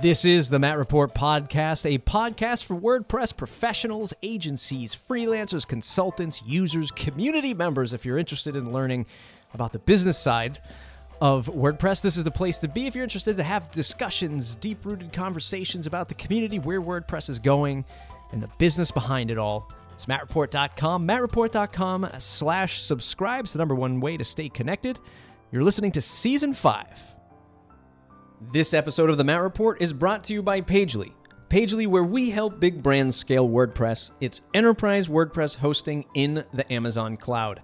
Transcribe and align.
This 0.00 0.24
is 0.24 0.48
the 0.48 0.60
Matt 0.60 0.78
Report 0.78 1.12
Podcast, 1.12 1.84
a 1.84 1.98
podcast 1.98 2.62
for 2.64 2.76
WordPress 2.76 3.36
professionals, 3.36 4.14
agencies, 4.22 4.94
freelancers, 4.94 5.66
consultants, 5.66 6.40
users, 6.46 6.92
community 6.92 7.52
members. 7.52 7.92
If 7.92 8.04
you're 8.04 8.16
interested 8.16 8.54
in 8.54 8.70
learning 8.70 9.06
about 9.54 9.72
the 9.72 9.80
business 9.80 10.16
side 10.16 10.60
of 11.20 11.46
WordPress, 11.46 12.00
this 12.00 12.16
is 12.16 12.22
the 12.22 12.30
place 12.30 12.58
to 12.58 12.68
be. 12.68 12.86
If 12.86 12.94
you're 12.94 13.02
interested 13.02 13.36
to 13.38 13.42
have 13.42 13.72
discussions, 13.72 14.54
deep 14.54 14.86
rooted 14.86 15.12
conversations 15.12 15.88
about 15.88 16.08
the 16.08 16.14
community, 16.14 16.60
where 16.60 16.80
WordPress 16.80 17.28
is 17.28 17.40
going, 17.40 17.84
and 18.30 18.40
the 18.40 18.50
business 18.58 18.92
behind 18.92 19.32
it 19.32 19.38
all, 19.38 19.68
it's 19.92 20.06
mattreport.com, 20.06 21.08
mattreport.com 21.08 22.08
slash 22.18 22.80
subscribe. 22.80 23.46
is 23.46 23.52
the 23.52 23.58
number 23.58 23.74
one 23.74 23.98
way 23.98 24.16
to 24.16 24.22
stay 24.22 24.48
connected. 24.48 25.00
You're 25.50 25.64
listening 25.64 25.90
to 25.92 26.00
Season 26.00 26.54
5. 26.54 27.17
This 28.40 28.72
episode 28.72 29.10
of 29.10 29.18
the 29.18 29.24
Matt 29.24 29.42
Report 29.42 29.82
is 29.82 29.92
brought 29.92 30.22
to 30.24 30.32
you 30.32 30.44
by 30.44 30.60
Pagely. 30.60 31.12
Pagely, 31.50 31.88
where 31.88 32.04
we 32.04 32.30
help 32.30 32.60
big 32.60 32.84
brands 32.84 33.16
scale 33.16 33.48
WordPress, 33.48 34.12
it's 34.20 34.42
enterprise 34.54 35.08
WordPress 35.08 35.56
hosting 35.56 36.04
in 36.14 36.44
the 36.52 36.72
Amazon 36.72 37.16
cloud. 37.16 37.60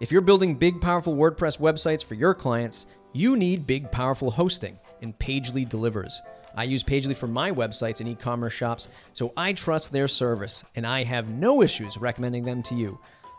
If 0.00 0.12
you're 0.12 0.20
building 0.20 0.54
big, 0.54 0.82
powerful 0.82 1.16
WordPress 1.16 1.58
websites 1.58 2.04
for 2.04 2.14
your 2.14 2.34
clients, 2.34 2.84
you 3.14 3.38
need 3.38 3.66
big, 3.66 3.90
powerful 3.90 4.30
hosting, 4.30 4.78
and 5.00 5.18
Pagely 5.18 5.66
delivers. 5.66 6.20
I 6.54 6.64
use 6.64 6.84
Pagely 6.84 7.16
for 7.16 7.26
my 7.26 7.50
websites 7.50 8.00
and 8.00 8.08
e 8.08 8.14
commerce 8.14 8.52
shops, 8.52 8.88
so 9.14 9.32
I 9.34 9.54
trust 9.54 9.92
their 9.92 10.08
service, 10.08 10.62
and 10.76 10.86
I 10.86 11.04
have 11.04 11.30
no 11.30 11.62
issues 11.62 11.96
recommending 11.96 12.44
them 12.44 12.62
to 12.64 12.74
you. 12.74 12.98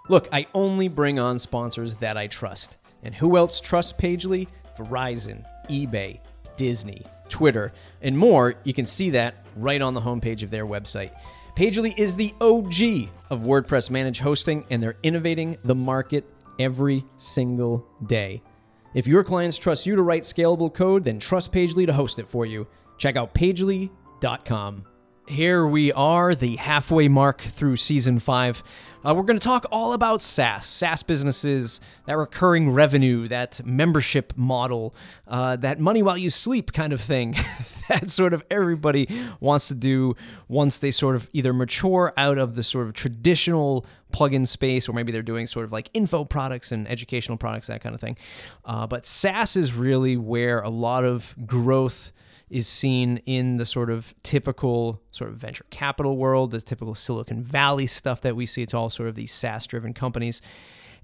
Look, 0.09 0.27
I 0.31 0.47
only 0.55 0.87
bring 0.87 1.19
on 1.19 1.37
sponsors 1.37 1.97
that 1.97 2.17
I 2.17 2.25
trust. 2.25 2.77
And 3.03 3.13
who 3.13 3.37
else 3.37 3.61
trusts 3.61 3.93
Pagely? 3.93 4.47
Verizon, 4.75 5.45
eBay, 5.69 6.19
Disney, 6.57 7.03
Twitter, 7.29 7.73
and 8.01 8.17
more. 8.17 8.55
You 8.63 8.73
can 8.73 8.85
see 8.85 9.11
that 9.11 9.35
right 9.55 9.81
on 9.81 9.93
the 9.93 10.01
homepage 10.01 10.43
of 10.43 10.51
their 10.51 10.65
website. 10.65 11.11
Pagely 11.55 11.97
is 11.97 12.15
the 12.15 12.33
OG 12.41 13.09
of 13.29 13.41
WordPress 13.41 13.89
managed 13.89 14.21
hosting, 14.21 14.65
and 14.69 14.81
they're 14.81 14.97
innovating 15.03 15.57
the 15.63 15.75
market 15.75 16.25
every 16.59 17.05
single 17.17 17.87
day. 18.05 18.41
If 18.93 19.07
your 19.07 19.23
clients 19.23 19.57
trust 19.57 19.85
you 19.85 19.95
to 19.95 20.01
write 20.01 20.23
scalable 20.23 20.73
code, 20.73 21.03
then 21.03 21.19
trust 21.19 21.51
Pagely 21.51 21.85
to 21.85 21.93
host 21.93 22.19
it 22.19 22.27
for 22.27 22.45
you. 22.45 22.67
Check 22.97 23.15
out 23.15 23.33
pagely.com. 23.33 24.85
Here 25.25 25.65
we 25.65 25.93
are, 25.93 26.35
the 26.35 26.57
halfway 26.57 27.07
mark 27.07 27.39
through 27.39 27.77
season 27.77 28.19
five. 28.19 28.61
Uh, 29.05 29.15
we're 29.15 29.23
going 29.23 29.39
to 29.39 29.43
talk 29.43 29.65
all 29.71 29.93
about 29.93 30.21
SaaS, 30.21 30.65
SaaS 30.65 31.01
businesses, 31.01 31.79
that 32.07 32.17
recurring 32.17 32.71
revenue, 32.71 33.29
that 33.29 33.65
membership 33.65 34.33
model, 34.35 34.93
uh, 35.29 35.55
that 35.55 35.79
money 35.79 36.03
while 36.03 36.17
you 36.17 36.29
sleep 36.29 36.73
kind 36.73 36.91
of 36.91 36.99
thing 36.99 37.31
that 37.89 38.09
sort 38.09 38.33
of 38.33 38.43
everybody 38.51 39.07
wants 39.39 39.69
to 39.69 39.75
do 39.75 40.13
once 40.49 40.79
they 40.79 40.91
sort 40.91 41.15
of 41.15 41.29
either 41.31 41.53
mature 41.53 42.11
out 42.17 42.37
of 42.37 42.55
the 42.55 42.63
sort 42.63 42.85
of 42.85 42.93
traditional 42.93 43.85
plugin 44.11 44.45
space, 44.45 44.89
or 44.89 44.93
maybe 44.93 45.13
they're 45.13 45.21
doing 45.21 45.47
sort 45.47 45.63
of 45.63 45.71
like 45.71 45.89
info 45.93 46.25
products 46.25 46.73
and 46.73 46.85
educational 46.89 47.37
products, 47.37 47.67
that 47.67 47.79
kind 47.79 47.95
of 47.95 48.01
thing. 48.01 48.17
Uh, 48.65 48.85
but 48.87 49.05
SaaS 49.05 49.55
is 49.55 49.73
really 49.73 50.17
where 50.17 50.59
a 50.59 50.69
lot 50.69 51.05
of 51.05 51.33
growth 51.45 52.11
is 52.49 52.67
seen 52.67 53.17
in 53.25 53.57
the 53.57 53.65
sort 53.65 53.89
of 53.89 54.13
typical 54.23 55.01
sort 55.11 55.29
of 55.29 55.37
venture 55.37 55.65
capital 55.69 56.17
world, 56.17 56.51
the 56.51 56.61
typical 56.61 56.95
Silicon 56.95 57.41
Valley 57.41 57.87
stuff 57.87 58.21
that 58.21 58.35
we 58.35 58.45
see. 58.45 58.61
It's 58.61 58.73
all 58.73 58.89
sort 58.89 59.09
of 59.09 59.15
these 59.15 59.31
SaaS 59.31 59.65
driven 59.65 59.93
companies. 59.93 60.41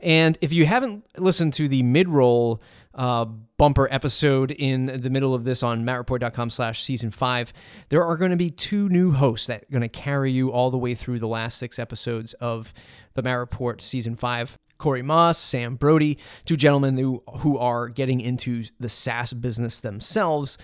And 0.02 0.38
if 0.42 0.54
you 0.54 0.66
haven't 0.66 1.06
listened 1.18 1.54
to 1.54 1.68
the 1.68 1.84
mid-roll 1.84 2.62
uh, 2.94 3.26
bumper 3.26 3.88
episode 3.92 4.52
in 4.52 4.86
the 4.86 5.10
middle 5.10 5.34
of 5.34 5.44
this 5.44 5.62
on 5.62 5.86
mattreport.com 5.86 6.50
slash 6.50 6.82
season 6.84 7.12
five, 7.12 7.52
there 7.90 8.04
are 8.04 8.16
going 8.16 8.32
to 8.32 8.38
be 8.38 8.50
two 8.50 8.88
new 8.90 9.12
hosts 9.12 9.48
that 9.48 9.64
are 9.64 9.72
going 9.72 9.82
to 9.82 9.90
carry 9.90 10.32
you 10.32 10.52
all 10.52 10.72
the 10.72 10.78
way 10.78 10.96
through 10.96 11.20
the 11.20 11.28
last 11.28 11.58
six 11.58 11.78
episodes 11.80 12.34
of 12.36 12.74
the 13.14 13.22
Matt 13.22 13.38
Report 13.38 13.82
season 13.82 14.16
five. 14.16 14.58
Corey 14.78 15.04
Maass, 15.04 15.36
Sam 15.36 15.76
Brody, 15.76 16.18
two 16.46 16.56
gentlemen 16.56 16.98
who, 16.98 17.22
who 17.40 17.58
are 17.58 17.90
getting 17.90 18.22
into 18.22 18.64
the 18.80 18.88
SaaS 18.88 19.34
business 19.34 19.82
themselves 19.82 20.58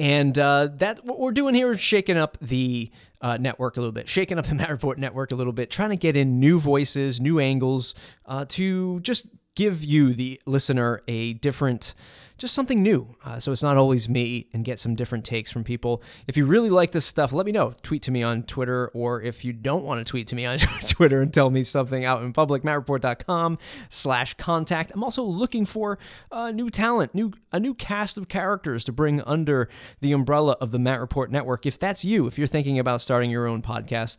and 0.00 0.38
uh, 0.38 0.68
that 0.76 1.04
what 1.04 1.20
we're 1.20 1.30
doing 1.30 1.54
here 1.54 1.72
is 1.72 1.80
shaking 1.80 2.16
up 2.16 2.38
the 2.40 2.90
uh, 3.20 3.36
network 3.36 3.76
a 3.76 3.80
little 3.80 3.92
bit, 3.92 4.08
shaking 4.08 4.38
up 4.38 4.46
the 4.46 4.54
Matt 4.56 4.70
Report 4.70 4.98
network 4.98 5.30
a 5.30 5.34
little 5.34 5.52
bit, 5.52 5.70
trying 5.70 5.90
to 5.90 5.96
get 5.96 6.16
in 6.16 6.40
new 6.40 6.58
voices, 6.58 7.20
new 7.20 7.38
angles 7.38 7.94
uh, 8.24 8.46
to 8.48 9.00
just 9.00 9.26
give 9.54 9.84
you, 9.84 10.14
the 10.14 10.40
listener, 10.46 11.02
a 11.08 11.34
different 11.34 11.94
just 12.40 12.54
something 12.54 12.82
new. 12.82 13.14
Uh, 13.22 13.38
so 13.38 13.52
it's 13.52 13.62
not 13.62 13.76
always 13.76 14.08
me 14.08 14.48
and 14.54 14.64
get 14.64 14.78
some 14.78 14.94
different 14.94 15.26
takes 15.26 15.52
from 15.52 15.62
people. 15.62 16.02
If 16.26 16.38
you 16.38 16.46
really 16.46 16.70
like 16.70 16.90
this 16.90 17.04
stuff, 17.04 17.34
let 17.34 17.44
me 17.44 17.52
know. 17.52 17.74
Tweet 17.82 18.02
to 18.04 18.10
me 18.10 18.22
on 18.22 18.44
Twitter, 18.44 18.88
or 18.94 19.20
if 19.20 19.44
you 19.44 19.52
don't 19.52 19.84
want 19.84 20.04
to 20.04 20.10
tweet 20.10 20.26
to 20.28 20.36
me 20.36 20.46
on 20.46 20.58
Twitter 20.88 21.20
and 21.20 21.32
tell 21.32 21.50
me 21.50 21.62
something 21.62 22.02
out 22.02 22.22
in 22.22 22.32
public, 22.32 22.62
mattreport.com 22.62 23.58
slash 23.90 24.34
contact. 24.34 24.90
I'm 24.94 25.04
also 25.04 25.22
looking 25.22 25.66
for 25.66 25.98
uh, 26.32 26.50
new 26.50 26.70
talent, 26.70 27.14
new 27.14 27.32
a 27.52 27.60
new 27.60 27.74
cast 27.74 28.16
of 28.16 28.28
characters 28.28 28.84
to 28.84 28.92
bring 28.92 29.20
under 29.22 29.68
the 30.00 30.12
umbrella 30.12 30.56
of 30.62 30.72
the 30.72 30.78
Matt 30.78 31.00
Report 31.00 31.30
Network. 31.30 31.66
If 31.66 31.78
that's 31.78 32.06
you, 32.06 32.26
if 32.26 32.38
you're 32.38 32.46
thinking 32.46 32.78
about 32.78 33.02
starting 33.02 33.30
your 33.30 33.46
own 33.46 33.60
podcast, 33.60 34.18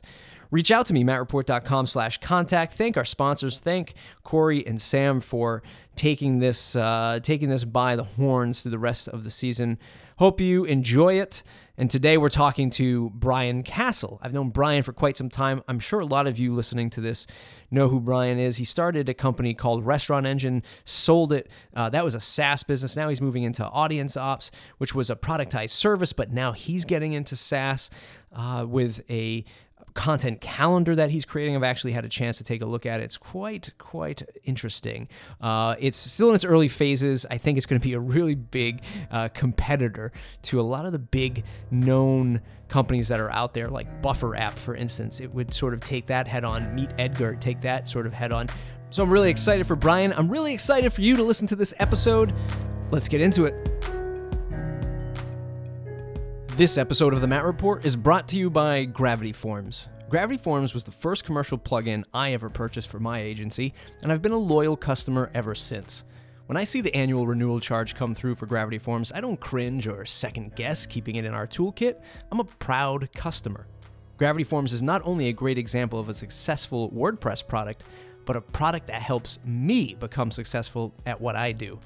reach 0.51 0.69
out 0.69 0.85
to 0.87 0.93
me, 0.93 1.03
mattreport.com 1.03 1.87
slash 1.87 2.19
contact. 2.19 2.73
Thank 2.73 2.97
our 2.97 3.05
sponsors. 3.05 3.59
Thank 3.59 3.93
Corey 4.23 4.65
and 4.67 4.79
Sam 4.79 5.19
for 5.19 5.63
taking 5.95 6.39
this 6.39 6.75
uh, 6.75 7.19
taking 7.23 7.49
this 7.49 7.63
by 7.63 7.95
the 7.95 8.03
horns 8.03 8.61
through 8.61 8.71
the 8.71 8.79
rest 8.79 9.07
of 9.07 9.23
the 9.23 9.29
season. 9.29 9.79
Hope 10.17 10.39
you 10.39 10.65
enjoy 10.65 11.19
it. 11.19 11.41
And 11.77 11.89
today 11.89 12.15
we're 12.15 12.29
talking 12.29 12.69
to 12.71 13.09
Brian 13.09 13.63
Casel. 13.63 14.19
I've 14.21 14.33
known 14.33 14.49
Brian 14.49 14.83
for 14.83 14.93
quite 14.93 15.17
some 15.17 15.29
time. 15.29 15.63
I'm 15.67 15.79
sure 15.79 15.99
a 15.99 16.05
lot 16.05 16.27
of 16.27 16.37
you 16.37 16.53
listening 16.53 16.91
to 16.91 17.01
this 17.01 17.25
know 17.71 17.87
who 17.87 17.99
Brian 17.99 18.37
is. 18.37 18.57
He 18.57 18.63
started 18.63 19.09
a 19.09 19.15
company 19.15 19.55
called 19.55 19.83
Restaurant 19.83 20.27
Engine, 20.27 20.61
sold 20.85 21.33
it. 21.33 21.49
Uh, 21.73 21.89
that 21.89 22.03
was 22.05 22.13
a 22.13 22.19
SaaS 22.19 22.61
business. 22.61 22.95
Now 22.95 23.09
he's 23.09 23.19
moving 23.19 23.41
into 23.41 23.67
Audience 23.67 24.15
Ops, 24.15 24.51
which 24.77 24.93
was 24.93 25.09
a 25.09 25.15
productized 25.15 25.71
service, 25.71 26.13
but 26.13 26.31
now 26.31 26.51
he's 26.51 26.85
getting 26.85 27.13
into 27.13 27.35
SaaS 27.35 27.89
uh, 28.31 28.63
with 28.67 29.01
a 29.09 29.43
content 29.93 30.41
calendar 30.41 30.95
that 30.95 31.11
he's 31.11 31.25
creating. 31.25 31.55
I've 31.55 31.63
actually 31.63 31.91
had 31.91 32.05
a 32.05 32.09
chance 32.09 32.37
to 32.37 32.43
take 32.43 32.61
a 32.61 32.65
look 32.65 32.85
at 32.85 32.99
it. 32.99 33.03
It's 33.03 33.17
quite, 33.17 33.71
quite 33.77 34.23
interesting. 34.43 35.07
Uh, 35.39 35.75
it's 35.79 35.97
still 35.97 36.29
in 36.29 36.35
its 36.35 36.45
early 36.45 36.67
phases. 36.67 37.25
I 37.29 37.37
think 37.37 37.57
it's 37.57 37.65
going 37.65 37.79
to 37.79 37.87
be 37.87 37.93
a 37.93 37.99
really 37.99 38.35
big 38.35 38.83
uh, 39.09 39.29
competitor 39.29 40.11
to 40.43 40.59
a 40.59 40.63
lot 40.63 40.85
of 40.85 40.91
the 40.91 40.99
big 40.99 41.43
known 41.69 42.41
companies 42.67 43.09
that 43.09 43.19
are 43.19 43.31
out 43.31 43.53
there, 43.53 43.69
like 43.69 44.01
Buffer 44.01 44.35
App, 44.35 44.57
for 44.57 44.75
instance. 44.75 45.19
It 45.19 45.33
would 45.33 45.53
sort 45.53 45.73
of 45.73 45.81
take 45.81 46.07
that 46.07 46.27
head 46.27 46.43
on, 46.43 46.75
MeetEdgar, 46.75 47.39
take 47.39 47.61
that 47.61 47.87
sort 47.87 48.05
of 48.05 48.13
head 48.13 48.31
on. 48.31 48.49
So 48.89 49.03
I'm 49.03 49.09
really 49.09 49.29
excited 49.29 49.67
for 49.67 49.75
Brian. 49.75 50.13
I'm 50.13 50.29
really 50.29 50.53
excited 50.53 50.91
for 50.91 51.01
you 51.01 51.17
to 51.17 51.23
listen 51.23 51.47
to 51.47 51.55
this 51.55 51.73
episode. 51.79 52.33
Let's 52.91 53.07
get 53.07 53.21
into 53.21 53.45
it. 53.45 53.70
This 56.61 56.77
episode 56.77 57.15
of 57.15 57.21
the 57.21 57.27
Matt 57.27 57.43
Report 57.43 57.83
is 57.85 57.95
brought 57.95 58.27
to 58.27 58.37
you 58.37 58.47
by 58.47 58.85
Gravity 58.85 59.31
Forms. 59.31 59.89
Gravity 60.09 60.37
Forms 60.37 60.75
was 60.75 60.83
the 60.83 60.91
first 60.91 61.23
commercial 61.23 61.57
plugin 61.57 62.03
I 62.13 62.33
ever 62.33 62.51
purchased 62.51 62.87
for 62.87 62.99
my 62.99 63.19
agency, 63.19 63.73
and 64.03 64.11
I've 64.11 64.21
been 64.21 64.31
a 64.31 64.37
loyal 64.37 64.77
customer 64.77 65.31
ever 65.33 65.55
since. 65.55 66.03
When 66.45 66.57
I 66.57 66.63
see 66.63 66.81
the 66.81 66.95
annual 66.95 67.25
renewal 67.25 67.59
charge 67.59 67.95
come 67.95 68.13
through 68.13 68.35
for 68.35 68.45
Gravity 68.45 68.77
Forms, 68.77 69.11
I 69.11 69.21
don't 69.21 69.39
cringe 69.39 69.87
or 69.87 70.05
second 70.05 70.53
guess 70.53 70.85
keeping 70.85 71.15
it 71.15 71.25
in 71.25 71.33
our 71.33 71.47
toolkit. 71.47 71.99
I'm 72.31 72.39
a 72.39 72.43
proud 72.43 73.11
customer. 73.15 73.65
Gravity 74.17 74.43
Forms 74.43 74.71
is 74.71 74.83
not 74.83 75.01
only 75.03 75.29
a 75.29 75.33
great 75.33 75.57
example 75.57 75.99
of 75.99 76.09
a 76.09 76.13
successful 76.13 76.91
WordPress 76.91 77.47
product, 77.47 77.85
but 78.23 78.35
a 78.35 78.41
product 78.41 78.85
that 78.85 79.01
helps 79.01 79.39
me 79.43 79.95
become 79.99 80.29
successful 80.29 80.93
at 81.07 81.19
what 81.19 81.35
I 81.35 81.53
do. 81.53 81.79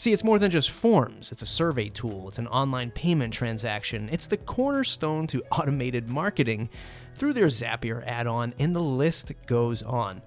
See, 0.00 0.14
it's 0.14 0.24
more 0.24 0.38
than 0.38 0.50
just 0.50 0.70
forms. 0.70 1.30
It's 1.30 1.42
a 1.42 1.46
survey 1.46 1.90
tool, 1.90 2.28
it's 2.28 2.38
an 2.38 2.46
online 2.46 2.90
payment 2.90 3.34
transaction, 3.34 4.08
it's 4.10 4.26
the 4.26 4.38
cornerstone 4.38 5.26
to 5.26 5.42
automated 5.52 6.08
marketing 6.08 6.70
through 7.14 7.34
their 7.34 7.48
Zapier 7.48 8.02
add 8.06 8.26
on, 8.26 8.54
and 8.58 8.74
the 8.74 8.80
list 8.80 9.30
goes 9.44 9.82
on. 9.82 10.22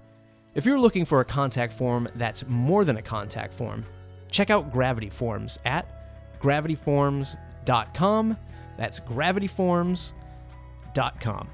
If 0.54 0.64
you're 0.64 0.78
looking 0.78 1.04
for 1.04 1.18
a 1.18 1.24
contact 1.24 1.72
form 1.72 2.06
that's 2.14 2.46
more 2.46 2.84
than 2.84 2.98
a 2.98 3.02
contact 3.02 3.52
form, 3.52 3.84
check 4.30 4.48
out 4.48 4.70
Gravity 4.70 5.10
Forms 5.10 5.58
at 5.64 5.88
gravityforms.com. 6.40 8.36
That's 8.76 9.00
gravityforms.com. 9.00 11.48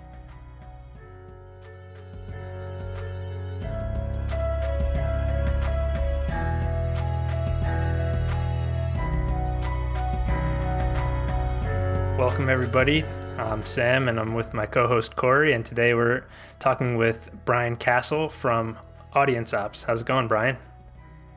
Welcome, 12.20 12.50
everybody. 12.50 13.02
I'm 13.38 13.64
Sam, 13.64 14.06
and 14.06 14.20
I'm 14.20 14.34
with 14.34 14.52
my 14.52 14.66
co 14.66 14.86
host 14.86 15.16
Corey, 15.16 15.54
and 15.54 15.64
today 15.64 15.94
we're 15.94 16.24
talking 16.58 16.98
with 16.98 17.30
Brian 17.46 17.76
Casel 17.76 18.28
from 18.28 18.76
Audience 19.14 19.54
Ops. 19.54 19.84
How's 19.84 20.02
it 20.02 20.06
going, 20.06 20.28
Brian? 20.28 20.58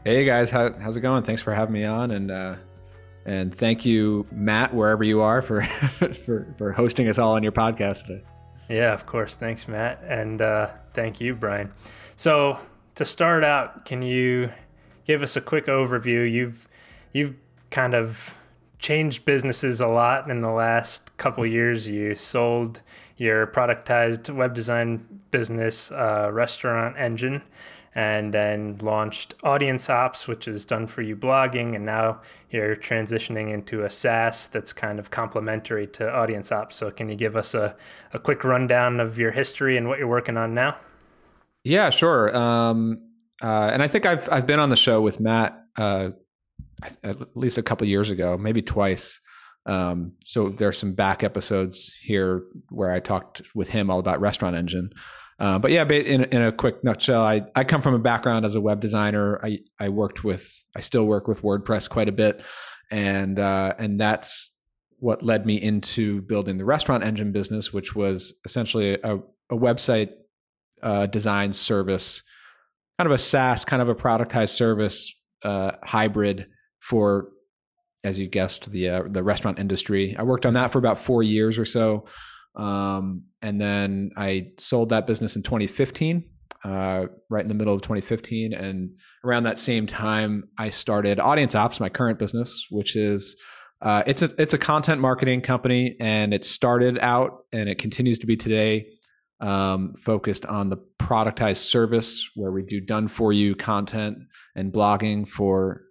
Hey, 0.04 0.26
guys. 0.26 0.52
How, 0.52 0.74
how's 0.74 0.98
it 0.98 1.00
going? 1.00 1.24
Thanks 1.24 1.42
for 1.42 1.54
having 1.54 1.74
me 1.74 1.86
on, 1.86 2.12
and 2.12 2.30
uh, 2.30 2.56
And 3.26 3.58
thank 3.58 3.86
you, 3.86 4.28
Matt, 4.30 4.74
wherever 4.74 5.06
you 5.06 5.22
are, 5.22 5.42
for 5.42 5.62
for, 6.26 6.54
for 6.58 6.74
hosting 6.74 7.08
us 7.08 7.18
all 7.18 7.32
on 7.32 7.44
your 7.44 7.54
podcast 7.54 8.06
today. 8.06 8.24
Yeah, 8.68 8.94
of 8.94 9.06
course. 9.06 9.38
Thanks, 9.38 9.70
Matt, 9.70 10.04
and 10.06 10.42
uh, 10.42 10.68
thank 10.94 11.22
you, 11.22 11.34
Brian. 11.34 11.72
So 12.18 12.60
to 12.96 13.06
start 13.06 13.46
out, 13.46 13.86
can 13.86 14.02
you 14.02 14.52
give 15.06 15.24
us 15.24 15.38
a 15.38 15.42
quick 15.42 15.68
overview? 15.68 16.30
You've 16.30 16.68
you've 17.14 17.38
kind 17.70 17.94
of 17.94 18.36
changed 18.84 19.24
businesses 19.24 19.80
a 19.80 19.88
lot 19.88 20.30
in 20.30 20.42
the 20.42 20.52
last 20.52 21.16
couple 21.18 21.46
years. 21.46 21.90
You 21.90 22.14
sold 22.14 22.82
your 23.16 23.48
productized 23.48 24.30
web 24.30 24.54
design 24.54 25.22
business, 25.32 25.90
uh, 25.92 26.30
Restaurant 26.32 26.98
Engine, 26.98 27.44
and 27.96 28.34
then 28.34 28.78
launched 28.82 29.36
Audience 29.42 29.90
Ops, 29.90 30.28
which 30.28 30.50
is 30.50 30.66
done 30.66 30.88
for 30.88 31.02
you 31.02 31.16
blogging, 31.16 31.76
and 31.76 31.86
now 31.86 32.20
you're 32.50 32.76
transitioning 32.76 33.54
into 33.54 33.86
a 33.86 33.90
SaaS 33.90 34.48
that's 34.48 34.74
kind 34.74 35.00
of 35.00 35.10
complementary 35.10 35.88
to 35.88 36.14
Audience 36.14 36.52
Ops. 36.52 36.76
So, 36.76 36.92
can 36.92 37.08
you 37.08 37.16
give 37.16 37.38
us 37.38 37.54
a, 37.54 37.78
a 38.12 38.20
quick 38.20 38.44
rundown 38.44 39.00
of 39.00 39.18
your 39.18 39.32
history 39.32 39.78
and 39.78 39.88
what 39.88 39.98
you're 39.98 40.08
working 40.08 40.36
on 40.36 40.54
now? 40.54 40.76
Yeah, 41.64 41.90
sure. 41.90 42.36
Um, 42.36 43.02
uh, 43.42 43.70
and 43.72 43.82
I 43.82 43.88
think 43.88 44.06
I've 44.06 44.28
I've 44.30 44.46
been 44.46 44.60
on 44.60 44.70
the 44.70 44.76
show 44.76 45.02
with 45.02 45.22
Matt 45.22 45.58
uh, 45.78 46.10
at 47.04 47.36
least 47.36 47.58
a 47.58 47.64
couple 47.64 47.88
years 47.88 48.10
ago, 48.10 48.38
maybe 48.38 48.62
twice. 48.62 49.20
Um, 49.66 50.14
so 50.26 50.50
there's 50.50 50.78
some 50.78 50.94
back 50.94 51.24
episodes 51.24 51.94
here 52.02 52.44
where 52.70 52.92
I 52.92 53.00
talked 53.00 53.42
with 53.56 53.70
him 53.70 53.90
all 53.90 54.00
about 54.00 54.20
Restaurant 54.20 54.56
Engine. 54.56 54.90
Uh, 55.40 55.60
but 55.60 55.72
yeah, 55.72 55.88
in, 55.88 56.26
in 56.26 56.42
a 56.42 56.52
quick 56.52 56.84
nutshell, 56.84 57.24
I, 57.24 57.44
I 57.56 57.64
come 57.64 57.82
from 57.82 57.96
a 57.96 58.00
background 58.00 58.46
as 58.46 58.56
a 58.56 58.62
web 58.62 58.80
designer. 58.82 59.40
I, 59.44 59.60
I 59.80 59.90
worked 59.90 60.24
with, 60.24 60.52
I 60.76 60.82
still 60.82 61.06
work 61.06 61.28
with 61.28 61.42
WordPress 61.42 61.90
quite 61.90 62.10
a 62.10 62.14
bit. 62.14 62.42
And, 62.92 63.40
uh, 63.40 63.74
and 63.80 64.00
that's 64.00 64.52
what 65.00 65.24
led 65.24 65.46
me 65.46 65.56
into 65.56 66.22
building 66.22 66.58
the 66.58 66.66
restaurant 66.66 67.04
engine 67.04 67.32
business, 67.32 67.74
which 67.74 67.96
was 67.96 68.34
essentially 68.46 68.94
a, 69.04 69.18
a 69.50 69.56
website 69.56 70.12
uh, 70.82 71.06
design 71.08 71.52
service, 71.52 72.22
kind 73.00 73.08
of 73.08 73.14
a 73.14 73.18
SaaS, 73.18 73.66
kind 73.66 73.82
of 73.82 73.90
a 73.90 73.96
productized 73.96 74.50
service 74.56 75.14
uh, 75.44 75.72
hybrid 75.84 76.48
for, 76.80 77.30
as 78.04 78.20
you 78.20 78.28
guessed, 78.28 78.72
the 78.72 78.90
uh, 78.90 79.04
the 79.10 79.24
restaurant 79.24 79.60
industry. 79.60 80.16
I 80.18 80.24
worked 80.24 80.46
on 80.46 80.54
that 80.54 80.72
for 80.72 80.80
about 80.80 81.00
four 81.00 81.24
years 81.24 81.58
or 81.58 81.66
so, 81.66 82.06
um, 82.56 83.24
and 83.42 83.60
then 83.60 84.12
I 84.18 84.52
sold 84.58 84.90
that 84.90 85.08
business 85.08 85.36
in 85.36 85.44
2015. 85.44 86.30
Uh, 86.64 87.08
right 87.30 87.42
in 87.42 87.50
the 87.50 87.54
middle 87.54 87.74
of 87.74 87.82
2015, 87.82 88.54
and 88.54 88.92
around 89.26 89.44
that 89.44 89.60
same 89.60 89.86
time, 89.86 90.46
I 90.58 90.70
started 90.70 91.20
Audience 91.20 91.56
Ops, 91.56 91.82
my 91.82 91.90
current 91.90 92.18
business, 92.20 92.68
which 92.70 92.96
is 92.96 93.36
uh, 93.82 94.04
it's 94.08 94.22
a 94.22 94.34
it's 94.42 94.54
a 94.54 94.58
content 94.58 95.02
marketing 95.02 95.42
company, 95.42 95.98
and 96.00 96.34
it 96.34 96.46
started 96.46 96.98
out 97.00 97.40
and 97.52 97.68
it 97.68 97.80
continues 97.80 98.20
to 98.20 98.28
be 98.28 98.38
today 98.38 98.88
um, 99.40 99.94
focused 99.96 100.46
on 100.46 100.70
the 100.70 100.78
productized 100.98 101.66
service 101.70 102.30
where 102.36 102.52
we 102.52 102.64
do 102.64 102.80
done 102.80 103.08
for 103.08 103.34
you 103.34 103.56
content 103.56 104.18
and 104.56 104.72
blogging 104.72 105.28
for 105.28 105.82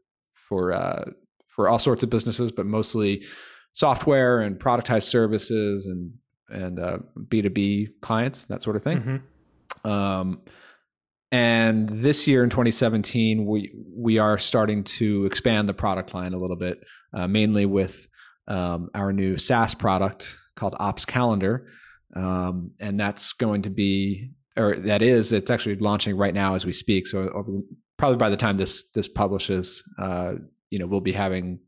for 0.49 0.73
uh, 0.73 1.05
for 1.49 1.69
all 1.69 1.79
sorts 1.79 2.03
of 2.03 2.11
businesses, 2.11 2.51
but 2.53 2.67
mostly 2.67 3.25
software 3.73 4.41
and 4.41 4.59
productized 4.59 5.05
services 5.05 5.87
and 5.87 6.13
and 6.49 6.79
uh, 6.79 6.99
B 7.29 7.43
two 7.43 7.51
B 7.51 7.89
clients, 8.01 8.45
that 8.47 8.63
sort 8.63 8.77
of 8.77 8.83
thing. 8.83 9.01
Mm-hmm. 9.01 9.91
Um, 9.91 10.43
and 11.31 11.89
this 11.89 12.27
year 12.27 12.45
in 12.45 12.51
2017, 12.51 13.47
we 13.47 13.73
we 13.97 14.19
are 14.19 14.39
starting 14.39 14.85
to 14.85 15.25
expand 15.25 15.69
the 15.69 15.75
product 15.75 16.15
line 16.15 16.35
a 16.35 16.39
little 16.39 16.57
bit, 16.57 16.85
uh, 17.15 17.27
mainly 17.27 17.65
with 17.65 18.07
um, 18.49 18.91
our 18.95 19.13
new 19.13 19.39
SaaS 19.39 19.75
product 19.75 20.37
called 20.57 20.77
Ops 20.79 21.07
Calendar, 21.07 21.67
um, 22.15 22.73
and 22.81 22.99
that's 22.99 23.33
going 23.33 23.63
to 23.63 23.71
be, 23.71 24.31
or 24.57 24.77
that 24.77 25.03
is, 25.03 25.33
it's 25.33 25.51
actually 25.51 25.77
launching 25.77 26.17
right 26.17 26.35
now 26.35 26.55
as 26.55 26.67
we 26.67 26.73
speak. 26.73 27.07
So 27.07 27.65
probably 27.97 28.17
by 28.17 28.31
the 28.31 28.37
time 28.37 28.57
this 28.57 28.85
this 28.95 29.09
publishes, 29.09 29.83
uh, 29.99 30.35
you 30.71 30.79
know, 30.79 30.87
we'll 30.87 31.01
be 31.01 31.13
having. 31.13 31.61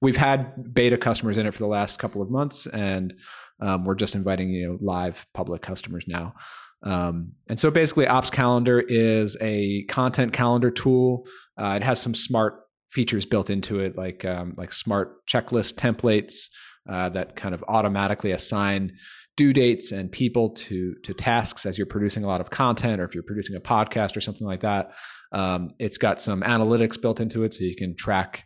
We've 0.00 0.16
had 0.16 0.74
beta 0.74 0.98
customers 0.98 1.38
in 1.38 1.46
it 1.46 1.54
for 1.54 1.60
the 1.60 1.68
last 1.68 2.00
couple 2.00 2.22
of 2.22 2.30
months, 2.30 2.66
and 2.66 3.14
um, 3.60 3.84
we're 3.84 3.94
just 3.94 4.16
inviting 4.16 4.50
you 4.50 4.68
know 4.68 4.78
live 4.80 5.26
public 5.32 5.62
customers 5.62 6.04
now. 6.08 6.34
Um, 6.82 7.34
and 7.48 7.58
so 7.60 7.70
basically, 7.70 8.08
Ops 8.08 8.30
Calendar 8.30 8.80
is 8.80 9.36
a 9.40 9.84
content 9.84 10.32
calendar 10.32 10.70
tool. 10.70 11.26
Uh, 11.56 11.74
it 11.76 11.84
has 11.84 12.00
some 12.00 12.14
smart 12.14 12.62
features 12.90 13.24
built 13.24 13.50
into 13.50 13.78
it, 13.78 13.96
like 13.96 14.24
um, 14.24 14.54
like 14.56 14.72
smart 14.72 15.24
checklist 15.26 15.74
templates 15.74 16.48
uh, 16.88 17.08
that 17.10 17.36
kind 17.36 17.54
of 17.54 17.64
automatically 17.68 18.32
assign 18.32 18.92
due 19.36 19.52
dates 19.52 19.92
and 19.92 20.12
people 20.12 20.50
to 20.50 20.94
to 21.02 21.14
tasks 21.14 21.64
as 21.64 21.78
you're 21.78 21.86
producing 21.86 22.24
a 22.24 22.26
lot 22.26 22.40
of 22.40 22.50
content 22.50 23.00
or 23.00 23.04
if 23.04 23.14
you're 23.14 23.22
producing 23.22 23.56
a 23.56 23.60
podcast 23.60 24.16
or 24.16 24.20
something 24.20 24.46
like 24.46 24.60
that. 24.60 24.92
Um, 25.32 25.70
it's 25.78 25.98
got 25.98 26.20
some 26.20 26.42
analytics 26.42 27.00
built 27.00 27.20
into 27.20 27.44
it, 27.44 27.54
so 27.54 27.64
you 27.64 27.76
can 27.76 27.96
track 27.96 28.44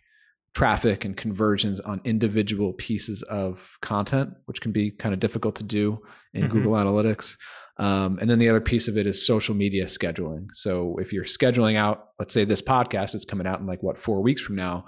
traffic 0.55 1.05
and 1.05 1.19
conversions 1.19 1.81
on 1.81 2.01
individual 2.05 2.73
pieces 2.73 3.23
of 3.25 3.77
content, 3.83 4.31
which 4.47 4.63
can 4.63 4.73
be 4.73 4.91
kind 4.91 5.13
of 5.13 5.21
difficult 5.21 5.57
to 5.57 5.63
do 5.63 5.99
in 6.33 6.45
mm-hmm. 6.45 6.53
Google 6.53 6.73
Analytics. 6.73 7.37
Um, 7.79 8.19
and 8.21 8.31
then 8.31 8.39
the 8.39 8.49
other 8.49 8.63
piece 8.63 8.89
of 8.89 8.97
it 8.97 9.07
is 9.07 9.27
social 9.27 9.55
media 9.55 9.85
scheduling. 9.85 10.47
So 10.53 10.97
if 10.99 11.13
you're 11.13 11.25
scheduling 11.25 11.77
out, 11.77 12.07
let's 12.19 12.33
say 12.33 12.47
this 12.47 12.63
podcast 12.63 13.15
is 13.15 13.27
coming 13.27 13.47
out 13.47 13.61
in 13.61 13.67
like 13.67 13.83
what 13.83 13.99
four 13.99 14.23
weeks 14.23 14.41
from 14.41 14.57
now, 14.57 14.87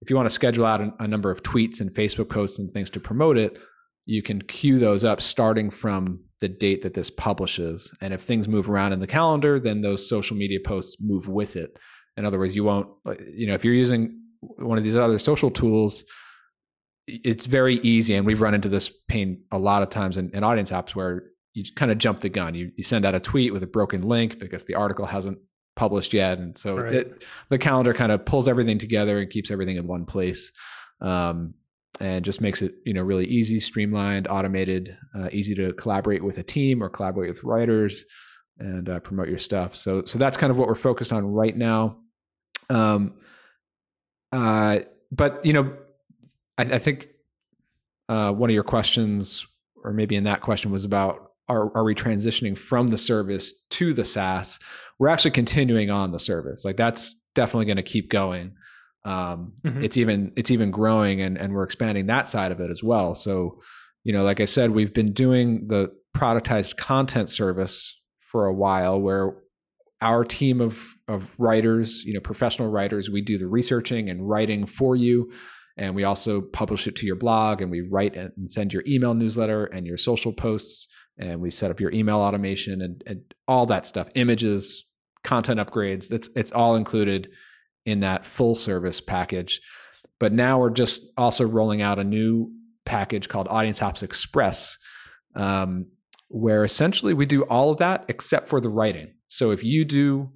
if 0.00 0.08
you 0.08 0.16
want 0.16 0.26
to 0.26 0.34
schedule 0.34 0.64
out 0.64 0.80
a, 0.80 0.90
a 1.00 1.06
number 1.06 1.30
of 1.30 1.42
tweets 1.42 1.82
and 1.82 1.92
Facebook 1.92 2.30
posts 2.30 2.58
and 2.58 2.70
things 2.70 2.88
to 2.90 3.00
promote 3.00 3.36
it, 3.36 3.58
you 4.06 4.22
can 4.22 4.42
queue 4.42 4.78
those 4.78 5.04
up 5.04 5.20
starting 5.20 5.70
from 5.70 6.20
the 6.40 6.48
date 6.48 6.82
that 6.82 6.94
this 6.94 7.10
publishes. 7.10 7.92
And 8.00 8.14
if 8.14 8.22
things 8.22 8.48
move 8.48 8.68
around 8.68 8.92
in 8.92 9.00
the 9.00 9.06
calendar, 9.06 9.60
then 9.60 9.82
those 9.82 10.08
social 10.08 10.36
media 10.36 10.58
posts 10.64 10.96
move 11.00 11.28
with 11.28 11.56
it. 11.56 11.76
In 12.16 12.24
other 12.24 12.38
words, 12.38 12.56
you 12.56 12.64
won't, 12.64 12.88
you 13.32 13.46
know, 13.46 13.54
if 13.54 13.64
you're 13.64 13.74
using 13.74 14.20
one 14.40 14.78
of 14.78 14.84
these 14.84 14.96
other 14.96 15.18
social 15.18 15.50
tools, 15.50 16.04
it's 17.06 17.46
very 17.46 17.76
easy. 17.80 18.14
And 18.14 18.26
we've 18.26 18.40
run 18.40 18.54
into 18.54 18.68
this 18.68 18.90
pain 19.08 19.42
a 19.50 19.58
lot 19.58 19.82
of 19.82 19.90
times 19.90 20.16
in, 20.16 20.30
in 20.30 20.44
Audience 20.44 20.72
Ops 20.72 20.96
where 20.96 21.24
you 21.54 21.64
kind 21.74 21.90
of 21.90 21.98
jump 21.98 22.20
the 22.20 22.28
gun. 22.28 22.54
You, 22.54 22.70
you 22.76 22.84
send 22.84 23.04
out 23.04 23.14
a 23.14 23.20
tweet 23.20 23.52
with 23.52 23.62
a 23.62 23.66
broken 23.66 24.02
link 24.02 24.38
because 24.38 24.64
the 24.64 24.76
article 24.76 25.06
hasn't 25.06 25.38
published 25.76 26.12
yet. 26.12 26.38
And 26.38 26.56
so 26.56 26.76
right. 26.76 26.92
it, 26.92 27.24
the 27.48 27.58
calendar 27.58 27.94
kind 27.94 28.12
of 28.12 28.24
pulls 28.24 28.48
everything 28.48 28.78
together 28.78 29.18
and 29.18 29.30
keeps 29.30 29.50
everything 29.50 29.76
in 29.76 29.86
one 29.86 30.04
place. 30.04 30.52
Um, 31.00 31.54
and 32.00 32.24
just 32.24 32.40
makes 32.40 32.62
it 32.62 32.74
you 32.84 32.94
know 32.94 33.02
really 33.02 33.26
easy, 33.26 33.60
streamlined, 33.60 34.26
automated, 34.28 34.96
uh, 35.14 35.28
easy 35.32 35.54
to 35.54 35.72
collaborate 35.74 36.24
with 36.24 36.38
a 36.38 36.42
team 36.42 36.82
or 36.82 36.88
collaborate 36.88 37.30
with 37.30 37.44
writers 37.44 38.04
and 38.58 38.88
uh, 38.88 39.00
promote 39.00 39.28
your 39.28 39.38
stuff. 39.38 39.76
So 39.76 40.04
so 40.06 40.18
that's 40.18 40.36
kind 40.36 40.50
of 40.50 40.56
what 40.56 40.66
we're 40.66 40.74
focused 40.74 41.12
on 41.12 41.26
right 41.26 41.56
now. 41.56 41.98
Um, 42.68 43.14
uh, 44.32 44.80
but 45.12 45.44
you 45.44 45.52
know, 45.52 45.76
I, 46.56 46.62
I 46.62 46.78
think 46.78 47.08
uh, 48.08 48.32
one 48.32 48.50
of 48.50 48.54
your 48.54 48.64
questions, 48.64 49.46
or 49.84 49.92
maybe 49.92 50.16
in 50.16 50.24
that 50.24 50.40
question, 50.40 50.70
was 50.70 50.84
about 50.84 51.32
are 51.48 51.76
are 51.76 51.84
we 51.84 51.94
transitioning 51.94 52.56
from 52.56 52.88
the 52.88 52.98
service 52.98 53.52
to 53.70 53.92
the 53.92 54.04
SaaS? 54.04 54.58
We're 54.98 55.08
actually 55.08 55.32
continuing 55.32 55.90
on 55.90 56.12
the 56.12 56.18
service. 56.18 56.64
Like 56.64 56.76
that's 56.76 57.16
definitely 57.34 57.66
going 57.66 57.76
to 57.76 57.82
keep 57.82 58.10
going 58.10 58.52
um, 59.04 59.54
mm-hmm. 59.64 59.82
it's 59.82 59.96
even 59.96 60.32
it's 60.36 60.50
even 60.50 60.70
growing 60.70 61.20
and 61.20 61.38
and 61.38 61.52
we're 61.54 61.64
expanding 61.64 62.06
that 62.06 62.28
side 62.28 62.52
of 62.52 62.60
it 62.60 62.70
as 62.70 62.82
well. 62.82 63.14
So 63.14 63.60
you 64.04 64.12
know 64.12 64.24
like 64.24 64.40
i 64.40 64.44
said 64.44 64.70
we've 64.70 64.94
been 64.94 65.12
doing 65.12 65.66
the 65.68 65.90
productized 66.16 66.76
content 66.76 67.28
service 67.28 68.00
for 68.30 68.46
a 68.46 68.54
while 68.54 69.00
where 69.00 69.36
our 70.00 70.24
team 70.24 70.60
of 70.60 70.82
of 71.08 71.30
writers 71.38 72.02
you 72.04 72.14
know 72.14 72.20
professional 72.20 72.70
writers 72.70 73.10
we 73.10 73.20
do 73.20 73.36
the 73.38 73.46
researching 73.46 74.08
and 74.08 74.28
writing 74.28 74.66
for 74.66 74.96
you. 74.96 75.30
And 75.76 75.94
we 75.94 76.04
also 76.04 76.42
publish 76.42 76.86
it 76.86 76.96
to 76.96 77.06
your 77.06 77.16
blog 77.16 77.62
and 77.62 77.70
we 77.70 77.80
write 77.80 78.14
and 78.14 78.50
send 78.50 78.72
your 78.72 78.82
email 78.86 79.14
newsletter 79.14 79.64
and 79.64 79.86
your 79.86 79.96
social 79.96 80.32
posts. 80.32 80.88
And 81.16 81.40
we 81.40 81.50
set 81.50 81.70
up 81.70 81.80
your 81.80 81.92
email 81.92 82.18
automation 82.18 82.82
and, 82.82 83.02
and 83.06 83.22
all 83.48 83.64
that 83.66 83.86
stuff 83.86 84.08
images 84.14 84.84
content 85.22 85.60
upgrades 85.60 86.10
it's 86.10 86.30
it's 86.34 86.50
all 86.50 86.76
included 86.76 87.28
in 87.86 88.00
that 88.00 88.26
full 88.26 88.54
service 88.54 89.00
package. 89.00 89.60
But 90.18 90.32
now 90.32 90.60
we're 90.60 90.70
just 90.70 91.02
also 91.16 91.46
rolling 91.46 91.82
out 91.82 91.98
a 91.98 92.04
new 92.04 92.52
package 92.84 93.28
called 93.28 93.48
Audience 93.48 93.80
Ops 93.82 94.02
Express, 94.02 94.76
um, 95.34 95.86
where 96.28 96.64
essentially 96.64 97.14
we 97.14 97.26
do 97.26 97.42
all 97.44 97.70
of 97.70 97.78
that 97.78 98.04
except 98.08 98.48
for 98.48 98.60
the 98.60 98.68
writing. 98.68 99.14
So 99.28 99.50
if 99.50 99.64
you 99.64 99.84
do 99.84 100.30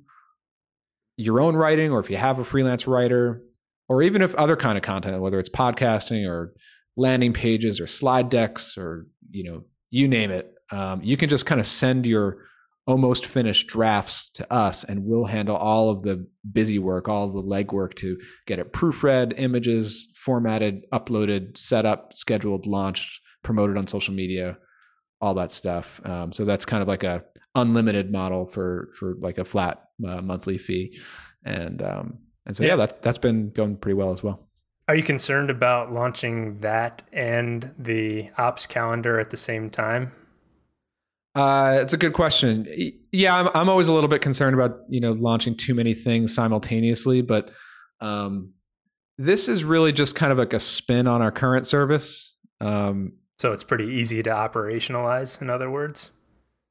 your 1.17 1.41
own 1.41 1.55
writing, 1.55 1.93
or 1.93 2.01
if 2.01 2.11
you 2.11 2.17
have 2.17 2.39
a 2.39 2.45
freelance 2.45 2.87
writer, 2.87 3.43
or 3.89 4.03
even 4.03 4.23
if 4.23 4.35
other 4.35 4.57
kind 4.57 4.77
of 4.77 4.83
content, 4.83 5.21
whether 5.21 5.39
it's 5.39 5.51
podcasting 5.51 6.29
or 6.29 6.55
landing 6.97 7.33
pages 7.33 7.81
or 7.81 7.87
slide 7.87 8.31
decks 8.31 8.79
or 8.79 9.07
you 9.31 9.45
know 9.45 9.65
you 9.91 10.09
name 10.09 10.31
it, 10.31 10.53
um, 10.71 11.03
you 11.03 11.17
can 11.17 11.29
just 11.29 11.47
kind 11.47 11.61
of 11.61 11.67
send 11.67 12.07
your 12.07 12.39
almost 12.87 13.25
finished 13.25 13.67
drafts 13.67 14.29
to 14.35 14.53
us 14.53 14.85
and 14.85 15.05
we'll 15.05 15.25
handle 15.25 15.57
all 15.57 15.89
of 15.89 16.03
the 16.03 16.27
busy 16.53 16.79
work 16.79 17.09
all 17.09 17.29
the 17.29 17.43
legwork 17.43 17.95
to 17.95 18.19
get 18.47 18.59
it 18.59 18.75
proofread 18.75 19.33
images 19.39 20.09
formatted 20.15 20.85
uploaded 20.93 21.57
set 21.57 21.87
up 21.87 22.13
scheduled 22.13 22.67
launched 22.67 23.21
promoted 23.43 23.79
on 23.79 23.87
social 23.87 24.13
media 24.13 24.59
all 25.25 25.35
that 25.35 25.51
stuff. 25.51 26.03
Um, 26.05 26.35
so 26.35 26.45
that's 26.45 26.67
kind 26.67 26.83
of 26.83 26.89
like 26.89 27.03
a 27.03 27.25
unlimited 27.55 28.13
model 28.13 28.47
for 28.47 28.91
for 28.99 29.15
like 29.21 29.39
a 29.39 29.45
flat 29.45 29.83
uh, 30.07 30.21
monthly 30.21 30.59
fee. 30.59 30.99
And 31.45 31.81
um, 31.83 32.19
and 32.45 32.55
so 32.55 32.63
yeah, 32.63 32.71
yeah. 32.71 32.77
that, 32.77 33.03
that's 33.03 33.19
been 33.19 33.51
going 33.51 33.77
pretty 33.77 33.95
well 33.95 34.13
as 34.13 34.23
well. 34.23 34.49
Are 34.87 34.95
you 34.95 35.03
concerned 35.03 35.49
about 35.49 35.93
launching 35.93 36.59
that 36.59 37.03
and 37.11 37.73
the 37.79 38.29
ops 38.37 38.67
calendar 38.67 39.19
at 39.19 39.31
the 39.31 39.37
same 39.39 39.71
time 39.71 40.13
uh, 41.35 41.79
it's 41.81 41.93
a 41.93 41.97
good 41.97 42.13
question. 42.13 42.67
Yeah, 43.11 43.37
I'm 43.37 43.49
I'm 43.55 43.69
always 43.69 43.89
a 43.89 43.93
little 43.93 44.09
bit 44.09 44.21
concerned 44.21 44.55
about 44.55 44.81
you 44.89 45.01
know 45.01 45.13
launching 45.13 45.57
too 45.57 45.75
many 45.75 45.95
things 45.95 46.35
simultaneously, 46.35 47.23
but 47.23 47.51
um, 48.01 48.53
this 49.19 49.49
is 49.49 49.65
really 49.65 49.93
just 49.93 50.15
kind 50.15 50.31
of 50.31 50.39
like 50.39 50.53
a 50.53 50.61
spin 50.61 51.07
on 51.07 51.23
our 51.23 51.33
current 51.33 51.67
service. 51.67 52.37
Um, 52.61 53.15
so 53.39 53.53
it's 53.53 53.65
pretty 53.65 53.87
easy 53.87 54.23
to 54.23 54.31
operationalize. 54.31 55.41
In 55.43 55.51
other 55.51 55.71
words, 55.71 56.11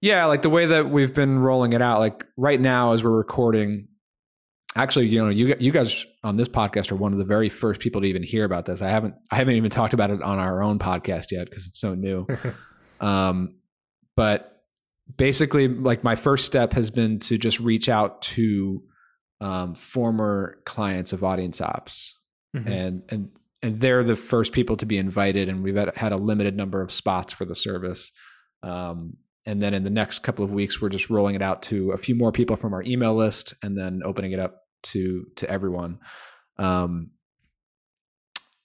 yeah, 0.01 0.25
like 0.25 0.43
the 0.43 0.50
way 0.50 0.65
that 0.65 0.89
we've 0.89 1.13
been 1.13 1.39
rolling 1.39 1.74
it 1.74 1.82
out. 1.82 2.00
Like 2.00 2.25
right 2.38 2.60
now, 2.60 2.93
as 2.93 3.03
we're 3.03 3.12
recording, 3.12 3.89
actually, 4.77 5.08
you 5.08 5.22
know, 5.22 5.29
you 5.29 5.55
you 5.60 5.74
guys 5.74 6.05
on 6.24 6.38
this 6.38 6.48
podcast 6.48 6.89
are 6.89 6.96
one 6.96 7.12
of 7.12 7.20
the 7.20 7.25
very 7.25 7.50
first 7.50 7.82
people 7.82 8.00
to 8.00 8.08
even 8.08 8.24
hear 8.24 8.46
about 8.46 8.65
this. 8.65 8.82
I 8.82 8.88
haven't 8.89 9.15
I 9.29 9.36
haven't 9.36 9.55
even 9.55 9.72
talked 9.72 9.93
about 9.93 10.10
it 10.10 10.22
on 10.22 10.39
our 10.39 10.63
own 10.63 10.79
podcast 10.79 11.32
yet 11.32 11.50
because 11.50 11.67
it's 11.67 11.79
so 11.79 11.96
new. 11.96 12.25
um, 13.01 13.55
but 14.15 14.52
basically 15.17 15.67
like 15.67 16.03
my 16.03 16.15
first 16.15 16.45
step 16.45 16.74
has 16.74 16.91
been 16.91 17.19
to 17.19 17.38
just 17.38 17.60
reach 17.60 17.89
out 17.89 18.22
to 18.22 18.83
um, 19.41 19.75
former 19.75 20.57
clients 20.65 21.13
of 21.13 21.24
audience 21.24 21.62
ops. 21.62 22.15
Mm-hmm. 22.55 22.72
and 22.72 23.03
and 23.10 23.29
and 23.63 23.79
they're 23.79 24.03
the 24.03 24.15
first 24.15 24.51
people 24.51 24.77
to 24.77 24.86
be 24.86 24.98
invited 24.98 25.50
and 25.50 25.63
we've 25.63 25.75
had, 25.75 25.95
had 25.95 26.12
a 26.12 26.17
limited 26.17 26.55
number 26.55 26.81
of 26.81 26.91
spots 26.91 27.33
for 27.33 27.45
the 27.45 27.55
service. 27.55 28.12
Um, 28.62 29.17
and 29.45 29.60
then 29.60 29.74
in 29.74 29.83
the 29.83 29.89
next 29.89 30.19
couple 30.19 30.45
of 30.45 30.51
weeks 30.51 30.79
we're 30.79 30.89
just 30.89 31.10
rolling 31.10 31.33
it 31.33 31.41
out 31.41 31.63
to 31.63 31.91
a 31.91 31.98
few 31.98 32.13
more 32.13 32.31
people 32.31 32.57
from 32.57 32.74
our 32.74 32.83
email 32.83 33.15
list 33.15 33.55
and 33.63 33.75
then 33.75 34.01
opening 34.05 34.33
it 34.33 34.39
up 34.39 34.62
to 34.83 35.25
to 35.38 35.50
everyone. 35.50 35.98
Um, 36.60 37.10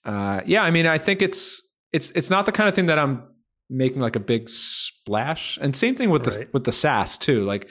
uh, 0.05 0.41
yeah 0.45 0.63
i 0.63 0.71
mean 0.71 0.87
i 0.87 0.97
think 0.97 1.21
it's 1.21 1.61
it's 1.91 2.11
it's 2.11 2.29
not 2.29 2.45
the 2.45 2.51
kind 2.51 2.69
of 2.69 2.75
thing 2.75 2.85
that 2.87 2.97
i'm 2.97 3.23
making 3.69 4.01
like 4.01 4.15
a 4.15 4.19
big 4.19 4.49
splash. 4.49 5.57
And 5.61 5.75
same 5.75 5.95
thing 5.95 6.09
with 6.09 6.27
right. 6.27 6.39
the 6.39 6.47
with 6.53 6.63
the 6.63 6.71
SaaS 6.71 7.17
too. 7.17 7.45
Like, 7.45 7.69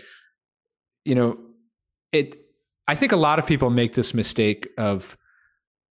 you 1.04 1.14
know, 1.14 1.38
it. 2.12 2.36
I 2.86 2.94
think 2.94 3.12
a 3.12 3.16
lot 3.16 3.38
of 3.38 3.46
people 3.46 3.68
make 3.68 3.94
this 3.94 4.14
mistake 4.14 4.68
of, 4.78 5.16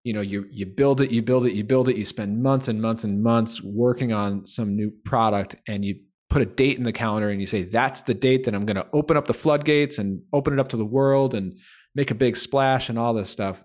you 0.03 0.13
know, 0.13 0.21
you 0.21 0.45
you 0.51 0.65
build 0.65 1.01
it, 1.01 1.11
you 1.11 1.21
build 1.21 1.45
it, 1.45 1.53
you 1.53 1.63
build 1.63 1.89
it, 1.89 1.95
you 1.95 2.05
spend 2.05 2.41
months 2.41 2.67
and 2.67 2.81
months 2.81 3.03
and 3.03 3.21
months 3.21 3.61
working 3.61 4.13
on 4.13 4.47
some 4.47 4.75
new 4.75 4.91
product, 5.05 5.55
and 5.67 5.85
you 5.85 5.99
put 6.29 6.41
a 6.41 6.45
date 6.45 6.77
in 6.77 6.83
the 6.83 6.91
calendar 6.91 7.29
and 7.29 7.39
you 7.39 7.47
say 7.47 7.63
that's 7.63 8.01
the 8.01 8.13
date 8.13 8.43
that 8.45 8.53
I'm 8.53 8.65
going 8.65 8.75
to 8.75 8.87
open 8.91 9.15
up 9.15 9.27
the 9.27 9.33
floodgates 9.33 9.97
and 9.97 10.21
open 10.33 10.53
it 10.53 10.59
up 10.59 10.69
to 10.69 10.77
the 10.77 10.85
world 10.85 11.33
and 11.33 11.57
make 11.95 12.11
a 12.11 12.15
big 12.15 12.35
splash 12.35 12.89
and 12.89 12.99
all 12.99 13.13
this 13.13 13.29
stuff. 13.29 13.63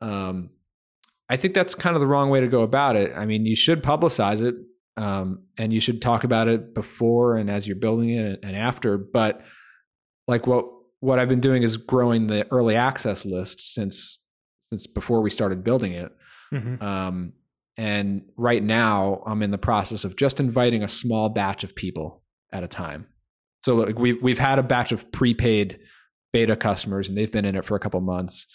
Um, 0.00 0.50
I 1.28 1.36
think 1.36 1.54
that's 1.54 1.74
kind 1.74 1.96
of 1.96 2.00
the 2.00 2.06
wrong 2.06 2.30
way 2.30 2.40
to 2.40 2.48
go 2.48 2.62
about 2.62 2.96
it. 2.96 3.12
I 3.16 3.26
mean, 3.26 3.44
you 3.44 3.56
should 3.56 3.82
publicize 3.82 4.42
it, 4.42 4.54
um, 5.00 5.44
and 5.56 5.72
you 5.72 5.80
should 5.80 6.02
talk 6.02 6.24
about 6.24 6.46
it 6.46 6.74
before 6.74 7.36
and 7.36 7.48
as 7.50 7.66
you're 7.66 7.76
building 7.76 8.10
it 8.10 8.40
and 8.42 8.54
after. 8.54 8.98
But 8.98 9.40
like 10.28 10.46
what 10.46 10.66
what 11.00 11.18
I've 11.18 11.28
been 11.28 11.40
doing 11.40 11.62
is 11.62 11.78
growing 11.78 12.26
the 12.26 12.46
early 12.52 12.76
access 12.76 13.24
list 13.24 13.74
since 13.74 14.18
since 14.70 14.86
before 14.86 15.22
we 15.22 15.30
started 15.30 15.64
building 15.64 15.92
it. 15.92 16.12
Mm-hmm. 16.52 16.84
Um, 16.84 17.32
and 17.78 18.24
right 18.36 18.62
now, 18.62 19.22
I'm 19.26 19.42
in 19.42 19.50
the 19.50 19.58
process 19.58 20.04
of 20.04 20.16
just 20.16 20.38
inviting 20.38 20.82
a 20.82 20.88
small 20.88 21.30
batch 21.30 21.64
of 21.64 21.74
people 21.74 22.22
at 22.52 22.62
a 22.62 22.68
time. 22.68 23.06
So 23.64 23.76
like 23.76 23.98
we've 23.98 24.22
we've 24.22 24.38
had 24.38 24.58
a 24.58 24.62
batch 24.62 24.92
of 24.92 25.10
prepaid 25.10 25.80
beta 26.30 26.56
customers, 26.56 27.08
and 27.08 27.16
they've 27.16 27.32
been 27.32 27.46
in 27.46 27.56
it 27.56 27.64
for 27.64 27.74
a 27.74 27.80
couple 27.80 28.02
months. 28.02 28.46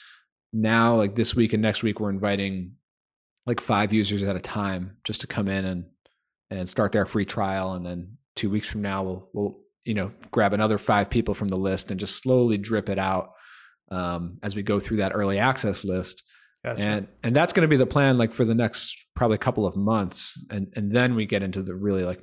Now, 0.53 0.95
like 0.95 1.15
this 1.15 1.35
week 1.35 1.53
and 1.53 1.61
next 1.63 1.81
week, 1.81 1.99
we're 1.99 2.11
inviting 2.11 2.73
like 3.47 3.61
five 3.61 3.93
users 3.93 4.21
at 4.21 4.35
a 4.35 4.39
time 4.39 4.97
just 5.03 5.21
to 5.21 5.27
come 5.27 5.47
in 5.47 5.65
and 5.65 5.85
and 6.49 6.67
start 6.69 6.91
their 6.91 7.05
free 7.05 7.25
trial. 7.25 7.73
And 7.73 7.85
then 7.85 8.17
two 8.35 8.49
weeks 8.49 8.67
from 8.67 8.81
now, 8.81 9.03
we'll, 9.03 9.29
we'll, 9.33 9.59
you 9.83 9.93
know, 9.93 10.11
grab 10.31 10.53
another 10.53 10.77
five 10.77 11.09
people 11.09 11.33
from 11.33 11.47
the 11.47 11.57
list 11.57 11.91
and 11.91 11.99
just 11.99 12.21
slowly 12.21 12.57
drip 12.57 12.89
it 12.89 12.99
out 12.99 13.31
um, 13.91 14.39
as 14.43 14.55
we 14.55 14.63
go 14.63 14.79
through 14.79 14.97
that 14.97 15.11
early 15.13 15.39
access 15.39 15.83
list. 15.83 16.23
Gotcha. 16.63 16.81
And 16.81 17.07
and 17.21 17.35
that's 17.35 17.53
going 17.53 17.61
to 17.61 17.67
be 17.67 17.77
the 17.77 17.85
plan, 17.85 18.17
like 18.17 18.33
for 18.33 18.43
the 18.43 18.55
next 18.55 18.97
probably 19.15 19.37
couple 19.37 19.67
of 19.67 19.75
months, 19.75 20.35
and 20.49 20.73
and 20.75 20.91
then 20.91 21.13
we 21.13 21.27
get 21.27 21.43
into 21.43 21.61
the 21.61 21.75
really 21.75 22.03
like, 22.03 22.19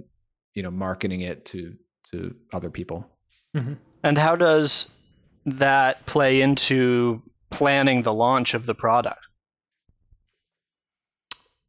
you 0.55 0.65
know, 0.65 0.71
marketing 0.71 1.21
it 1.21 1.45
to 1.47 1.75
to 2.11 2.35
other 2.53 2.69
people. 2.69 3.09
Mm-hmm. 3.57 3.75
And 4.03 4.19
how 4.19 4.35
does 4.35 4.91
that 5.47 6.05
play 6.07 6.41
into 6.41 7.23
planning 7.51 8.03
the 8.03 8.13
launch 8.13 8.55
of 8.55 8.67
the 8.67 8.75
product? 8.75 9.25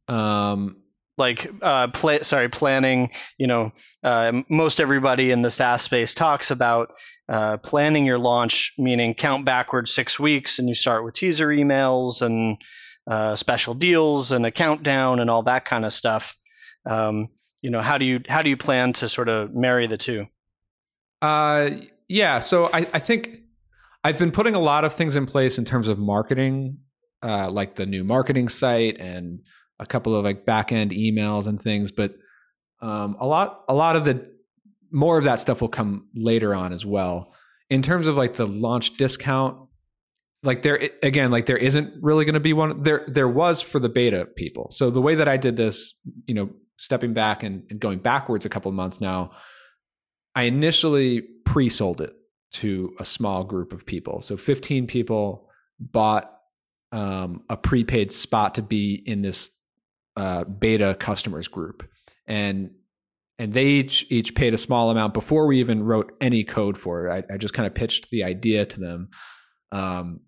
Um, 0.08 0.78
like 1.16 1.50
uh 1.62 1.88
play 1.88 2.20
sorry 2.22 2.48
planning 2.48 3.10
you 3.38 3.46
know 3.46 3.72
uh, 4.02 4.32
most 4.48 4.80
everybody 4.80 5.30
in 5.30 5.42
the 5.42 5.50
saas 5.50 5.82
space 5.82 6.12
talks 6.14 6.50
about 6.50 6.92
uh, 7.28 7.56
planning 7.58 8.04
your 8.04 8.18
launch 8.18 8.72
meaning 8.78 9.14
count 9.14 9.44
backwards 9.44 9.94
six 9.94 10.18
weeks 10.18 10.58
and 10.58 10.68
you 10.68 10.74
start 10.74 11.04
with 11.04 11.14
teaser 11.14 11.48
emails 11.48 12.20
and 12.20 12.58
uh, 13.06 13.36
special 13.36 13.74
deals 13.74 14.32
and 14.32 14.46
a 14.46 14.50
countdown 14.50 15.20
and 15.20 15.28
all 15.28 15.42
that 15.42 15.66
kind 15.66 15.84
of 15.84 15.92
stuff. 15.92 16.36
Um, 16.86 17.28
you 17.60 17.70
know 17.70 17.80
how 17.80 17.98
do 17.98 18.04
you 18.04 18.20
how 18.28 18.42
do 18.42 18.50
you 18.50 18.56
plan 18.56 18.92
to 18.94 19.08
sort 19.08 19.28
of 19.28 19.54
marry 19.54 19.86
the 19.86 19.96
two? 19.96 20.26
Uh 21.22 21.70
yeah 22.08 22.38
so 22.38 22.66
i 22.72 22.86
i 22.92 22.98
think 22.98 23.40
i've 24.02 24.18
been 24.18 24.30
putting 24.30 24.54
a 24.54 24.60
lot 24.60 24.84
of 24.84 24.92
things 24.92 25.16
in 25.16 25.26
place 25.26 25.58
in 25.58 25.64
terms 25.64 25.88
of 25.88 25.98
marketing 25.98 26.78
uh 27.22 27.50
like 27.50 27.76
the 27.76 27.86
new 27.86 28.04
marketing 28.04 28.48
site 28.48 28.98
and 28.98 29.40
a 29.78 29.86
couple 29.86 30.14
of 30.14 30.24
like 30.24 30.44
back 30.44 30.72
end 30.72 30.90
emails 30.90 31.46
and 31.46 31.60
things, 31.60 31.90
but 31.90 32.14
um, 32.80 33.16
a 33.20 33.26
lot 33.26 33.64
a 33.68 33.74
lot 33.74 33.96
of 33.96 34.04
the 34.04 34.30
more 34.90 35.18
of 35.18 35.24
that 35.24 35.40
stuff 35.40 35.60
will 35.60 35.68
come 35.68 36.08
later 36.14 36.54
on 36.54 36.72
as 36.72 36.86
well. 36.86 37.32
In 37.70 37.82
terms 37.82 38.06
of 38.06 38.16
like 38.16 38.34
the 38.34 38.46
launch 38.46 38.96
discount, 38.96 39.58
like 40.42 40.62
there 40.62 40.90
again, 41.02 41.30
like 41.30 41.46
there 41.46 41.56
isn't 41.56 41.94
really 42.02 42.24
going 42.24 42.34
to 42.34 42.40
be 42.40 42.52
one. 42.52 42.82
There 42.82 43.04
there 43.08 43.28
was 43.28 43.62
for 43.62 43.78
the 43.78 43.88
beta 43.88 44.26
people. 44.36 44.70
So 44.70 44.90
the 44.90 45.00
way 45.00 45.16
that 45.16 45.28
I 45.28 45.36
did 45.36 45.56
this, 45.56 45.94
you 46.26 46.34
know, 46.34 46.50
stepping 46.76 47.14
back 47.14 47.42
and, 47.42 47.64
and 47.70 47.80
going 47.80 47.98
backwards 47.98 48.44
a 48.44 48.48
couple 48.48 48.68
of 48.68 48.74
months 48.74 49.00
now, 49.00 49.32
I 50.34 50.42
initially 50.44 51.22
pre-sold 51.44 52.00
it 52.00 52.14
to 52.52 52.94
a 53.00 53.04
small 53.04 53.44
group 53.44 53.72
of 53.72 53.86
people. 53.86 54.20
So 54.20 54.36
15 54.36 54.86
people 54.86 55.48
bought 55.80 56.30
um, 56.92 57.42
a 57.48 57.56
prepaid 57.56 58.12
spot 58.12 58.54
to 58.56 58.62
be 58.62 59.02
in 59.06 59.22
this 59.22 59.50
uh, 60.16 60.44
beta 60.44 60.96
customers 60.98 61.48
group, 61.48 61.88
and 62.26 62.70
and 63.38 63.52
they 63.52 63.66
each 63.66 64.06
each 64.10 64.34
paid 64.34 64.54
a 64.54 64.58
small 64.58 64.90
amount 64.90 65.14
before 65.14 65.46
we 65.46 65.60
even 65.60 65.82
wrote 65.82 66.12
any 66.20 66.44
code 66.44 66.78
for 66.78 67.06
it. 67.06 67.26
I, 67.30 67.34
I 67.34 67.36
just 67.36 67.54
kind 67.54 67.66
of 67.66 67.74
pitched 67.74 68.10
the 68.10 68.24
idea 68.24 68.66
to 68.66 68.80
them, 68.80 69.08
um, 69.72 70.20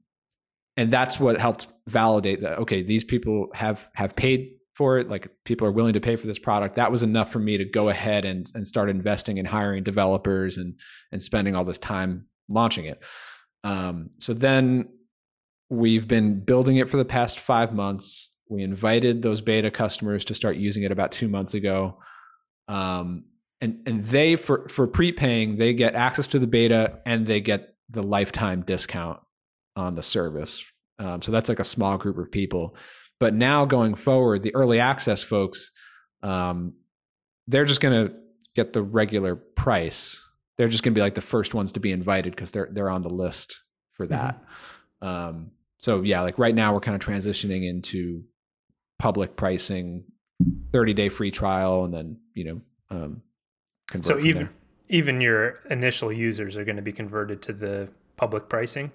and 0.77 0.93
that's 0.93 1.21
what 1.21 1.41
helped 1.41 1.69
validate 1.87 2.41
that. 2.41 2.59
Okay, 2.59 2.83
these 2.83 3.05
people 3.05 3.49
have 3.55 3.89
have 3.95 4.17
paid 4.17 4.53
for 4.75 4.99
it. 4.99 5.09
Like 5.09 5.29
people 5.45 5.67
are 5.67 5.73
willing 5.73 5.95
to 5.95 6.01
pay 6.01 6.17
for 6.17 6.27
this 6.27 6.39
product. 6.39 6.75
That 6.77 6.93
was 6.93 7.03
enough 7.03 7.33
for 7.33 7.39
me 7.39 7.57
to 7.57 7.65
go 7.65 7.89
ahead 7.89 8.25
and 8.25 8.51
and 8.55 8.67
start 8.67 8.91
investing 8.91 9.39
in 9.39 9.47
hiring 9.47 9.85
developers 9.85 10.59
and 10.59 10.79
and 11.13 11.23
spending 11.23 11.57
all 11.57 11.65
this 11.65 11.79
time 11.79 12.27
launching 12.49 12.85
it. 12.85 13.03
Um, 13.65 14.11
so 14.19 14.35
then 14.35 14.89
we've 15.69 16.07
been 16.07 16.41
building 16.41 16.77
it 16.77 16.89
for 16.89 16.97
the 16.97 17.05
past 17.05 17.39
five 17.39 17.75
months. 17.75 18.31
We 18.49 18.63
invited 18.63 19.23
those 19.23 19.41
beta 19.41 19.71
customers 19.71 20.25
to 20.27 20.35
start 20.35 20.57
using 20.57 20.83
it 20.83 20.93
about 20.93 21.13
two 21.13 21.29
months 21.29 21.55
ago. 21.55 21.99
Um, 22.69 23.25
and 23.61 23.83
and 23.87 24.05
they 24.05 24.37
for 24.37 24.69
for 24.69 24.87
prepaying, 24.87 25.57
they 25.57 25.73
get 25.73 25.95
access 25.95 26.29
to 26.29 26.39
the 26.39 26.47
beta 26.47 27.01
and 27.07 27.27
they 27.27 27.41
get 27.41 27.75
the 27.89 28.03
lifetime 28.03 28.63
discount 28.63 29.21
on 29.77 29.95
the 29.95 30.03
service. 30.03 30.65
Um, 30.99 31.23
so 31.23 31.33
that's 31.33 31.49
like 31.49 31.61
a 31.61 31.65
small 31.65 31.99
group 31.99 32.19
of 32.19 32.31
people. 32.31 32.77
But 33.19 33.35
now 33.35 33.65
going 33.65 33.95
forward, 33.95 34.43
the 34.43 34.55
early 34.55 34.81
access 34.81 35.23
folks, 35.23 35.71
um, 36.23 36.75
they're 37.47 37.65
just 37.65 37.81
going 37.81 38.09
to 38.09 38.15
get 38.55 38.73
the 38.73 38.83
regular 38.83 39.37
price. 39.37 40.21
They're 40.57 40.69
just 40.69 40.83
going 40.83 40.95
to 40.95 40.99
be 40.99 41.03
like 41.03 41.15
the 41.15 41.21
first 41.21 41.55
ones 41.55 41.73
to 41.73 41.81
be 41.81 41.93
invited 41.93 42.35
because 42.35 42.53
they're 42.53 42.69
they're 42.71 42.91
on 42.91 43.03
the 43.03 43.11
list 43.11 43.63
for 43.93 44.07
that. 44.07 44.43
Mm-hmm. 45.03 45.07
Um, 45.07 45.51
so 45.79 46.03
yeah, 46.03 46.23
like 46.23 46.39
right 46.39 46.55
now 46.55 46.75
we're 46.75 46.81
kind 46.81 46.95
of 46.95 47.07
transitioning 47.07 47.69
into 47.69 48.25
public 48.99 49.37
pricing, 49.37 50.05
30 50.73 50.95
day 50.95 51.09
free 51.09 51.31
trial, 51.31 51.85
and 51.85 51.95
then, 51.95 52.19
you 52.35 52.45
know, 52.45 52.61
um, 52.91 53.23
so 54.03 54.19
even, 54.19 54.45
there. 54.45 54.53
even 54.89 55.21
your 55.21 55.61
initial 55.71 56.13
users 56.13 56.57
are 56.57 56.65
going 56.65 56.77
to 56.77 56.83
be 56.83 56.93
converted 56.93 57.43
to 57.43 57.53
the 57.53 57.89
public 58.17 58.49
pricing. 58.49 58.87
Is 58.87 58.91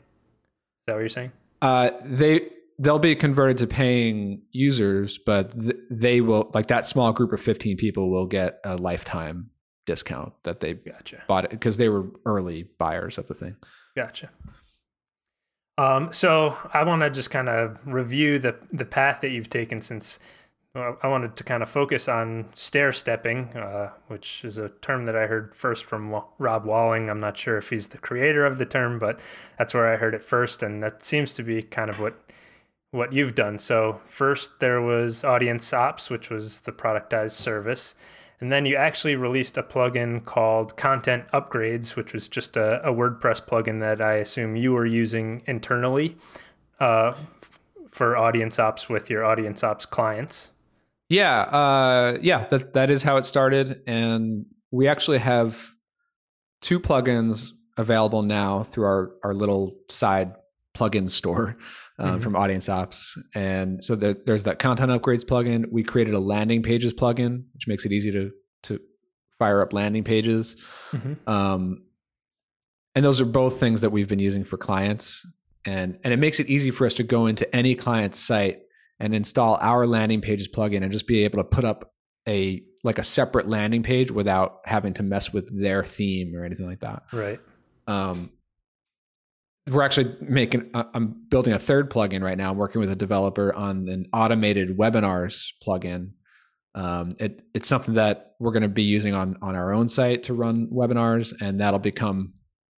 that 0.88 0.94
what 0.94 1.00
you're 1.00 1.10
saying? 1.10 1.32
Uh, 1.62 1.92
they 2.04 2.50
they'll 2.80 3.00
be 3.00 3.16
converted 3.16 3.60
to 3.60 3.68
paying 3.68 4.42
users, 4.52 5.20
but 5.20 5.58
th- 5.60 5.76
they 5.90 6.20
will 6.20 6.50
like 6.54 6.68
that 6.68 6.88
small 6.88 7.14
group 7.14 7.32
of 7.32 7.40
15 7.40 7.78
people 7.78 8.10
will 8.10 8.26
get 8.26 8.60
a 8.66 8.76
lifetime 8.76 9.52
discount 9.86 10.34
that 10.44 10.60
they 10.60 10.74
Gotcha. 10.74 11.24
bought 11.28 11.46
it 11.46 11.52
because 11.52 11.78
they 11.78 11.90
were 11.90 12.08
early 12.26 12.70
buyers 12.80 13.18
of 13.18 13.28
the 13.28 13.34
thing. 13.36 13.56
Gotcha. 13.96 14.30
Um, 15.78 16.12
so 16.12 16.58
I 16.74 16.84
want 16.84 17.02
to 17.02 17.10
just 17.10 17.32
kind 17.32 17.50
of 17.50 17.80
review 17.86 18.40
the 18.40 18.56
the 18.72 18.86
path 18.86 19.22
that 19.22 19.32
you've 19.32 19.50
taken 19.50 19.82
since 19.82 20.20
I 20.74 21.08
wanted 21.08 21.36
to 21.36 21.44
kind 21.44 21.62
of 21.62 21.70
focus 21.70 22.08
on 22.08 22.46
stair 22.54 22.94
stepping, 22.94 23.50
uh, 23.58 23.92
which 24.08 24.46
is 24.46 24.58
a 24.58 24.70
term 24.70 25.06
that 25.06 25.18
I 25.18 25.28
heard 25.28 25.54
first 25.54 25.84
from 25.84 26.16
Rob 26.40 26.64
Walling. 26.64 27.10
I'm 27.10 27.20
not 27.20 27.38
sure 27.38 27.58
if 27.58 27.72
he's 27.72 27.90
the 27.90 27.98
creator 27.98 28.46
of 28.46 28.58
the 28.58 28.66
term, 28.66 28.98
but 28.98 29.20
that's 29.58 29.74
where 29.74 29.92
I 29.92 29.98
heard 29.98 30.14
it 30.14 30.24
first, 30.24 30.64
and 30.64 30.82
that 30.82 31.04
seems 31.04 31.34
to 31.34 31.44
be 31.44 31.62
kind 31.62 31.90
of 31.90 32.00
what 32.00 32.16
what 32.92 33.12
you've 33.12 33.36
done. 33.36 33.60
So 33.60 34.02
first 34.06 34.60
there 34.60 34.82
was 34.82 35.26
Audience 35.26 35.74
Ops, 35.74 36.10
which 36.10 36.30
was 36.30 36.62
the 36.62 36.72
productized 36.72 37.32
service. 37.32 37.94
And 38.42 38.52
then 38.52 38.66
you 38.66 38.76
actually 38.76 39.16
released 39.16 39.56
a 39.56 39.64
plugin 39.64 40.26
called 40.26 40.76
Content 40.76 41.26
Upgrades, 41.32 41.96
which 41.96 42.12
was 42.12 42.28
just 42.28 42.58
a, 42.58 42.82
a 42.84 42.92
WordPress 42.92 43.46
plugin 43.46 43.80
that 43.82 44.02
I 44.02 44.16
assume 44.16 44.56
you 44.56 44.74
were 44.74 44.86
using 44.86 45.44
internally 45.46 46.16
uh, 46.80 47.14
f- 47.16 47.60
for 47.92 48.18
Audience 48.18 48.58
Ops 48.58 48.90
with 48.90 49.12
your 49.12 49.24
Audience 49.24 49.64
Ops 49.64 49.86
clients. 49.86 50.50
Yeah, 51.08 51.42
uh, 51.42 52.18
yeah, 52.22 52.48
that 52.48 52.74
that 52.74 52.90
is 52.90 53.04
how 53.04 53.18
it 53.18 53.26
started, 53.26 53.82
and 53.86 54.46
we 54.72 54.88
actually 54.88 55.20
have 55.20 55.72
two 56.62 56.80
plugins 56.80 57.52
available 57.78 58.24
now 58.24 58.64
through 58.64 58.86
our 58.86 59.12
our 59.24 59.34
little 59.34 59.76
side 59.90 60.34
plugin 60.74 61.10
store 61.10 61.58
um, 62.00 62.20
Mhm. 62.20 62.24
from 62.24 62.36
Audience 62.36 62.70
Ops, 62.70 63.18
and 63.36 63.84
so 63.84 63.96
there, 63.96 64.16
there's 64.26 64.44
that 64.44 64.60
content 64.60 64.92
upgrades 64.92 65.24
plugin. 65.26 65.66
We 65.72 65.84
created 65.84 66.14
a 66.14 66.20
landing 66.20 66.64
pages 66.64 66.94
plugin, 66.94 67.44
which 67.54 67.68
makes 67.68 67.86
it 67.86 67.92
easy 67.92 68.12
to 68.12 68.32
to 68.64 68.80
fire 69.40 69.62
up 69.62 69.74
landing 69.74 70.04
pages. 70.04 70.56
Mhm. 70.92 71.18
Um, 71.28 71.84
and 72.96 73.04
those 73.06 73.20
are 73.22 73.26
both 73.26 73.60
things 73.60 73.82
that 73.82 73.90
we've 73.92 74.08
been 74.08 74.20
using 74.20 74.44
for 74.44 74.58
clients, 74.58 75.26
and 75.66 75.98
and 76.04 76.14
it 76.14 76.18
makes 76.18 76.40
it 76.40 76.48
easy 76.48 76.72
for 76.72 76.86
us 76.86 76.96
to 76.96 77.04
go 77.04 77.28
into 77.28 77.54
any 77.56 77.76
client's 77.76 78.20
site 78.20 78.60
and 79.00 79.14
install 79.16 79.58
our 79.62 79.88
landing 79.88 80.22
pages 80.22 80.48
plugin 80.48 80.84
and 80.84 80.92
just 80.92 81.08
be 81.08 81.24
able 81.24 81.38
to 81.40 81.44
put 81.44 81.66
up 81.66 81.92
a 82.28 82.64
like 82.84 82.98
a 82.98 83.04
separate 83.04 83.48
landing 83.48 83.84
page 83.84 84.12
without 84.12 84.60
having 84.66 84.94
to 84.94 85.04
mess 85.04 85.32
with 85.34 85.50
their 85.60 85.84
theme 85.84 86.36
or 86.36 86.44
anything 86.46 86.66
like 86.68 86.80
that. 86.82 87.04
Right. 87.14 87.40
Um, 87.88 88.32
we're 89.70 89.84
actually 89.84 90.16
making. 90.22 90.72
uh, 90.74 90.86
I'm 90.94 91.26
building 91.30 91.54
a 91.54 91.60
third 91.60 91.92
plugin 91.92 92.22
right 92.22 92.38
now. 92.38 92.52
I'm 92.52 92.58
working 92.58 92.82
with 92.82 92.92
a 92.92 92.96
developer 92.96 93.54
on 93.54 93.88
an 93.90 94.08
automated 94.14 94.78
webinars 94.78 95.50
plugin. 95.66 96.12
Um, 96.74 97.16
it, 97.20 97.44
it's 97.54 97.68
something 97.68 97.96
that 97.96 98.36
we're 98.40 98.54
going 98.54 98.64
to 98.64 98.70
be 98.70 98.84
using 98.84 99.14
on 99.14 99.38
on 99.42 99.56
our 99.56 99.74
own 99.74 99.90
site 99.90 100.24
to 100.24 100.34
run 100.34 100.68
webinars, 100.68 101.34
and 101.42 101.60
that'll 101.60 101.80
become 101.80 102.34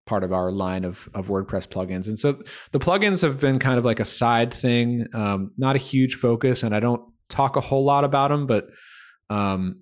part 0.05 0.23
of 0.23 0.33
our 0.33 0.51
line 0.51 0.83
of 0.83 1.07
of 1.13 1.27
WordPress 1.27 1.67
plugins. 1.67 2.07
And 2.07 2.19
so 2.19 2.41
the 2.71 2.79
plugins 2.79 3.21
have 3.21 3.39
been 3.39 3.59
kind 3.59 3.77
of 3.77 3.85
like 3.85 3.99
a 3.99 4.05
side 4.05 4.53
thing, 4.53 5.07
um, 5.13 5.51
not 5.57 5.75
a 5.75 5.79
huge 5.79 6.15
focus, 6.15 6.63
and 6.63 6.75
I 6.75 6.79
don't 6.79 7.01
talk 7.29 7.55
a 7.55 7.61
whole 7.61 7.85
lot 7.85 8.03
about 8.03 8.29
them, 8.29 8.45
but 8.45 8.67
um, 9.29 9.81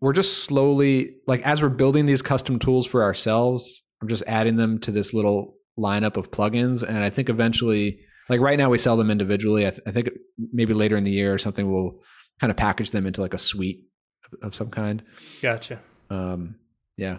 we're 0.00 0.12
just 0.12 0.44
slowly 0.44 1.16
like 1.26 1.42
as 1.42 1.62
we're 1.62 1.68
building 1.68 2.06
these 2.06 2.22
custom 2.22 2.58
tools 2.58 2.86
for 2.86 3.02
ourselves. 3.02 3.82
I'm 4.02 4.08
just 4.08 4.24
adding 4.26 4.56
them 4.56 4.80
to 4.80 4.90
this 4.90 5.14
little 5.14 5.53
lineup 5.78 6.16
of 6.16 6.30
plugins, 6.30 6.82
and 6.82 6.98
I 6.98 7.10
think 7.10 7.28
eventually, 7.28 8.00
like 8.28 8.40
right 8.40 8.58
now, 8.58 8.70
we 8.70 8.78
sell 8.78 8.96
them 8.96 9.10
individually. 9.10 9.66
I, 9.66 9.70
th- 9.70 9.82
I 9.86 9.90
think 9.90 10.10
maybe 10.52 10.74
later 10.74 10.96
in 10.96 11.04
the 11.04 11.10
year 11.10 11.34
or 11.34 11.38
something, 11.38 11.72
we'll 11.72 12.00
kind 12.40 12.50
of 12.50 12.56
package 12.56 12.90
them 12.90 13.06
into 13.06 13.20
like 13.20 13.34
a 13.34 13.38
suite 13.38 13.84
of, 14.26 14.48
of 14.48 14.54
some 14.54 14.70
kind. 14.70 15.02
Gotcha. 15.42 15.80
Um, 16.10 16.56
yeah. 16.96 17.18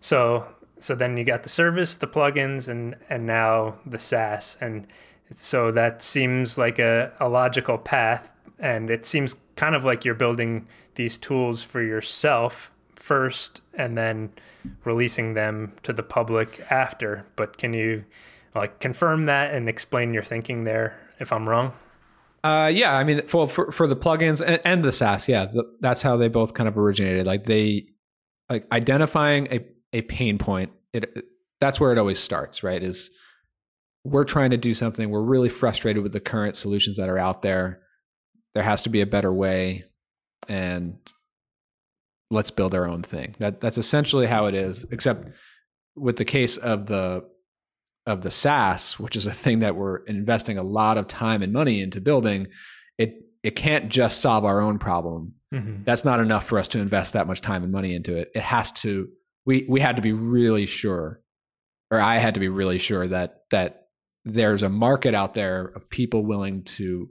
So 0.00 0.46
so 0.78 0.94
then 0.94 1.16
you 1.16 1.24
got 1.24 1.42
the 1.42 1.48
service, 1.48 1.96
the 1.96 2.06
plugins, 2.06 2.68
and 2.68 2.96
and 3.08 3.26
now 3.26 3.78
the 3.84 3.98
SaaS, 3.98 4.56
and 4.60 4.86
so 5.34 5.70
that 5.72 6.02
seems 6.02 6.56
like 6.56 6.78
a, 6.78 7.12
a 7.20 7.28
logical 7.28 7.78
path, 7.78 8.32
and 8.58 8.90
it 8.90 9.04
seems 9.04 9.36
kind 9.56 9.74
of 9.74 9.84
like 9.84 10.04
you're 10.04 10.14
building 10.14 10.66
these 10.94 11.16
tools 11.16 11.62
for 11.62 11.82
yourself 11.82 12.72
first, 13.08 13.62
and 13.74 13.96
then 13.96 14.30
releasing 14.84 15.34
them 15.34 15.72
to 15.82 15.92
the 15.92 16.02
public 16.02 16.60
after. 16.70 17.26
But 17.34 17.56
can 17.56 17.72
you 17.72 18.04
like 18.54 18.78
confirm 18.80 19.24
that 19.24 19.54
and 19.54 19.68
explain 19.68 20.12
your 20.12 20.22
thinking 20.22 20.64
there? 20.64 21.00
If 21.18 21.32
I'm 21.32 21.48
wrong. 21.48 21.72
Uh, 22.44 22.70
yeah, 22.72 22.94
I 22.94 23.02
mean, 23.02 23.26
for 23.26 23.48
for, 23.48 23.72
for 23.72 23.88
the 23.88 23.96
plugins 23.96 24.40
and, 24.40 24.60
and 24.64 24.84
the 24.84 24.92
SaaS, 24.92 25.28
yeah, 25.28 25.46
the, 25.46 25.64
that's 25.80 26.02
how 26.02 26.16
they 26.16 26.28
both 26.28 26.54
kind 26.54 26.68
of 26.68 26.78
originated. 26.78 27.26
Like 27.26 27.44
they, 27.44 27.86
like 28.48 28.66
identifying 28.70 29.48
a 29.50 29.66
a 29.92 30.02
pain 30.02 30.38
point. 30.38 30.70
It 30.92 31.24
that's 31.60 31.80
where 31.80 31.90
it 31.90 31.98
always 31.98 32.20
starts, 32.20 32.62
right? 32.62 32.80
Is 32.82 33.10
we're 34.04 34.24
trying 34.24 34.50
to 34.50 34.56
do 34.56 34.74
something. 34.74 35.10
We're 35.10 35.22
really 35.22 35.48
frustrated 35.48 36.02
with 36.02 36.12
the 36.12 36.20
current 36.20 36.56
solutions 36.56 36.96
that 36.96 37.08
are 37.08 37.18
out 37.18 37.42
there. 37.42 37.80
There 38.54 38.62
has 38.62 38.82
to 38.82 38.90
be 38.90 39.00
a 39.00 39.06
better 39.06 39.32
way, 39.32 39.84
and 40.48 40.98
let's 42.30 42.50
build 42.50 42.74
our 42.74 42.86
own 42.86 43.02
thing. 43.02 43.34
That 43.38 43.60
that's 43.60 43.78
essentially 43.78 44.26
how 44.26 44.46
it 44.46 44.54
is. 44.54 44.84
Except 44.90 45.28
with 45.96 46.16
the 46.16 46.24
case 46.24 46.56
of 46.56 46.86
the 46.86 47.24
of 48.06 48.22
the 48.22 48.30
SaaS, 48.30 48.98
which 48.98 49.16
is 49.16 49.26
a 49.26 49.32
thing 49.32 49.60
that 49.60 49.76
we're 49.76 49.98
investing 50.04 50.56
a 50.58 50.62
lot 50.62 50.96
of 50.96 51.08
time 51.08 51.42
and 51.42 51.52
money 51.52 51.80
into 51.80 52.00
building, 52.00 52.46
it 52.96 53.14
it 53.42 53.56
can't 53.56 53.88
just 53.88 54.20
solve 54.20 54.44
our 54.44 54.60
own 54.60 54.78
problem. 54.78 55.34
Mm-hmm. 55.54 55.84
That's 55.84 56.04
not 56.04 56.20
enough 56.20 56.46
for 56.46 56.58
us 56.58 56.68
to 56.68 56.78
invest 56.78 57.14
that 57.14 57.26
much 57.26 57.40
time 57.40 57.62
and 57.62 57.72
money 57.72 57.94
into 57.94 58.16
it. 58.16 58.30
It 58.34 58.42
has 58.42 58.72
to 58.72 59.08
we 59.46 59.66
we 59.68 59.80
had 59.80 59.96
to 59.96 60.02
be 60.02 60.12
really 60.12 60.66
sure 60.66 61.22
or 61.90 62.00
I 62.00 62.18
had 62.18 62.34
to 62.34 62.40
be 62.40 62.48
really 62.48 62.78
sure 62.78 63.06
that 63.08 63.42
that 63.50 63.86
there's 64.24 64.62
a 64.62 64.68
market 64.68 65.14
out 65.14 65.34
there 65.34 65.72
of 65.74 65.88
people 65.88 66.24
willing 66.24 66.64
to 66.64 67.08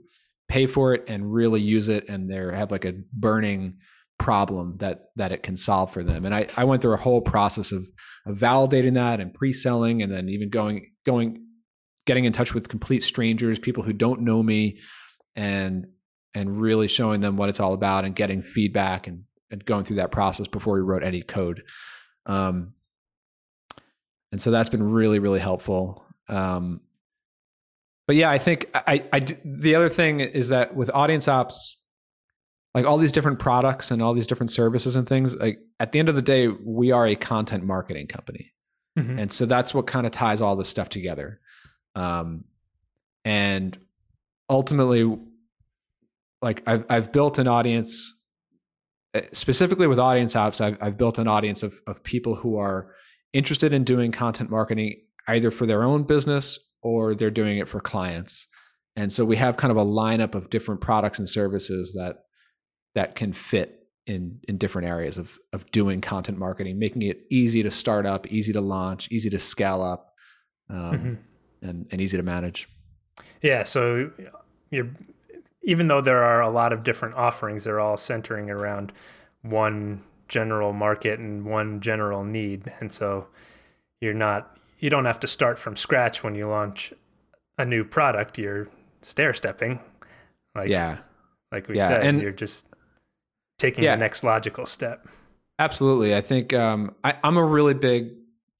pay 0.48 0.66
for 0.66 0.94
it 0.94 1.04
and 1.08 1.32
really 1.32 1.60
use 1.60 1.88
it 1.88 2.08
and 2.08 2.30
they 2.30 2.36
have 2.36 2.70
like 2.70 2.84
a 2.84 2.94
burning 3.12 3.78
problem 4.18 4.76
that 4.78 5.10
that 5.16 5.32
it 5.32 5.42
can 5.42 5.56
solve 5.56 5.92
for 5.92 6.02
them. 6.02 6.24
And 6.24 6.34
I, 6.34 6.48
I 6.56 6.64
went 6.64 6.82
through 6.82 6.94
a 6.94 6.98
whole 6.98 7.20
process 7.20 7.72
of, 7.72 7.88
of 8.26 8.36
validating 8.36 8.94
that 8.94 9.20
and 9.20 9.32
pre-selling 9.32 10.02
and 10.02 10.12
then 10.12 10.28
even 10.28 10.50
going 10.50 10.90
going 11.04 11.44
getting 12.04 12.24
in 12.24 12.32
touch 12.32 12.54
with 12.54 12.68
complete 12.68 13.02
strangers, 13.02 13.58
people 13.58 13.82
who 13.82 13.92
don't 13.92 14.22
know 14.22 14.42
me 14.42 14.80
and 15.36 15.86
and 16.34 16.60
really 16.60 16.88
showing 16.88 17.20
them 17.20 17.36
what 17.36 17.48
it's 17.48 17.60
all 17.60 17.72
about 17.72 18.04
and 18.04 18.14
getting 18.14 18.42
feedback 18.42 19.06
and, 19.06 19.24
and 19.50 19.64
going 19.64 19.84
through 19.84 19.96
that 19.96 20.12
process 20.12 20.46
before 20.46 20.74
we 20.74 20.80
wrote 20.80 21.02
any 21.02 21.22
code. 21.22 21.62
Um, 22.26 22.74
and 24.30 24.40
so 24.40 24.50
that's 24.50 24.68
been 24.68 24.82
really, 24.82 25.18
really 25.18 25.40
helpful. 25.40 26.04
Um, 26.28 26.80
but 28.06 28.16
yeah, 28.16 28.30
I 28.30 28.38
think 28.38 28.70
I, 28.74 29.04
I, 29.12 29.20
the 29.44 29.74
other 29.74 29.88
thing 29.88 30.20
is 30.20 30.48
that 30.48 30.74
with 30.74 30.90
audience 30.92 31.28
ops, 31.28 31.77
like 32.74 32.84
all 32.84 32.98
these 32.98 33.12
different 33.12 33.38
products 33.38 33.90
and 33.90 34.02
all 34.02 34.14
these 34.14 34.26
different 34.26 34.50
services 34.50 34.96
and 34.96 35.08
things, 35.08 35.34
like 35.34 35.58
at 35.80 35.92
the 35.92 35.98
end 35.98 36.08
of 36.08 36.14
the 36.14 36.22
day, 36.22 36.48
we 36.48 36.92
are 36.92 37.06
a 37.06 37.16
content 37.16 37.64
marketing 37.64 38.06
company. 38.06 38.52
Mm-hmm. 38.98 39.18
And 39.18 39.32
so 39.32 39.46
that's 39.46 39.72
what 39.72 39.86
kind 39.86 40.06
of 40.06 40.12
ties 40.12 40.40
all 40.40 40.56
this 40.56 40.68
stuff 40.68 40.88
together. 40.88 41.40
Um, 41.94 42.44
and 43.24 43.78
ultimately, 44.48 45.18
like 46.42 46.62
I've, 46.66 46.84
I've 46.88 47.12
built 47.12 47.38
an 47.38 47.48
audience 47.48 48.14
eh, 49.14 49.22
specifically 49.32 49.86
with 49.86 49.98
Audience 49.98 50.36
Ops 50.36 50.60
I've, 50.60 50.78
I've 50.80 50.96
built 50.96 51.18
an 51.18 51.28
audience 51.28 51.62
of, 51.62 51.80
of 51.86 52.02
people 52.02 52.34
who 52.34 52.58
are 52.58 52.94
interested 53.32 53.72
in 53.72 53.84
doing 53.84 54.12
content 54.12 54.50
marketing 54.50 55.00
either 55.26 55.50
for 55.50 55.66
their 55.66 55.82
own 55.82 56.04
business 56.04 56.58
or 56.82 57.14
they're 57.14 57.30
doing 57.30 57.58
it 57.58 57.68
for 57.68 57.80
clients. 57.80 58.46
And 58.96 59.12
so 59.12 59.24
we 59.24 59.36
have 59.36 59.56
kind 59.56 59.70
of 59.70 59.76
a 59.76 59.84
lineup 59.84 60.34
of 60.34 60.50
different 60.50 60.80
products 60.80 61.18
and 61.18 61.28
services 61.28 61.92
that 61.92 62.24
that 62.94 63.14
can 63.14 63.32
fit 63.32 63.74
in 64.06 64.40
in 64.48 64.56
different 64.58 64.88
areas 64.88 65.18
of 65.18 65.38
of 65.52 65.70
doing 65.70 66.00
content 66.00 66.38
marketing, 66.38 66.78
making 66.78 67.02
it 67.02 67.20
easy 67.30 67.62
to 67.62 67.70
start 67.70 68.06
up, 68.06 68.26
easy 68.32 68.52
to 68.52 68.60
launch, 68.60 69.08
easy 69.10 69.30
to 69.30 69.38
scale 69.38 69.82
up, 69.82 70.14
um, 70.70 70.76
Mm-hmm. 70.92 71.68
and 71.68 71.86
and 71.90 72.00
easy 72.00 72.16
to 72.16 72.22
manage. 72.22 72.68
Yeah, 73.42 73.62
so 73.64 74.10
you're 74.70 74.88
even 75.62 75.88
though 75.88 76.00
there 76.00 76.22
are 76.24 76.40
a 76.40 76.48
lot 76.48 76.72
of 76.72 76.82
different 76.82 77.14
offerings, 77.16 77.64
they're 77.64 77.80
all 77.80 77.96
centering 77.98 78.48
around 78.50 78.92
one 79.42 80.02
general 80.28 80.72
market 80.72 81.18
and 81.18 81.44
one 81.44 81.80
general 81.80 82.24
need. 82.24 82.72
And 82.80 82.92
so 82.92 83.26
you're 84.00 84.14
not 84.14 84.56
you 84.78 84.88
don't 84.88 85.04
have 85.04 85.20
to 85.20 85.26
start 85.26 85.58
from 85.58 85.76
scratch 85.76 86.22
when 86.22 86.34
you 86.34 86.48
launch 86.48 86.92
a 87.58 87.64
new 87.64 87.84
product. 87.84 88.38
You're 88.38 88.68
stair 89.02 89.34
stepping. 89.34 89.80
Like 90.54 90.68
yeah, 90.70 90.98
like 91.52 91.68
we 91.68 91.76
Yeah, 91.76 91.88
said, 91.88 92.06
and- 92.06 92.22
you're 92.22 92.30
just 92.32 92.64
taking 93.58 93.84
Yeah. 93.84 93.96
the 93.96 94.00
next 94.00 94.24
logical 94.24 94.66
step. 94.66 95.06
Absolutely. 95.58 96.14
I 96.14 96.20
think 96.20 96.54
um, 96.54 96.94
I, 97.02 97.16
I'm 97.22 97.36
a 97.36 97.44
really 97.44 97.74
big. 97.74 98.10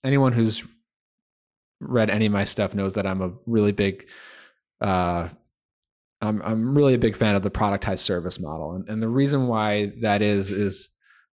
Anyone 0.05 0.33
who's 0.33 0.65
read 1.81 2.11
any 2.11 2.27
of 2.27 2.33
my 2.33 2.45
stuff 2.45 2.75
knows 2.75 2.95
that 2.95 3.07
I'm 3.07 3.23
a 3.23 3.33
really 3.47 3.73
big. 3.73 4.09
Uh, 4.81 5.29
I'm 6.21 6.43
I'm 6.43 6.75
really 6.77 6.95
a 6.95 6.99
big 6.99 7.17
fan 7.17 7.37
of 7.37 7.43
the 7.43 7.51
productized 7.51 8.01
service 8.01 8.41
model, 8.41 8.73
and, 8.73 8.89
and 8.89 9.03
the 9.03 9.09
reason 9.09 9.47
why 9.47 9.93
that 10.01 10.23
is 10.23 10.51
is 10.51 10.89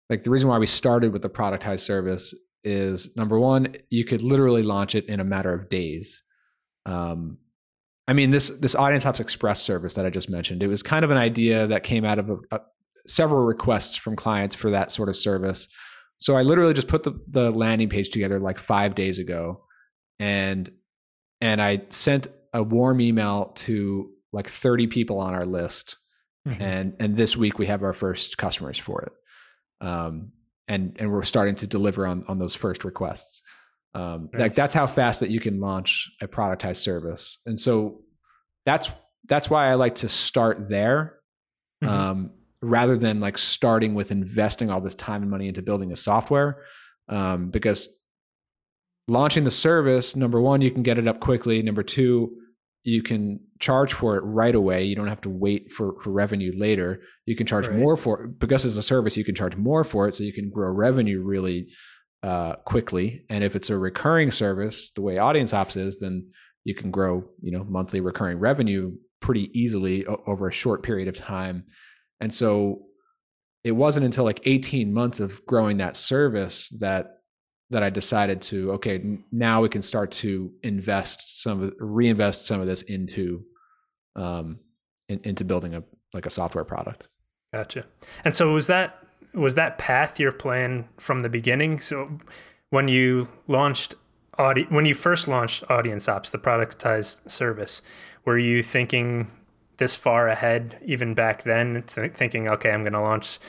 like 0.09 0.23
the 0.23 0.29
reason 0.29 0.49
why 0.49 0.57
we 0.57 0.67
started 0.67 1.13
with 1.13 1.21
the 1.21 1.29
productized 1.29 1.79
service 1.81 2.33
is 2.65 3.09
number 3.15 3.39
one, 3.39 3.75
you 3.89 4.03
could 4.03 4.21
literally 4.21 4.63
launch 4.63 4.95
it 4.95 5.05
in 5.07 5.19
a 5.19 5.23
matter 5.23 5.53
of 5.53 5.69
days. 5.69 6.21
Um, 6.85 7.37
I 8.07 8.13
mean 8.13 8.29
this 8.31 8.49
this 8.49 8.75
Audience 8.75 9.05
Ops 9.05 9.21
Express 9.21 9.61
service 9.61 9.93
that 9.93 10.05
I 10.05 10.09
just 10.09 10.29
mentioned. 10.29 10.61
It 10.63 10.67
was 10.67 10.83
kind 10.83 11.05
of 11.05 11.11
an 11.11 11.17
idea 11.17 11.67
that 11.67 11.83
came 11.83 12.03
out 12.03 12.19
of 12.19 12.29
a, 12.29 12.37
a, 12.51 12.59
several 13.07 13.43
requests 13.43 13.95
from 13.95 14.15
clients 14.15 14.55
for 14.55 14.71
that 14.71 14.91
sort 14.91 15.09
of 15.09 15.15
service. 15.15 15.67
So 16.19 16.35
I 16.35 16.43
literally 16.43 16.73
just 16.73 16.87
put 16.87 17.03
the 17.03 17.19
the 17.27 17.51
landing 17.51 17.89
page 17.89 18.09
together 18.09 18.39
like 18.39 18.59
five 18.59 18.95
days 18.95 19.19
ago, 19.19 19.65
and 20.19 20.71
and 21.41 21.61
I 21.61 21.83
sent 21.89 22.27
a 22.53 22.63
warm 22.63 23.01
email 23.01 23.51
to 23.55 24.09
like 24.31 24.47
30 24.47 24.87
people 24.87 25.19
on 25.19 25.33
our 25.33 25.45
list, 25.45 25.97
mm-hmm. 26.47 26.61
and 26.61 26.95
and 26.99 27.17
this 27.17 27.35
week 27.35 27.59
we 27.59 27.65
have 27.65 27.83
our 27.83 27.93
first 27.93 28.37
customers 28.37 28.79
for 28.79 29.01
it, 29.01 29.85
um, 29.85 30.31
and 30.67 30.95
and 30.99 31.11
we're 31.11 31.23
starting 31.23 31.55
to 31.55 31.67
deliver 31.67 32.07
on 32.07 32.23
on 32.27 32.39
those 32.39 32.55
first 32.55 32.85
requests. 32.85 33.41
Um, 33.93 34.29
nice. 34.31 34.41
Like 34.41 34.55
that's 34.55 34.73
how 34.73 34.87
fast 34.87 35.19
that 35.19 35.29
you 35.29 35.39
can 35.39 35.59
launch 35.59 36.09
a 36.21 36.27
productized 36.27 36.77
service, 36.77 37.37
and 37.45 37.59
so 37.59 38.01
that's 38.65 38.89
that's 39.27 39.49
why 39.49 39.69
I 39.69 39.73
like 39.73 39.95
to 39.95 40.09
start 40.09 40.69
there, 40.69 41.17
mm-hmm. 41.83 41.93
um, 41.93 42.31
rather 42.63 42.97
than 42.97 43.19
like 43.19 43.37
starting 43.37 43.93
with 43.93 44.11
investing 44.11 44.69
all 44.69 44.81
this 44.81 44.95
time 44.95 45.21
and 45.21 45.31
money 45.31 45.47
into 45.47 45.61
building 45.61 45.91
a 45.91 45.95
software, 45.95 46.63
um, 47.09 47.49
because 47.49 47.89
launching 49.07 49.43
the 49.43 49.51
service, 49.51 50.15
number 50.15 50.41
one, 50.41 50.61
you 50.61 50.71
can 50.71 50.83
get 50.83 50.97
it 50.97 51.07
up 51.07 51.19
quickly. 51.19 51.61
Number 51.61 51.83
two, 51.83 52.37
you 52.83 53.01
can 53.01 53.39
charge 53.59 53.93
for 53.93 54.17
it 54.17 54.21
right 54.21 54.55
away. 54.55 54.83
You 54.83 54.95
don't 54.95 55.07
have 55.07 55.21
to 55.21 55.29
wait 55.29 55.71
for, 55.71 55.99
for 56.01 56.11
revenue 56.11 56.53
later. 56.55 57.01
You 57.25 57.35
can 57.35 57.45
charge 57.45 57.67
right. 57.67 57.77
more 57.77 57.95
for 57.95 58.23
it 58.23 58.39
because 58.39 58.65
it's 58.65 58.77
a 58.77 58.83
service. 58.83 59.15
You 59.15 59.23
can 59.23 59.35
charge 59.35 59.55
more 59.55 59.83
for 59.83 60.07
it, 60.07 60.15
so 60.15 60.23
you 60.23 60.33
can 60.33 60.49
grow 60.49 60.71
revenue 60.71 61.21
really 61.21 61.69
uh, 62.23 62.55
quickly. 62.65 63.25
And 63.29 63.43
if 63.43 63.55
it's 63.55 63.69
a 63.69 63.77
recurring 63.77 64.31
service, 64.31 64.91
the 64.91 65.01
way 65.01 65.17
Audience 65.17 65.53
Ops 65.53 65.75
is, 65.75 65.99
then 65.99 66.29
you 66.63 66.75
can 66.75 66.91
grow, 66.91 67.25
you 67.41 67.51
know, 67.51 67.63
monthly 67.63 67.99
recurring 67.99 68.39
revenue 68.39 68.93
pretty 69.21 69.49
easily 69.57 70.05
o- 70.05 70.23
over 70.27 70.47
a 70.47 70.53
short 70.53 70.83
period 70.83 71.07
of 71.07 71.17
time. 71.17 71.65
And 72.19 72.33
so 72.33 72.83
it 73.63 73.71
wasn't 73.71 74.05
until 74.05 74.23
like 74.23 74.41
18 74.45 74.93
months 74.93 75.19
of 75.19 75.45
growing 75.45 75.77
that 75.77 75.95
service 75.95 76.69
that 76.79 77.19
that 77.69 77.81
I 77.81 77.89
decided 77.89 78.41
to 78.43 78.73
okay, 78.73 79.17
now 79.31 79.61
we 79.61 79.69
can 79.69 79.81
start 79.81 80.11
to 80.11 80.51
invest 80.61 81.41
some 81.41 81.63
of 81.63 81.73
reinvest 81.79 82.45
some 82.45 82.61
of 82.61 82.67
this 82.67 82.81
into 82.83 83.45
um 84.15 84.59
in, 85.09 85.19
into 85.23 85.43
building 85.43 85.73
a 85.75 85.83
like 86.13 86.25
a 86.25 86.29
software 86.29 86.63
product. 86.63 87.07
Gotcha. 87.53 87.85
And 88.23 88.35
so 88.35 88.53
was 88.53 88.67
that 88.67 89.03
was 89.33 89.55
that 89.55 89.77
path 89.77 90.19
your 90.19 90.31
plan 90.31 90.87
from 90.97 91.21
the 91.21 91.29
beginning? 91.29 91.79
So 91.79 92.17
when 92.69 92.87
you 92.87 93.29
launched 93.47 93.95
audi- 94.37 94.67
when 94.69 94.85
you 94.85 94.95
first 94.95 95.27
launched 95.27 95.63
Audience 95.69 96.07
Ops, 96.07 96.29
the 96.29 96.37
productized 96.37 97.29
service, 97.29 97.81
were 98.25 98.37
you 98.37 98.63
thinking 98.63 99.31
this 99.77 99.95
far 99.95 100.27
ahead 100.27 100.77
even 100.85 101.13
back 101.13 101.43
then, 101.43 101.83
th- 101.87 102.13
thinking, 102.13 102.47
okay, 102.47 102.71
I'm 102.71 102.83
going 102.83 102.93
to 102.93 103.01
launch 103.01 103.39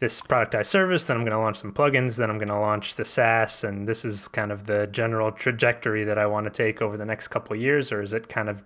this 0.00 0.20
productized 0.20 0.66
service, 0.66 1.04
then 1.04 1.16
I'm 1.16 1.22
going 1.22 1.32
to 1.32 1.38
launch 1.38 1.56
some 1.56 1.72
plugins, 1.72 2.16
then 2.16 2.30
I'm 2.30 2.38
going 2.38 2.48
to 2.48 2.58
launch 2.58 2.96
the 2.96 3.04
SaaS, 3.04 3.64
and 3.64 3.88
this 3.88 4.04
is 4.04 4.28
kind 4.28 4.50
of 4.52 4.66
the 4.66 4.86
general 4.86 5.32
trajectory 5.32 6.04
that 6.04 6.18
I 6.18 6.26
want 6.26 6.44
to 6.44 6.50
take 6.50 6.82
over 6.82 6.96
the 6.96 7.04
next 7.04 7.28
couple 7.28 7.56
years, 7.56 7.92
or 7.92 8.02
is 8.02 8.12
it 8.12 8.28
kind 8.28 8.48
of 8.48 8.64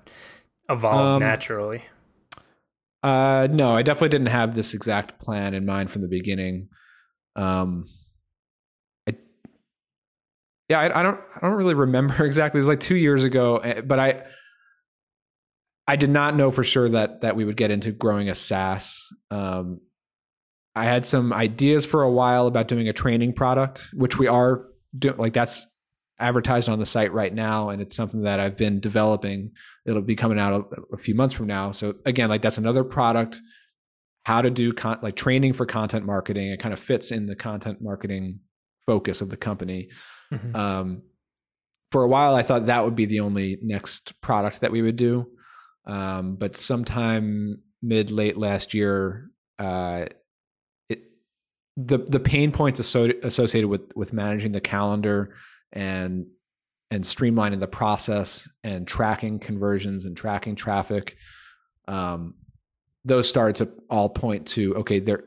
evolved 0.68 1.14
um, 1.14 1.20
naturally? 1.20 1.85
Uh, 3.02 3.46
no, 3.50 3.76
I 3.76 3.83
definitely 3.83 4.09
didn't 4.09 4.28
have 4.28 4.54
this 4.54 4.74
exact 4.74 5.20
plan 5.20 5.54
in 5.54 5.64
mind 5.64 5.90
from 5.90 6.02
the 6.02 6.09
beginning. 6.09 6.68
Um, 7.37 7.87
I, 9.09 9.14
yeah, 10.68 10.81
I, 10.81 11.00
I 11.00 11.02
don't, 11.02 11.20
I 11.37 11.46
don't 11.46 11.57
really 11.57 11.74
remember 11.74 12.24
exactly. 12.24 12.59
It 12.59 12.62
was 12.62 12.68
like 12.68 12.81
two 12.81 12.96
years 12.96 13.22
ago, 13.22 13.59
eh, 13.59 13.81
but 13.83 14.00
I, 14.00 14.24
I 15.88 15.96
did 15.96 16.11
not 16.11 16.37
know 16.37 16.51
for 16.51 16.62
sure 16.62 16.88
that 16.90 17.22
that 17.22 17.35
we 17.35 17.44
would 17.44 17.57
get 17.57 17.70
into 17.70 17.92
growing 17.92 18.29
a 18.29 18.35
SaaS. 18.35 19.09
Um, 19.31 19.81
I 20.77 20.85
had 20.85 21.05
some 21.05 21.33
ideas 21.33 21.85
for 21.85 22.03
a 22.03 22.11
while 22.11 22.46
about 22.46 22.68
doing 22.68 22.88
a 22.88 22.92
training 22.92 23.33
product, 23.33 23.88
which 23.94 24.18
we 24.18 24.29
are 24.29 24.66
doing. 24.96 25.16
Like 25.16 25.33
that's 25.33 25.66
advertised 26.20 26.68
on 26.68 26.79
the 26.79 26.87
site 26.87 27.12
right 27.12 27.33
now 27.33 27.70
and 27.70 27.81
it's 27.81 27.94
something 27.94 28.22
that 28.22 28.40
I've 28.40 28.57
been 28.57 28.81
developing. 28.81 29.53
It'll 29.87 30.03
be 30.03 30.16
coming 30.16 30.38
out 30.38 30.53
a, 30.53 30.94
a 30.94 30.98
few 30.98 31.14
months 31.14 31.35
from 31.35 31.46
now. 31.46 31.70
So 31.72 31.94
again, 32.05 32.29
like 32.29 32.42
that's 32.42 32.59
another 32.59 32.85
product 32.85 33.40
how 34.24 34.42
to 34.42 34.51
do 34.51 34.72
con- 34.72 34.98
like 35.01 35.16
training 35.16 35.55
for 35.55 35.64
content 35.64 36.05
marketing. 36.05 36.51
It 36.51 36.61
kind 36.61 36.74
of 36.74 36.81
fits 36.81 37.12
in 37.12 37.27
the 37.27 37.37
content 37.37 37.79
marketing 37.81 38.40
focus 38.85 39.20
of 39.20 39.31
the 39.31 39.37
company. 39.37 39.88
Mm-hmm. 40.33 40.55
Um, 40.55 41.03
for 41.92 42.03
a 42.03 42.09
while, 42.09 42.35
I 42.35 42.42
thought 42.42 42.66
that 42.66 42.85
would 42.85 42.94
be 42.94 43.07
the 43.07 43.20
only 43.20 43.59
next 43.62 44.20
product 44.20 44.61
that 44.61 44.70
we 44.70 44.83
would 44.83 44.96
do. 44.96 45.31
Um, 45.88 46.37
but 46.37 46.57
sometime 46.57 47.62
mid 47.83 48.11
late 48.11 48.37
last 48.37 48.74
year, 48.74 49.31
uh, 49.59 50.07
it 50.88 51.03
the 51.77 51.98
the 51.98 52.20
pain 52.20 52.53
points 52.53 52.79
associated 52.79 53.68
with 53.68 53.96
with 53.96 54.12
managing 54.12 54.53
the 54.53 54.61
calendar 54.61 55.35
and 55.72 56.27
and 56.90 57.05
streamlining 57.05 57.61
the 57.61 57.68
process 57.68 58.48
and 58.62 58.87
tracking 58.87 59.38
conversions 59.38 60.07
and 60.07 60.16
tracking 60.16 60.55
traffic 60.55 61.16
um, 61.87 62.35
those 63.05 63.29
started 63.29 63.57
to 63.57 63.72
all 63.90 64.09
point 64.09 64.46
to 64.46 64.74
okay 64.77 64.98
there 64.98 65.24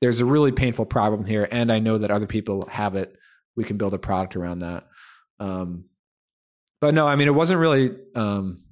there's 0.00 0.20
a 0.20 0.24
really 0.24 0.52
painful 0.52 0.84
problem 0.84 1.24
here 1.24 1.46
and 1.50 1.70
i 1.70 1.78
know 1.78 1.98
that 1.98 2.10
other 2.10 2.26
people 2.26 2.66
have 2.68 2.96
it. 2.96 3.16
We 3.56 3.64
can 3.64 3.76
build 3.76 3.94
a 3.94 3.98
product 3.98 4.34
around 4.34 4.60
that. 4.60 4.88
Um, 5.38 5.84
but 6.80 6.92
no 6.94 7.06
i 7.06 7.16
mean 7.16 7.28
it 7.28 7.34
wasn't 7.34 7.60
really 7.60 7.96
um, 8.14 8.63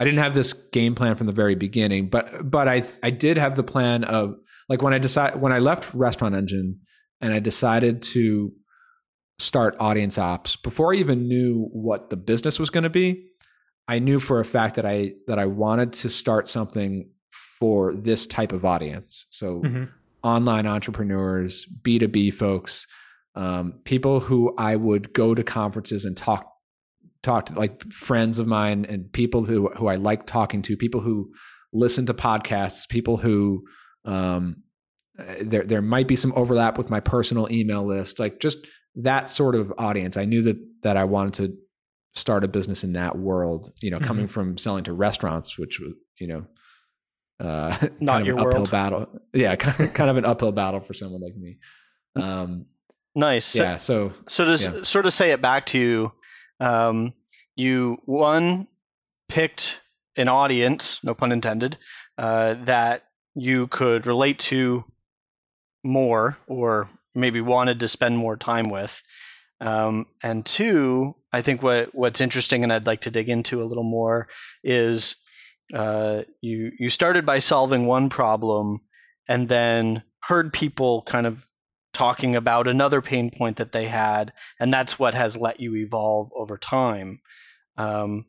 i 0.00 0.04
didn't 0.04 0.20
have 0.20 0.34
this 0.34 0.52
game 0.52 0.94
plan 0.94 1.16
from 1.16 1.26
the 1.26 1.32
very 1.32 1.54
beginning 1.54 2.08
but 2.08 2.48
but 2.48 2.68
i 2.68 2.84
i 3.02 3.10
did 3.10 3.36
have 3.36 3.56
the 3.56 3.62
plan 3.62 4.04
of 4.04 4.34
like 4.68 4.82
when 4.82 4.92
i 4.94 4.98
decide 4.98 5.40
when 5.40 5.52
i 5.52 5.58
left 5.58 5.92
restaurant 5.94 6.34
engine 6.34 6.78
and 7.20 7.32
i 7.32 7.38
decided 7.38 8.02
to 8.02 8.52
start 9.38 9.76
audience 9.80 10.18
ops 10.18 10.56
before 10.56 10.94
I 10.94 10.98
even 10.98 11.28
knew 11.28 11.68
what 11.72 12.10
the 12.10 12.16
business 12.16 12.58
was 12.58 12.70
going 12.70 12.84
to 12.84 12.90
be. 12.90 13.26
I 13.88 13.98
knew 13.98 14.20
for 14.20 14.40
a 14.40 14.44
fact 14.44 14.76
that 14.76 14.86
I 14.86 15.12
that 15.26 15.38
I 15.38 15.46
wanted 15.46 15.92
to 15.94 16.08
start 16.08 16.48
something 16.48 17.10
for 17.58 17.92
this 17.94 18.26
type 18.26 18.52
of 18.52 18.64
audience. 18.64 19.26
So 19.30 19.60
mm-hmm. 19.60 19.84
online 20.22 20.66
entrepreneurs, 20.66 21.66
B2B 21.82 22.34
folks, 22.34 22.86
um, 23.34 23.74
people 23.84 24.20
who 24.20 24.54
I 24.56 24.76
would 24.76 25.12
go 25.12 25.34
to 25.34 25.42
conferences 25.42 26.04
and 26.04 26.16
talk 26.16 26.53
talk 27.24 27.46
to 27.46 27.54
like 27.54 27.90
friends 27.92 28.38
of 28.38 28.46
mine 28.46 28.84
and 28.88 29.12
people 29.12 29.42
who 29.42 29.68
who 29.70 29.88
I 29.88 29.96
like 29.96 30.26
talking 30.26 30.62
to, 30.62 30.76
people 30.76 31.00
who 31.00 31.32
listen 31.72 32.06
to 32.06 32.14
podcasts, 32.14 32.88
people 32.88 33.16
who 33.16 33.64
um, 34.04 34.62
there 35.40 35.64
there 35.64 35.82
might 35.82 36.06
be 36.06 36.16
some 36.16 36.32
overlap 36.36 36.78
with 36.78 36.90
my 36.90 37.00
personal 37.00 37.50
email 37.50 37.84
list, 37.84 38.18
like 38.18 38.40
just 38.40 38.58
that 38.96 39.28
sort 39.28 39.54
of 39.54 39.72
audience. 39.78 40.16
I 40.16 40.24
knew 40.24 40.42
that 40.42 40.58
that 40.82 40.96
I 40.96 41.04
wanted 41.04 41.34
to 41.34 41.56
start 42.14 42.44
a 42.44 42.48
business 42.48 42.84
in 42.84 42.92
that 42.92 43.18
world. 43.18 43.72
You 43.80 43.90
know, 43.90 43.98
mm-hmm. 43.98 44.06
coming 44.06 44.28
from 44.28 44.58
selling 44.58 44.84
to 44.84 44.92
restaurants, 44.92 45.58
which 45.58 45.80
was 45.80 45.94
you 46.20 46.28
know 46.28 46.46
uh, 47.40 47.76
not 48.00 48.16
kind 48.16 48.26
your 48.26 48.38
uphill 48.38 48.52
world. 48.52 48.70
battle. 48.70 49.20
Yeah, 49.32 49.56
kind 49.56 50.10
of 50.10 50.16
an 50.16 50.24
uphill 50.24 50.52
battle 50.52 50.80
for 50.80 50.94
someone 50.94 51.22
like 51.22 51.36
me. 51.36 51.58
Um, 52.16 52.66
nice. 53.14 53.56
Yeah. 53.56 53.78
So 53.78 54.12
so 54.28 54.44
to 54.44 54.50
yeah. 54.50 54.82
sort 54.82 55.06
of 55.06 55.12
say 55.12 55.32
it 55.32 55.40
back 55.40 55.66
to 55.66 55.78
you, 55.78 56.12
um, 56.60 57.14
you 57.56 57.98
one 58.04 58.66
picked 59.28 59.80
an 60.16 60.28
audience, 60.28 61.00
no 61.02 61.14
pun 61.14 61.32
intended, 61.32 61.76
uh, 62.18 62.54
that 62.54 63.04
you 63.34 63.66
could 63.66 64.06
relate 64.06 64.38
to 64.38 64.84
more 65.82 66.38
or 66.46 66.88
maybe 67.14 67.40
wanted 67.40 67.80
to 67.80 67.88
spend 67.88 68.16
more 68.16 68.36
time 68.36 68.70
with. 68.70 69.02
Um, 69.60 70.06
and 70.22 70.44
two, 70.44 71.14
I 71.32 71.42
think 71.42 71.62
what 71.62 71.94
what's 71.94 72.20
interesting 72.20 72.64
and 72.64 72.72
I'd 72.72 72.86
like 72.86 73.02
to 73.02 73.10
dig 73.10 73.28
into 73.28 73.62
a 73.62 73.64
little 73.64 73.84
more 73.84 74.28
is 74.62 75.16
uh, 75.72 76.22
you 76.40 76.72
you 76.78 76.88
started 76.88 77.24
by 77.24 77.38
solving 77.38 77.86
one 77.86 78.08
problem 78.08 78.80
and 79.28 79.48
then 79.48 80.02
heard 80.24 80.52
people 80.52 81.02
kind 81.02 81.26
of 81.26 81.46
talking 81.94 82.36
about 82.36 82.68
another 82.68 83.00
pain 83.00 83.30
point 83.30 83.56
that 83.56 83.72
they 83.72 83.86
had, 83.86 84.32
and 84.60 84.72
that's 84.72 84.98
what 84.98 85.14
has 85.14 85.36
let 85.36 85.60
you 85.60 85.74
evolve 85.76 86.30
over 86.36 86.58
time. 86.58 87.20
Um, 87.76 88.26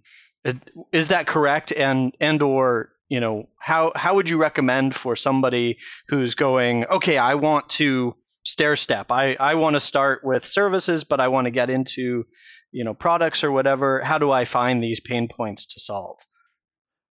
is 0.91 1.07
that 1.09 1.27
correct? 1.27 1.73
And 1.73 2.15
and 2.19 2.41
or 2.41 2.91
you 3.09 3.19
know 3.19 3.49
how 3.59 3.91
how 3.95 4.15
would 4.15 4.29
you 4.29 4.37
recommend 4.37 4.95
for 4.95 5.15
somebody 5.15 5.77
who's 6.07 6.35
going 6.35 6.85
okay, 6.85 7.17
I 7.17 7.35
want 7.35 7.69
to 7.69 8.15
stair 8.45 8.75
step. 8.75 9.11
I, 9.11 9.35
I 9.39 9.55
want 9.55 9.75
to 9.75 9.79
start 9.79 10.23
with 10.23 10.45
services, 10.45 11.03
but 11.03 11.19
I 11.19 11.27
want 11.27 11.45
to 11.45 11.51
get 11.51 11.69
into, 11.69 12.25
you 12.71 12.83
know, 12.83 12.93
products 12.93 13.43
or 13.43 13.51
whatever. 13.51 14.01
How 14.01 14.17
do 14.17 14.31
I 14.31 14.45
find 14.45 14.81
these 14.81 14.99
pain 14.99 15.27
points 15.27 15.65
to 15.65 15.79
solve? 15.79 16.19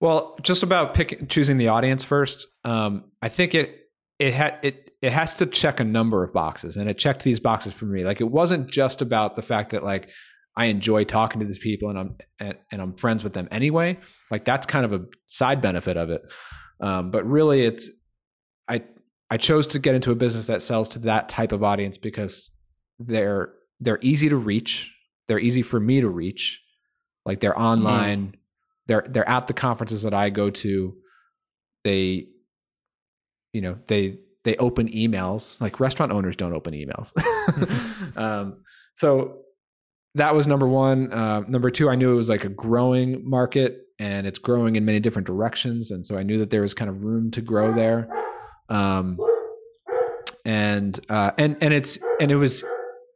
Well, 0.00 0.38
just 0.42 0.62
about 0.62 0.94
pick, 0.94 1.28
choosing 1.28 1.58
the 1.58 1.68
audience 1.68 2.04
first. 2.04 2.46
Um, 2.64 3.10
I 3.20 3.28
think 3.28 3.54
it 3.54 3.80
it 4.18 4.32
had 4.32 4.58
it 4.62 4.96
it 5.02 5.12
has 5.12 5.34
to 5.36 5.46
check 5.46 5.80
a 5.80 5.84
number 5.84 6.22
of 6.22 6.32
boxes, 6.32 6.76
and 6.76 6.88
it 6.88 6.98
checked 6.98 7.22
these 7.24 7.40
boxes 7.40 7.74
for 7.74 7.84
me. 7.84 8.04
Like 8.04 8.20
it 8.20 8.30
wasn't 8.30 8.70
just 8.70 9.02
about 9.02 9.36
the 9.36 9.42
fact 9.42 9.70
that 9.70 9.82
like 9.82 10.08
I 10.56 10.66
enjoy 10.66 11.04
talking 11.04 11.40
to 11.40 11.46
these 11.46 11.58
people 11.58 11.90
and 11.90 11.98
I'm 11.98 12.16
and, 12.40 12.54
and 12.70 12.80
I'm 12.80 12.94
friends 12.94 13.24
with 13.24 13.32
them 13.32 13.48
anyway. 13.50 13.98
Like 14.30 14.44
that's 14.44 14.66
kind 14.66 14.84
of 14.84 14.92
a 14.92 15.04
side 15.26 15.60
benefit 15.60 15.96
of 15.96 16.10
it. 16.10 16.22
Um, 16.80 17.10
but 17.10 17.26
really, 17.26 17.62
it's 17.62 17.90
I 18.68 18.82
I 19.30 19.36
chose 19.36 19.66
to 19.68 19.78
get 19.78 19.94
into 19.94 20.10
a 20.10 20.14
business 20.14 20.46
that 20.46 20.62
sells 20.62 20.90
to 20.90 21.00
that 21.00 21.28
type 21.28 21.52
of 21.52 21.62
audience 21.62 21.98
because 21.98 22.50
they're 22.98 23.52
they're 23.80 23.98
easy 24.00 24.28
to 24.28 24.36
reach. 24.36 24.92
They're 25.26 25.38
easy 25.38 25.62
for 25.62 25.80
me 25.80 26.00
to 26.00 26.08
reach. 26.08 26.62
Like 27.24 27.40
they're 27.40 27.58
online. 27.58 28.28
Mm. 28.28 28.34
They're 28.86 29.04
they're 29.08 29.28
at 29.28 29.46
the 29.46 29.54
conferences 29.54 30.02
that 30.02 30.14
I 30.14 30.30
go 30.30 30.50
to. 30.50 30.94
They, 31.84 32.28
you 33.54 33.62
know, 33.62 33.78
they 33.86 34.18
they 34.42 34.56
open 34.56 34.88
emails. 34.88 35.58
Like 35.60 35.80
restaurant 35.80 36.12
owners 36.12 36.36
don't 36.36 36.52
open 36.52 36.74
emails. 36.74 37.12
um, 38.16 38.62
so 38.96 39.38
that 40.14 40.34
was 40.34 40.46
number 40.46 40.66
one. 40.66 41.12
Uh, 41.12 41.40
number 41.48 41.70
two, 41.70 41.88
I 41.88 41.94
knew 41.94 42.12
it 42.12 42.16
was 42.16 42.28
like 42.28 42.44
a 42.44 42.50
growing 42.50 43.28
market 43.28 43.80
and 43.98 44.26
it's 44.26 44.38
growing 44.38 44.76
in 44.76 44.84
many 44.84 45.00
different 45.00 45.26
directions, 45.26 45.90
and 45.90 46.04
so 46.04 46.18
I 46.18 46.24
knew 46.24 46.38
that 46.38 46.50
there 46.50 46.62
was 46.62 46.74
kind 46.74 46.90
of 46.90 47.02
room 47.04 47.30
to 47.30 47.40
grow 47.40 47.72
there. 47.72 48.08
Um, 48.68 49.18
and 50.44 50.98
uh, 51.08 51.30
and 51.38 51.56
and 51.60 51.72
it's 51.72 51.98
and 52.20 52.30
it 52.30 52.36
was 52.36 52.64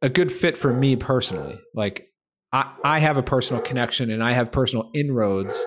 a 0.02 0.08
good 0.08 0.32
fit 0.32 0.56
for 0.56 0.72
me 0.72 0.96
personally. 0.96 1.58
Like 1.74 2.08
I 2.52 2.72
I 2.84 2.98
have 3.00 3.16
a 3.16 3.22
personal 3.22 3.62
connection 3.62 4.10
and 4.10 4.22
I 4.22 4.32
have 4.32 4.52
personal 4.52 4.90
inroads 4.94 5.60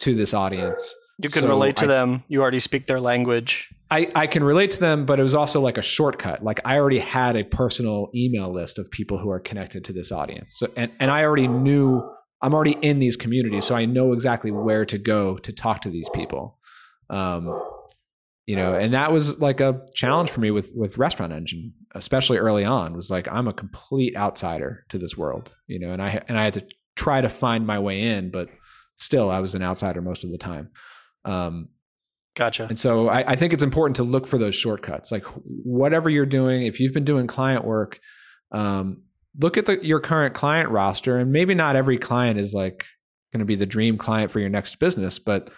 to 0.00 0.14
this 0.14 0.34
audience. 0.34 0.94
You 1.20 1.28
can 1.28 1.42
so 1.42 1.48
relate 1.48 1.76
to 1.78 1.84
I, 1.84 1.88
them. 1.88 2.24
You 2.28 2.42
already 2.42 2.60
speak 2.60 2.86
their 2.86 3.00
language. 3.00 3.70
I, 3.90 4.10
I 4.14 4.26
can 4.26 4.44
relate 4.44 4.72
to 4.72 4.80
them, 4.80 5.06
but 5.06 5.18
it 5.18 5.22
was 5.22 5.34
also 5.34 5.60
like 5.60 5.78
a 5.78 5.82
shortcut. 5.82 6.44
Like 6.44 6.60
I 6.64 6.76
already 6.76 6.98
had 6.98 7.36
a 7.36 7.44
personal 7.44 8.10
email 8.14 8.52
list 8.52 8.78
of 8.78 8.90
people 8.90 9.18
who 9.18 9.30
are 9.30 9.40
connected 9.40 9.84
to 9.86 9.92
this 9.92 10.12
audience. 10.12 10.58
So 10.58 10.68
and, 10.76 10.92
and 11.00 11.10
I 11.10 11.24
already 11.24 11.48
knew 11.48 12.02
I'm 12.42 12.54
already 12.54 12.76
in 12.82 12.98
these 12.98 13.16
communities, 13.16 13.64
so 13.64 13.74
I 13.74 13.86
know 13.86 14.12
exactly 14.12 14.50
where 14.50 14.84
to 14.86 14.98
go 14.98 15.38
to 15.38 15.52
talk 15.52 15.82
to 15.82 15.90
these 15.90 16.08
people. 16.10 16.58
Um, 17.10 17.58
you 18.46 18.56
know, 18.56 18.74
and 18.74 18.94
that 18.94 19.12
was 19.12 19.38
like 19.40 19.60
a 19.60 19.82
challenge 19.94 20.30
for 20.30 20.40
me 20.40 20.50
with 20.50 20.70
with 20.74 20.98
Restaurant 20.98 21.32
Engine, 21.32 21.72
especially 21.94 22.38
early 22.38 22.64
on. 22.64 22.94
Was 22.94 23.10
like 23.10 23.26
I'm 23.30 23.48
a 23.48 23.52
complete 23.52 24.16
outsider 24.16 24.84
to 24.90 24.98
this 24.98 25.16
world, 25.16 25.54
you 25.66 25.78
know, 25.78 25.92
and 25.92 26.02
I 26.02 26.22
and 26.28 26.38
I 26.38 26.44
had 26.44 26.54
to 26.54 26.66
try 26.94 27.20
to 27.20 27.28
find 27.28 27.66
my 27.66 27.78
way 27.78 28.02
in, 28.02 28.30
but 28.30 28.48
still 28.96 29.30
I 29.30 29.40
was 29.40 29.54
an 29.54 29.62
outsider 29.62 30.02
most 30.02 30.24
of 30.24 30.30
the 30.30 30.38
time. 30.38 30.70
Um, 31.24 31.68
Gotcha. 32.38 32.66
And 32.68 32.78
so 32.78 33.08
I, 33.08 33.32
I, 33.32 33.34
think 33.34 33.52
it's 33.52 33.64
important 33.64 33.96
to 33.96 34.04
look 34.04 34.28
for 34.28 34.38
those 34.38 34.54
shortcuts. 34.54 35.10
Like 35.10 35.24
whatever 35.64 36.08
you're 36.08 36.24
doing, 36.24 36.62
if 36.62 36.78
you've 36.78 36.94
been 36.94 37.04
doing 37.04 37.26
client 37.26 37.64
work, 37.64 37.98
um, 38.52 39.02
look 39.36 39.56
at 39.56 39.66
the, 39.66 39.84
your 39.84 39.98
current 39.98 40.34
client 40.34 40.70
roster, 40.70 41.18
and 41.18 41.32
maybe 41.32 41.56
not 41.56 41.74
every 41.74 41.98
client 41.98 42.38
is 42.38 42.54
like 42.54 42.86
going 43.32 43.40
to 43.40 43.44
be 43.44 43.56
the 43.56 43.66
dream 43.66 43.98
client 43.98 44.30
for 44.30 44.38
your 44.38 44.50
next 44.50 44.76
business, 44.78 45.18
but 45.18 45.50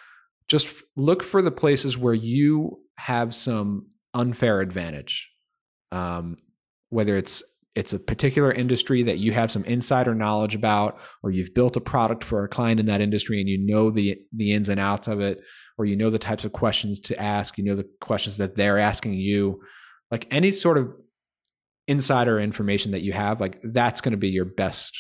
just 0.49 0.73
look 0.97 1.23
for 1.23 1.43
the 1.43 1.51
places 1.51 1.99
where 1.99 2.15
you 2.15 2.81
have 2.97 3.35
some 3.35 3.91
unfair 4.15 4.63
advantage. 4.63 5.31
Um, 5.93 6.39
whether 6.89 7.15
it's 7.15 7.43
it's 7.75 7.93
a 7.93 7.99
particular 7.99 8.53
industry 8.53 9.05
that 9.05 9.19
you 9.19 9.33
have 9.33 9.51
some 9.51 9.65
insider 9.65 10.15
knowledge 10.15 10.55
about 10.55 10.99
or 11.23 11.31
you've 11.31 11.55
built 11.55 11.77
a 11.77 11.81
product 11.81 12.25
for 12.25 12.45
a 12.45 12.49
client 12.49 12.81
in 12.81 12.87
that 12.87 13.01
industry 13.01 13.41
and 13.41 13.49
you 13.49 13.59
know 13.59 13.91
the 13.91 14.19
the 14.33 14.53
ins 14.53 14.69
and 14.69 14.81
outs 14.81 15.07
of 15.07 15.21
it 15.21 15.41
or 15.79 15.85
you 15.85 15.97
know 15.97 16.11
the 16.11 16.19
types 16.19 16.45
of 16.45 16.53
questions 16.53 16.99
to 16.99 17.21
ask 17.21 17.57
you 17.57 17.65
know 17.65 17.77
the 17.77 17.89
questions 18.01 18.39
that 18.39 18.57
they're 18.57 18.79
asking 18.79 19.15
you. 19.15 19.61
Like 20.11 20.27
any 20.33 20.51
sort 20.51 20.79
of 20.79 20.93
insider 21.87 22.41
information 22.41 22.93
that 22.93 23.03
you 23.03 23.13
have 23.13 23.41
like 23.41 23.61
that's 23.63 24.01
going 24.01 24.13
to 24.13 24.19
be 24.19 24.29
your 24.29 24.45
best 24.45 24.97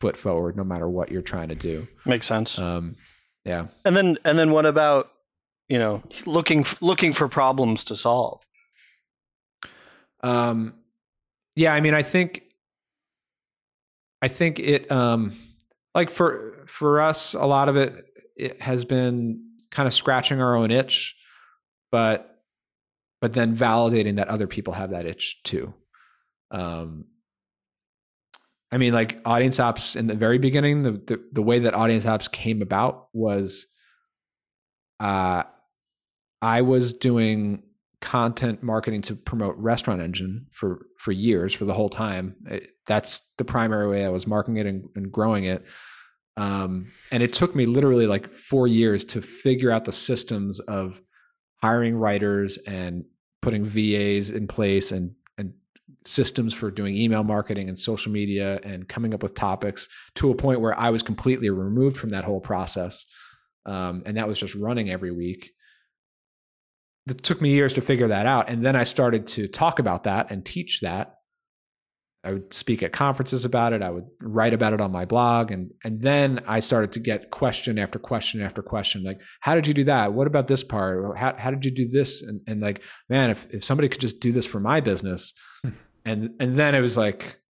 foot 0.00 0.16
forward 0.16 0.56
no 0.56 0.64
matter 0.64 0.88
what 0.88 1.10
you're 1.10 1.22
trying 1.22 1.48
to 1.48 1.54
do. 1.54 1.86
Makes 2.04 2.26
sense. 2.26 2.58
Um 2.58 2.96
yeah. 3.44 3.68
And 3.84 3.96
then 3.96 4.18
and 4.24 4.38
then 4.38 4.50
what 4.50 4.66
about 4.66 5.10
you 5.68 5.78
know 5.78 6.02
looking 6.26 6.64
looking 6.80 7.12
for 7.12 7.28
problems 7.28 7.84
to 7.84 7.96
solve? 7.96 8.44
Um 10.22 10.74
yeah, 11.60 11.74
I 11.74 11.82
mean, 11.82 11.92
I 11.92 12.02
think, 12.02 12.42
I 14.22 14.28
think 14.28 14.58
it, 14.58 14.90
um, 14.90 15.36
like 15.94 16.10
for 16.10 16.64
for 16.66 17.02
us, 17.02 17.34
a 17.34 17.44
lot 17.44 17.68
of 17.68 17.76
it 17.76 18.06
it 18.34 18.62
has 18.62 18.86
been 18.86 19.44
kind 19.70 19.86
of 19.86 19.92
scratching 19.92 20.40
our 20.40 20.56
own 20.56 20.70
itch, 20.70 21.16
but 21.92 22.42
but 23.20 23.34
then 23.34 23.54
validating 23.54 24.16
that 24.16 24.28
other 24.28 24.46
people 24.46 24.72
have 24.72 24.92
that 24.92 25.04
itch 25.04 25.42
too. 25.42 25.74
Um, 26.50 27.04
I 28.72 28.78
mean, 28.78 28.94
like 28.94 29.20
Audience 29.26 29.60
Ops 29.60 29.96
in 29.96 30.06
the 30.06 30.14
very 30.14 30.38
beginning, 30.38 30.82
the 30.82 30.92
the, 30.92 31.22
the 31.30 31.42
way 31.42 31.58
that 31.58 31.74
Audience 31.74 32.06
Ops 32.06 32.26
came 32.26 32.62
about 32.62 33.08
was, 33.12 33.66
uh, 34.98 35.42
I 36.40 36.62
was 36.62 36.94
doing 36.94 37.64
content 38.00 38.62
marketing 38.62 39.02
to 39.02 39.14
promote 39.14 39.56
Restaurant 39.56 40.00
Engine 40.00 40.46
for 40.50 40.86
for 40.98 41.12
years, 41.12 41.52
for 41.52 41.64
the 41.64 41.74
whole 41.74 41.88
time. 41.88 42.36
It, 42.46 42.70
that's 42.86 43.22
the 43.38 43.44
primary 43.44 43.88
way 43.88 44.04
I 44.04 44.08
was 44.08 44.26
marketing 44.26 44.56
it 44.56 44.66
and, 44.66 44.88
and 44.96 45.12
growing 45.12 45.44
it. 45.44 45.64
Um, 46.36 46.90
and 47.10 47.22
it 47.22 47.32
took 47.32 47.54
me 47.54 47.66
literally 47.66 48.06
like 48.06 48.32
four 48.32 48.66
years 48.66 49.04
to 49.06 49.22
figure 49.22 49.70
out 49.70 49.84
the 49.84 49.92
systems 49.92 50.60
of 50.60 51.00
hiring 51.56 51.94
writers 51.94 52.58
and 52.58 53.04
putting 53.42 53.66
VAs 53.66 54.30
in 54.30 54.48
place 54.48 54.92
and 54.92 55.12
and 55.36 55.52
systems 56.06 56.54
for 56.54 56.70
doing 56.70 56.96
email 56.96 57.22
marketing 57.22 57.68
and 57.68 57.78
social 57.78 58.10
media 58.10 58.60
and 58.62 58.88
coming 58.88 59.12
up 59.12 59.22
with 59.22 59.34
topics 59.34 59.88
to 60.14 60.30
a 60.30 60.34
point 60.34 60.60
where 60.60 60.78
I 60.78 60.88
was 60.88 61.02
completely 61.02 61.50
removed 61.50 61.98
from 61.98 62.10
that 62.10 62.24
whole 62.24 62.40
process. 62.40 63.04
Um, 63.66 64.02
and 64.06 64.16
that 64.16 64.26
was 64.26 64.40
just 64.40 64.54
running 64.54 64.90
every 64.90 65.10
week 65.10 65.52
it 67.08 67.22
took 67.22 67.40
me 67.40 67.50
years 67.50 67.72
to 67.74 67.80
figure 67.80 68.08
that 68.08 68.26
out. 68.26 68.48
And 68.48 68.64
then 68.64 68.76
I 68.76 68.84
started 68.84 69.26
to 69.28 69.48
talk 69.48 69.78
about 69.78 70.04
that 70.04 70.30
and 70.30 70.44
teach 70.44 70.80
that. 70.80 71.16
I 72.22 72.32
would 72.32 72.52
speak 72.52 72.82
at 72.82 72.92
conferences 72.92 73.46
about 73.46 73.72
it. 73.72 73.80
I 73.80 73.88
would 73.88 74.04
write 74.20 74.52
about 74.52 74.74
it 74.74 74.80
on 74.80 74.92
my 74.92 75.06
blog. 75.06 75.50
And, 75.50 75.70
and 75.82 76.02
then 76.02 76.40
I 76.46 76.60
started 76.60 76.92
to 76.92 77.00
get 77.00 77.30
question 77.30 77.78
after 77.78 77.98
question 77.98 78.42
after 78.42 78.62
question. 78.62 79.02
Like, 79.02 79.20
how 79.40 79.54
did 79.54 79.66
you 79.66 79.72
do 79.72 79.84
that? 79.84 80.12
What 80.12 80.26
about 80.26 80.46
this 80.46 80.62
part? 80.62 81.16
How, 81.16 81.34
how 81.36 81.50
did 81.50 81.64
you 81.64 81.70
do 81.70 81.88
this? 81.88 82.20
And, 82.20 82.42
and 82.46 82.60
like, 82.60 82.82
man, 83.08 83.30
if, 83.30 83.46
if 83.50 83.64
somebody 83.64 83.88
could 83.88 84.02
just 84.02 84.20
do 84.20 84.32
this 84.32 84.44
for 84.44 84.60
my 84.60 84.80
business. 84.80 85.32
and, 86.04 86.30
and 86.38 86.56
then 86.56 86.74
it 86.74 86.80
was 86.80 86.98
like, 86.98 87.40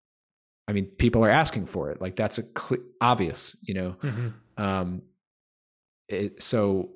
I 0.68 0.72
mean, 0.72 0.86
people 0.86 1.24
are 1.24 1.30
asking 1.30 1.66
for 1.66 1.90
it. 1.90 2.00
Like 2.00 2.14
that's 2.14 2.38
a 2.38 2.44
cl- 2.56 2.82
obvious, 3.00 3.56
you 3.62 3.74
know? 3.74 3.96
Mm-hmm. 4.04 4.62
Um, 4.62 5.02
it, 6.08 6.44
so, 6.44 6.90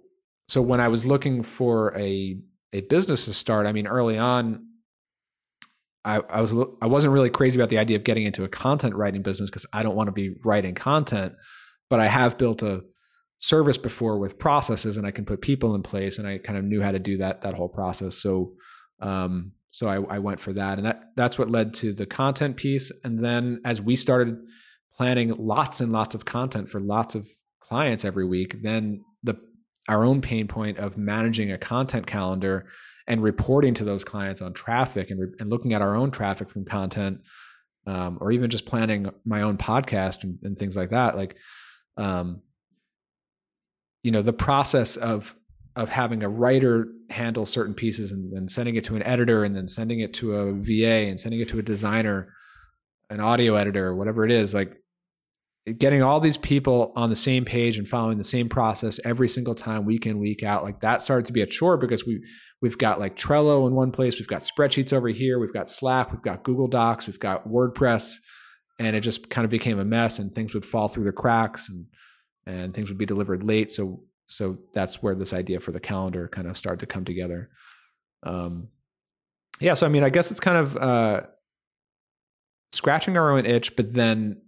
so 0.48 0.60
when 0.62 0.80
I 0.80 0.88
was 0.88 1.04
looking 1.04 1.42
for 1.42 1.96
a 1.96 2.38
a 2.72 2.80
business 2.82 3.26
to 3.26 3.32
start, 3.32 3.66
I 3.66 3.72
mean, 3.72 3.86
early 3.86 4.18
on, 4.18 4.66
I, 6.04 6.16
I 6.16 6.40
was 6.40 6.54
I 6.82 6.86
wasn't 6.86 7.12
really 7.12 7.30
crazy 7.30 7.58
about 7.58 7.70
the 7.70 7.78
idea 7.78 7.96
of 7.96 8.04
getting 8.04 8.24
into 8.24 8.44
a 8.44 8.48
content 8.48 8.94
writing 8.94 9.22
business 9.22 9.48
because 9.48 9.66
I 9.72 9.82
don't 9.82 9.96
want 9.96 10.08
to 10.08 10.12
be 10.12 10.34
writing 10.44 10.74
content, 10.74 11.34
but 11.88 12.00
I 12.00 12.06
have 12.06 12.36
built 12.36 12.62
a 12.62 12.82
service 13.38 13.76
before 13.76 14.18
with 14.18 14.38
processes 14.38 14.96
and 14.96 15.06
I 15.06 15.10
can 15.10 15.24
put 15.24 15.40
people 15.40 15.74
in 15.74 15.82
place 15.82 16.18
and 16.18 16.26
I 16.26 16.38
kind 16.38 16.58
of 16.58 16.64
knew 16.64 16.82
how 16.82 16.92
to 16.92 16.98
do 16.98 17.18
that 17.18 17.42
that 17.42 17.54
whole 17.54 17.68
process. 17.68 18.16
So 18.16 18.52
um, 19.00 19.52
so 19.70 19.88
I, 19.88 20.16
I 20.16 20.18
went 20.18 20.40
for 20.40 20.52
that 20.52 20.78
and 20.78 20.86
that 20.86 21.00
that's 21.16 21.38
what 21.38 21.50
led 21.50 21.74
to 21.74 21.92
the 21.92 22.06
content 22.06 22.56
piece. 22.56 22.92
And 23.02 23.24
then 23.24 23.60
as 23.64 23.80
we 23.80 23.96
started 23.96 24.36
planning 24.96 25.34
lots 25.36 25.80
and 25.80 25.90
lots 25.90 26.14
of 26.14 26.24
content 26.24 26.68
for 26.68 26.80
lots 26.80 27.14
of 27.14 27.26
clients 27.60 28.04
every 28.04 28.26
week, 28.26 28.62
then 28.62 29.02
the 29.13 29.13
our 29.88 30.04
own 30.04 30.20
pain 30.20 30.48
point 30.48 30.78
of 30.78 30.96
managing 30.96 31.50
a 31.50 31.58
content 31.58 32.06
calendar 32.06 32.66
and 33.06 33.22
reporting 33.22 33.74
to 33.74 33.84
those 33.84 34.04
clients 34.04 34.40
on 34.40 34.52
traffic 34.54 35.10
and, 35.10 35.20
re- 35.20 35.36
and 35.38 35.50
looking 35.50 35.74
at 35.74 35.82
our 35.82 35.94
own 35.94 36.10
traffic 36.10 36.50
from 36.50 36.64
content 36.64 37.20
um, 37.86 38.18
or 38.20 38.32
even 38.32 38.48
just 38.50 38.64
planning 38.64 39.10
my 39.26 39.42
own 39.42 39.58
podcast 39.58 40.24
and, 40.24 40.38
and 40.42 40.58
things 40.58 40.76
like 40.76 40.90
that 40.90 41.16
like 41.16 41.36
um, 41.96 42.40
you 44.02 44.10
know 44.10 44.22
the 44.22 44.32
process 44.32 44.96
of 44.96 45.34
of 45.76 45.88
having 45.88 46.22
a 46.22 46.28
writer 46.28 46.86
handle 47.10 47.44
certain 47.44 47.74
pieces 47.74 48.12
and 48.12 48.32
then 48.32 48.48
sending 48.48 48.76
it 48.76 48.84
to 48.84 48.96
an 48.96 49.02
editor 49.02 49.44
and 49.44 49.56
then 49.56 49.68
sending 49.68 50.00
it 50.00 50.14
to 50.14 50.34
a 50.34 50.52
va 50.52 51.08
and 51.08 51.18
sending 51.20 51.40
it 51.40 51.48
to 51.48 51.58
a 51.58 51.62
designer 51.62 52.32
an 53.10 53.20
audio 53.20 53.56
editor 53.56 53.94
whatever 53.94 54.24
it 54.24 54.30
is 54.30 54.54
like 54.54 54.76
getting 55.72 56.02
all 56.02 56.20
these 56.20 56.36
people 56.36 56.92
on 56.94 57.08
the 57.08 57.16
same 57.16 57.44
page 57.44 57.78
and 57.78 57.88
following 57.88 58.18
the 58.18 58.24
same 58.24 58.48
process 58.48 59.00
every 59.04 59.28
single 59.28 59.54
time, 59.54 59.86
week 59.86 60.06
in 60.06 60.18
week 60.18 60.42
out, 60.42 60.62
like 60.62 60.80
that 60.80 61.00
started 61.00 61.26
to 61.26 61.32
be 61.32 61.40
a 61.40 61.46
chore 61.46 61.78
because 61.78 62.04
we 62.04 62.22
we've 62.60 62.76
got 62.76 63.00
like 63.00 63.16
Trello 63.16 63.66
in 63.66 63.74
one 63.74 63.90
place, 63.90 64.18
we've 64.18 64.28
got 64.28 64.42
spreadsheets 64.42 64.92
over 64.92 65.08
here, 65.08 65.38
we've 65.38 65.54
got 65.54 65.70
Slack, 65.70 66.12
we've 66.12 66.22
got 66.22 66.42
Google 66.42 66.68
Docs, 66.68 67.06
we've 67.06 67.20
got 67.20 67.48
WordPress, 67.48 68.16
and 68.78 68.94
it 68.94 69.00
just 69.00 69.30
kind 69.30 69.44
of 69.44 69.50
became 69.50 69.78
a 69.78 69.84
mess, 69.84 70.18
and 70.18 70.32
things 70.32 70.52
would 70.52 70.66
fall 70.66 70.88
through 70.88 71.04
the 71.04 71.12
cracks, 71.12 71.68
and 71.70 71.86
and 72.46 72.74
things 72.74 72.90
would 72.90 72.98
be 72.98 73.06
delivered 73.06 73.42
late. 73.42 73.70
So 73.70 74.02
so 74.26 74.58
that's 74.74 75.02
where 75.02 75.14
this 75.14 75.32
idea 75.32 75.60
for 75.60 75.72
the 75.72 75.80
calendar 75.80 76.28
kind 76.28 76.46
of 76.46 76.58
started 76.58 76.80
to 76.80 76.86
come 76.86 77.06
together. 77.06 77.48
Um, 78.22 78.68
yeah, 79.60 79.74
so 79.74 79.86
I 79.86 79.88
mean, 79.88 80.02
I 80.02 80.10
guess 80.10 80.30
it's 80.30 80.40
kind 80.40 80.58
of 80.58 80.76
uh, 80.76 81.20
scratching 82.72 83.16
our 83.16 83.30
own 83.30 83.46
itch, 83.46 83.76
but 83.76 83.94
then 83.94 84.42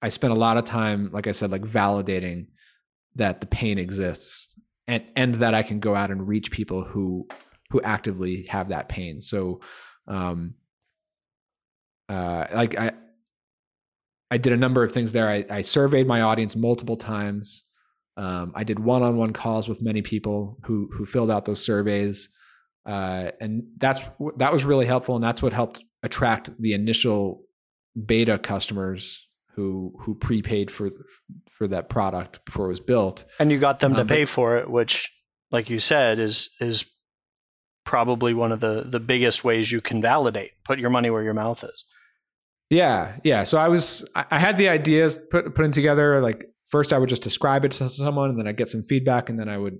I 0.00 0.08
spent 0.10 0.32
a 0.32 0.36
lot 0.36 0.56
of 0.56 0.64
time, 0.64 1.10
like 1.12 1.26
I 1.26 1.32
said, 1.32 1.50
like 1.50 1.62
validating 1.62 2.46
that 3.16 3.40
the 3.40 3.46
pain 3.46 3.78
exists 3.78 4.54
and 4.86 5.04
and 5.16 5.34
that 5.36 5.54
I 5.54 5.62
can 5.62 5.80
go 5.80 5.94
out 5.94 6.10
and 6.10 6.26
reach 6.26 6.50
people 6.50 6.84
who 6.84 7.28
who 7.70 7.80
actively 7.82 8.46
have 8.48 8.68
that 8.68 8.88
pain. 8.88 9.20
So, 9.20 9.60
um, 10.06 10.54
uh, 12.08 12.46
like 12.52 12.78
I 12.78 12.92
I 14.30 14.38
did 14.38 14.52
a 14.52 14.56
number 14.56 14.82
of 14.82 14.92
things 14.92 15.12
there. 15.12 15.28
I, 15.28 15.44
I 15.50 15.62
surveyed 15.62 16.06
my 16.06 16.22
audience 16.22 16.56
multiple 16.56 16.96
times. 16.96 17.64
Um, 18.16 18.52
I 18.54 18.64
did 18.64 18.78
one-on-one 18.78 19.32
calls 19.32 19.68
with 19.68 19.82
many 19.82 20.02
people 20.02 20.58
who 20.64 20.90
who 20.92 21.06
filled 21.06 21.30
out 21.30 21.44
those 21.44 21.64
surveys, 21.64 22.30
uh, 22.86 23.30
and 23.40 23.64
that's 23.76 24.00
that 24.36 24.52
was 24.52 24.64
really 24.64 24.86
helpful. 24.86 25.14
And 25.14 25.24
that's 25.24 25.42
what 25.42 25.52
helped 25.52 25.84
attract 26.02 26.50
the 26.60 26.72
initial 26.72 27.42
beta 28.06 28.38
customers 28.38 29.27
who 29.58 29.92
who 30.02 30.14
prepaid 30.14 30.70
for 30.70 30.90
for 31.50 31.66
that 31.66 31.88
product 31.88 32.44
before 32.44 32.66
it 32.66 32.68
was 32.68 32.80
built. 32.80 33.24
And 33.40 33.50
you 33.50 33.58
got 33.58 33.80
them 33.80 33.94
to 33.94 34.02
Um, 34.02 34.06
pay 34.06 34.22
but- 34.22 34.28
for 34.28 34.56
it, 34.56 34.70
which, 34.70 35.10
like 35.50 35.68
you 35.68 35.80
said, 35.80 36.20
is 36.20 36.50
is 36.60 36.84
probably 37.84 38.34
one 38.34 38.52
of 38.52 38.60
the 38.60 38.84
the 38.88 39.00
biggest 39.00 39.42
ways 39.44 39.72
you 39.72 39.80
can 39.80 40.00
validate. 40.00 40.52
Put 40.64 40.78
your 40.78 40.90
money 40.90 41.10
where 41.10 41.24
your 41.24 41.34
mouth 41.34 41.64
is. 41.64 41.84
Yeah, 42.70 43.16
yeah. 43.24 43.44
So 43.44 43.58
I 43.58 43.68
was, 43.68 44.04
I 44.14 44.38
had 44.38 44.58
the 44.58 44.68
ideas 44.68 45.18
put 45.30 45.54
putting 45.56 45.72
together. 45.72 46.20
Like 46.22 46.44
first, 46.68 46.92
I 46.92 46.98
would 46.98 47.08
just 47.08 47.22
describe 47.22 47.64
it 47.64 47.72
to 47.72 47.88
someone, 47.88 48.30
and 48.30 48.38
then 48.38 48.46
I 48.46 48.52
get 48.52 48.68
some 48.68 48.82
feedback, 48.82 49.28
and 49.28 49.38
then 49.40 49.48
I 49.48 49.58
would 49.58 49.78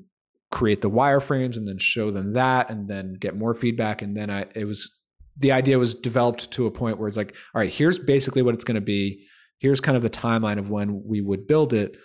create 0.51 0.81
the 0.81 0.91
wireframes, 0.91 1.57
and 1.57 1.69
then 1.69 1.79
show 1.79 2.11
them 2.11 2.33
that, 2.33 2.71
and 2.71 2.89
then 2.89 3.15
get 3.15 3.37
more 3.37 3.55
feedback, 3.55 4.03
and 4.03 4.17
then 4.17 4.29
I 4.31 4.47
it 4.57 4.65
was 4.65 4.91
the 5.37 5.53
idea 5.53 5.79
was 5.79 5.95
developed 5.95 6.51
to 6.51 6.67
a 6.67 6.71
point 6.73 6.99
where 6.99 7.07
it's 7.07 7.17
like, 7.17 7.33
all 7.55 7.61
right, 7.61 7.73
here's 7.73 7.97
basically 7.99 8.43
what 8.43 8.55
it's 8.55 8.65
going 8.65 8.75
to 8.75 8.81
be. 8.99 9.25
Here's 9.59 9.81
kind 9.81 9.97
of 9.97 10.03
the 10.03 10.11
timeline 10.11 10.59
of 10.59 10.71
when 10.71 11.05
we 11.05 11.21
would 11.21 11.47
build 11.47 11.73
it. 11.73 11.97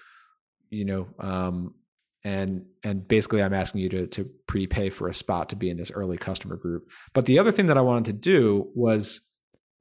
You 0.70 0.86
know, 0.86 1.08
um, 1.20 1.76
and 2.24 2.66
and 2.84 3.08
basically, 3.08 3.44
I'm 3.44 3.54
asking 3.54 3.82
you 3.82 3.90
to 3.90 4.08
to 4.08 4.30
prepay 4.48 4.90
for 4.90 5.08
a 5.08 5.14
spot 5.14 5.50
to 5.50 5.56
be 5.56 5.70
in 5.70 5.78
this 5.78 5.92
early 5.92 6.18
customer 6.18 6.56
group. 6.56 6.88
But 7.14 7.26
the 7.26 7.40
other 7.40 7.52
thing 7.52 7.68
that 7.68 7.78
I 7.78 7.82
wanted 7.82 8.06
to 8.06 8.14
do 8.14 8.72
was 8.74 9.22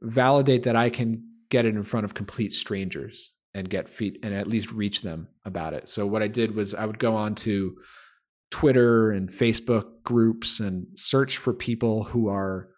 validate 0.00 0.64
that 0.64 0.76
I 0.76 0.90
can 0.90 1.24
get 1.48 1.64
it 1.64 1.74
in 1.74 1.84
front 1.84 2.04
of 2.04 2.14
complete 2.14 2.52
strangers 2.52 3.32
and 3.54 3.68
get 3.68 3.88
feet 3.88 4.18
and 4.22 4.34
at 4.34 4.46
least 4.46 4.72
reach 4.72 5.02
them 5.02 5.28
about 5.44 5.74
it. 5.74 5.88
So 5.88 6.06
what 6.06 6.22
I 6.22 6.28
did 6.28 6.54
was 6.54 6.74
I 6.74 6.86
would 6.86 6.98
go 6.98 7.14
on 7.14 7.34
to 7.36 7.76
Twitter 8.50 9.10
and 9.10 9.30
Facebook 9.30 10.02
groups 10.02 10.60
and 10.60 10.86
search 10.94 11.38
for 11.38 11.52
people 11.52 12.04
who 12.04 12.28
are 12.28 12.68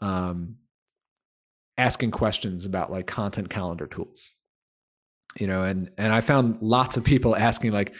um, 0.00 0.56
asking 1.78 2.10
questions 2.10 2.64
about 2.64 2.90
like 2.90 3.06
content 3.06 3.50
calendar 3.50 3.86
tools. 3.86 4.30
You 5.38 5.46
know, 5.46 5.62
and 5.62 5.90
and 5.96 6.12
I 6.12 6.20
found 6.20 6.58
lots 6.60 6.96
of 6.96 7.04
people 7.04 7.34
asking 7.34 7.72
like, 7.72 7.94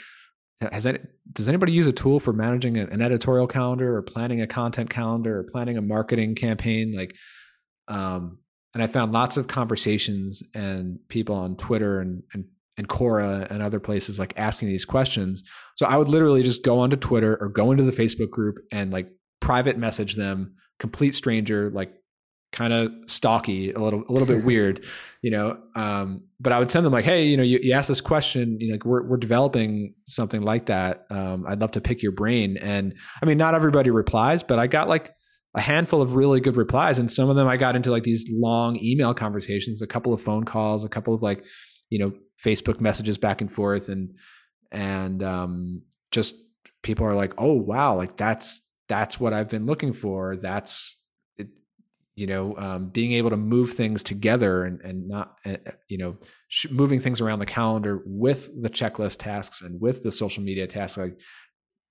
has 0.60 0.86
any, 0.86 0.98
does 1.32 1.48
anybody 1.48 1.72
use 1.72 1.86
a 1.86 1.92
tool 1.92 2.20
for 2.20 2.32
managing 2.32 2.76
an 2.76 3.00
editorial 3.00 3.46
calendar 3.46 3.96
or 3.96 4.02
planning 4.02 4.40
a 4.40 4.46
content 4.46 4.90
calendar 4.90 5.40
or 5.40 5.44
planning 5.44 5.78
a 5.78 5.82
marketing 5.82 6.34
campaign? 6.34 6.94
Like, 6.94 7.16
um, 7.88 8.38
and 8.74 8.82
I 8.82 8.86
found 8.86 9.12
lots 9.12 9.36
of 9.36 9.46
conversations 9.46 10.42
and 10.54 10.98
people 11.08 11.34
on 11.34 11.56
Twitter 11.56 12.00
and 12.00 12.22
and 12.34 12.44
and 12.78 12.88
Quora 12.88 13.50
and 13.50 13.62
other 13.62 13.80
places 13.80 14.18
like 14.18 14.32
asking 14.36 14.68
these 14.68 14.84
questions. 14.84 15.42
So 15.76 15.86
I 15.86 15.96
would 15.96 16.08
literally 16.08 16.42
just 16.42 16.62
go 16.62 16.80
onto 16.80 16.96
Twitter 16.96 17.36
or 17.40 17.48
go 17.48 17.70
into 17.70 17.82
the 17.82 17.92
Facebook 17.92 18.30
group 18.30 18.56
and 18.70 18.90
like 18.90 19.08
private 19.40 19.76
message 19.76 20.16
them, 20.16 20.54
complete 20.78 21.14
stranger, 21.14 21.70
like 21.70 21.92
kind 22.52 22.72
of 22.72 22.92
stalky, 23.06 23.72
a 23.72 23.78
little 23.78 24.04
a 24.08 24.12
little 24.12 24.28
bit 24.28 24.44
weird, 24.46 24.84
you 25.22 25.30
know. 25.30 25.58
Um, 25.74 26.24
but 26.38 26.52
I 26.52 26.58
would 26.58 26.70
send 26.70 26.86
them 26.86 26.92
like, 26.92 27.04
hey, 27.04 27.24
you 27.24 27.36
know, 27.36 27.42
you, 27.42 27.58
you 27.62 27.72
asked 27.72 27.88
this 27.88 28.00
question, 28.00 28.60
you 28.60 28.68
know, 28.68 28.74
like 28.74 28.84
we're 28.84 29.02
we're 29.02 29.16
developing 29.16 29.94
something 30.06 30.42
like 30.42 30.66
that. 30.66 31.06
Um, 31.10 31.44
I'd 31.48 31.60
love 31.60 31.72
to 31.72 31.80
pick 31.80 32.02
your 32.02 32.12
brain. 32.12 32.56
And 32.58 32.94
I 33.20 33.26
mean, 33.26 33.38
not 33.38 33.54
everybody 33.54 33.90
replies, 33.90 34.42
but 34.42 34.58
I 34.58 34.66
got 34.66 34.88
like 34.88 35.14
a 35.54 35.60
handful 35.60 36.00
of 36.00 36.14
really 36.14 36.40
good 36.40 36.56
replies 36.56 36.98
and 36.98 37.10
some 37.10 37.28
of 37.28 37.36
them 37.36 37.46
i 37.46 37.56
got 37.56 37.76
into 37.76 37.90
like 37.90 38.04
these 38.04 38.26
long 38.30 38.76
email 38.82 39.12
conversations 39.12 39.82
a 39.82 39.86
couple 39.86 40.14
of 40.14 40.22
phone 40.22 40.44
calls 40.44 40.84
a 40.84 40.88
couple 40.88 41.14
of 41.14 41.22
like 41.22 41.44
you 41.90 41.98
know 41.98 42.12
facebook 42.42 42.80
messages 42.80 43.18
back 43.18 43.40
and 43.40 43.52
forth 43.52 43.88
and 43.88 44.14
and 44.70 45.22
um 45.22 45.82
just 46.10 46.34
people 46.82 47.06
are 47.06 47.14
like 47.14 47.34
oh 47.38 47.52
wow 47.52 47.94
like 47.94 48.16
that's 48.16 48.62
that's 48.88 49.20
what 49.20 49.32
i've 49.32 49.48
been 49.48 49.66
looking 49.66 49.92
for 49.92 50.36
that's 50.36 50.96
you 52.14 52.26
know 52.26 52.56
um, 52.56 52.88
being 52.88 53.12
able 53.12 53.30
to 53.30 53.36
move 53.36 53.72
things 53.72 54.02
together 54.02 54.64
and 54.64 54.80
and 54.82 55.08
not 55.08 55.38
uh, 55.44 55.56
you 55.88 55.98
know 55.98 56.16
sh- 56.48 56.70
moving 56.70 57.00
things 57.00 57.20
around 57.20 57.38
the 57.38 57.46
calendar 57.46 58.02
with 58.04 58.50
the 58.62 58.70
checklist 58.70 59.18
tasks 59.18 59.62
and 59.62 59.80
with 59.80 60.02
the 60.02 60.12
social 60.12 60.42
media 60.42 60.66
tasks 60.66 60.98
like 60.98 61.18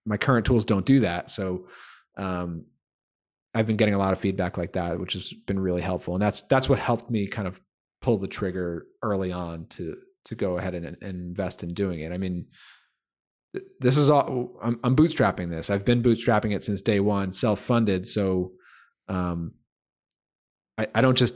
my 0.05 0.17
current 0.17 0.45
tools 0.45 0.65
don't 0.65 0.85
do 0.85 0.99
that 0.99 1.29
so 1.29 1.67
um 2.17 2.65
I've 3.53 3.67
been 3.67 3.77
getting 3.77 3.95
a 3.95 3.97
lot 3.97 4.13
of 4.13 4.19
feedback 4.19 4.57
like 4.57 4.73
that, 4.73 4.99
which 4.99 5.13
has 5.13 5.33
been 5.33 5.59
really 5.59 5.81
helpful, 5.81 6.13
and 6.13 6.21
that's 6.21 6.41
that's 6.43 6.69
what 6.69 6.79
helped 6.79 7.11
me 7.11 7.27
kind 7.27 7.47
of 7.47 7.59
pull 8.01 8.17
the 8.17 8.27
trigger 8.27 8.85
early 9.03 9.31
on 9.31 9.65
to 9.67 9.97
to 10.25 10.35
go 10.35 10.57
ahead 10.57 10.75
and, 10.75 10.85
and 10.85 10.97
invest 11.01 11.63
in 11.63 11.73
doing 11.73 11.99
it. 11.99 12.11
I 12.11 12.17
mean, 12.17 12.45
this 13.79 13.97
is 13.97 14.09
all 14.09 14.57
I'm, 14.61 14.79
I'm 14.83 14.95
bootstrapping 14.95 15.49
this. 15.49 15.69
I've 15.69 15.83
been 15.83 16.01
bootstrapping 16.01 16.55
it 16.55 16.63
since 16.63 16.81
day 16.81 16.99
one, 16.99 17.33
self 17.33 17.59
funded. 17.59 18.07
So, 18.07 18.53
um, 19.09 19.53
I 20.81 20.87
I 20.95 21.01
don't 21.01 21.17
just 21.17 21.33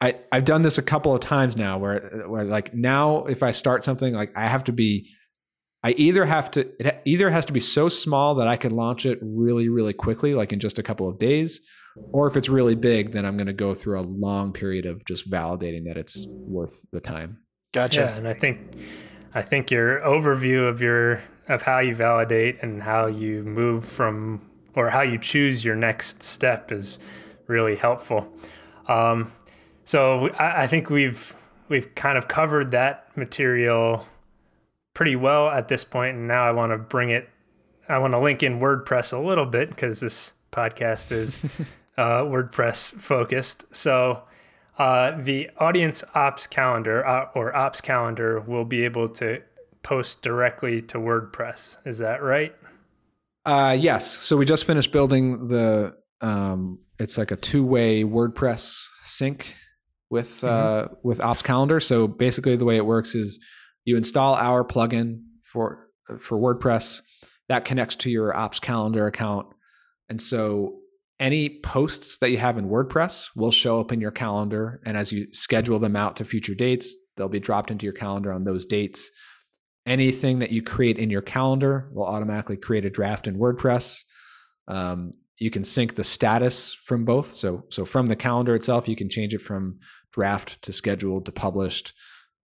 I 0.00 0.16
I've 0.32 0.44
done 0.44 0.62
this 0.62 0.78
a 0.78 0.82
couple 0.82 1.14
of 1.14 1.20
times 1.20 1.56
now 1.56 1.78
where 1.78 2.24
where 2.26 2.44
like 2.44 2.74
now 2.74 3.24
if 3.24 3.42
I 3.42 3.50
start 3.50 3.84
something 3.84 4.14
like 4.14 4.36
I 4.36 4.46
have 4.46 4.64
to 4.64 4.72
be 4.72 5.10
I 5.82 5.92
either 5.92 6.24
have 6.24 6.50
to 6.52 6.68
it 6.78 7.00
either 7.04 7.30
has 7.30 7.46
to 7.46 7.52
be 7.52 7.60
so 7.60 7.88
small 7.88 8.36
that 8.36 8.48
I 8.48 8.56
can 8.56 8.74
launch 8.74 9.06
it 9.06 9.18
really 9.22 9.68
really 9.68 9.92
quickly 9.92 10.34
like 10.34 10.52
in 10.52 10.60
just 10.60 10.78
a 10.78 10.82
couple 10.82 11.08
of 11.08 11.18
days 11.18 11.60
or 12.12 12.28
if 12.28 12.36
it's 12.36 12.48
really 12.48 12.74
big 12.74 13.12
then 13.12 13.24
I'm 13.24 13.36
going 13.36 13.46
to 13.46 13.52
go 13.52 13.74
through 13.74 14.00
a 14.00 14.02
long 14.02 14.52
period 14.52 14.86
of 14.86 15.04
just 15.04 15.30
validating 15.30 15.84
that 15.86 15.96
it's 15.96 16.26
worth 16.28 16.80
the 16.92 17.00
time. 17.00 17.38
Gotcha. 17.72 18.00
Yeah, 18.00 18.16
and 18.16 18.26
I 18.26 18.34
think 18.34 18.60
I 19.34 19.42
think 19.42 19.70
your 19.70 20.00
overview 20.00 20.68
of 20.68 20.80
your 20.80 21.22
of 21.48 21.62
how 21.62 21.80
you 21.80 21.94
validate 21.94 22.62
and 22.62 22.82
how 22.82 23.06
you 23.06 23.42
move 23.42 23.84
from 23.84 24.48
or 24.74 24.90
how 24.90 25.02
you 25.02 25.18
choose 25.18 25.64
your 25.64 25.74
next 25.74 26.22
step 26.22 26.72
is 26.72 26.98
really 27.46 27.76
helpful. 27.76 28.32
Um, 28.90 29.32
so 29.84 30.28
I, 30.30 30.64
I 30.64 30.66
think 30.66 30.90
we've 30.90 31.34
we've 31.68 31.94
kind 31.94 32.18
of 32.18 32.28
covered 32.28 32.72
that 32.72 33.16
material 33.16 34.06
pretty 34.94 35.16
well 35.16 35.48
at 35.48 35.68
this 35.68 35.84
point, 35.84 36.16
and 36.16 36.28
now 36.28 36.44
I 36.44 36.50
want 36.50 36.72
to 36.72 36.78
bring 36.78 37.10
it. 37.10 37.28
I 37.88 37.98
want 37.98 38.12
to 38.12 38.18
link 38.18 38.42
in 38.42 38.60
WordPress 38.60 39.12
a 39.12 39.18
little 39.18 39.46
bit 39.46 39.70
because 39.70 40.00
this 40.00 40.32
podcast 40.52 41.12
is 41.12 41.38
uh, 41.96 42.22
WordPress 42.22 42.92
focused. 42.92 43.64
So 43.72 44.22
uh, 44.78 45.12
the 45.18 45.50
audience 45.58 46.04
ops 46.14 46.46
calendar 46.46 47.06
uh, 47.06 47.28
or 47.34 47.54
ops 47.54 47.80
calendar 47.80 48.40
will 48.40 48.64
be 48.64 48.84
able 48.84 49.08
to 49.08 49.42
post 49.82 50.22
directly 50.22 50.82
to 50.82 50.98
WordPress. 50.98 51.78
Is 51.86 51.98
that 51.98 52.22
right? 52.22 52.54
Uh, 53.46 53.76
yes. 53.78 54.18
So 54.18 54.36
we 54.36 54.44
just 54.44 54.64
finished 54.64 54.92
building 54.92 55.48
the. 55.48 55.96
Um, 56.20 56.80
it's 57.00 57.18
like 57.18 57.30
a 57.30 57.36
two-way 57.36 58.04
WordPress 58.04 58.86
sync 59.04 59.56
with 60.10 60.44
uh, 60.44 60.88
with 61.02 61.20
Ops 61.20 61.42
Calendar. 61.42 61.80
So 61.80 62.06
basically, 62.06 62.56
the 62.56 62.64
way 62.64 62.76
it 62.76 62.86
works 62.86 63.14
is 63.14 63.38
you 63.84 63.96
install 63.96 64.34
our 64.34 64.64
plugin 64.64 65.22
for 65.44 65.88
for 66.18 66.38
WordPress 66.38 67.00
that 67.48 67.64
connects 67.64 67.96
to 67.96 68.10
your 68.10 68.36
Ops 68.36 68.60
Calendar 68.60 69.06
account, 69.06 69.46
and 70.08 70.20
so 70.20 70.80
any 71.20 71.60
posts 71.60 72.16
that 72.18 72.30
you 72.30 72.38
have 72.38 72.56
in 72.56 72.70
WordPress 72.70 73.28
will 73.36 73.50
show 73.50 73.78
up 73.78 73.92
in 73.92 74.00
your 74.00 74.10
calendar. 74.10 74.80
And 74.86 74.96
as 74.96 75.12
you 75.12 75.26
schedule 75.32 75.78
them 75.78 75.94
out 75.94 76.16
to 76.16 76.24
future 76.24 76.54
dates, 76.54 76.96
they'll 77.16 77.28
be 77.28 77.38
dropped 77.38 77.70
into 77.70 77.84
your 77.84 77.92
calendar 77.92 78.32
on 78.32 78.44
those 78.44 78.64
dates. 78.64 79.10
Anything 79.84 80.38
that 80.38 80.50
you 80.50 80.62
create 80.62 80.98
in 80.98 81.10
your 81.10 81.20
calendar 81.20 81.90
will 81.92 82.06
automatically 82.06 82.56
create 82.56 82.86
a 82.86 82.90
draft 82.90 83.26
in 83.26 83.38
WordPress. 83.38 84.00
Um, 84.66 85.12
you 85.40 85.50
can 85.50 85.64
sync 85.64 85.96
the 85.96 86.04
status 86.04 86.74
from 86.84 87.04
both. 87.04 87.32
So, 87.32 87.64
so 87.70 87.84
from 87.84 88.06
the 88.06 88.14
calendar 88.16 88.54
itself, 88.54 88.86
you 88.88 88.94
can 88.94 89.08
change 89.08 89.34
it 89.34 89.42
from 89.42 89.80
draft 90.12 90.60
to 90.62 90.72
scheduled 90.72 91.26
to 91.26 91.32
published. 91.32 91.92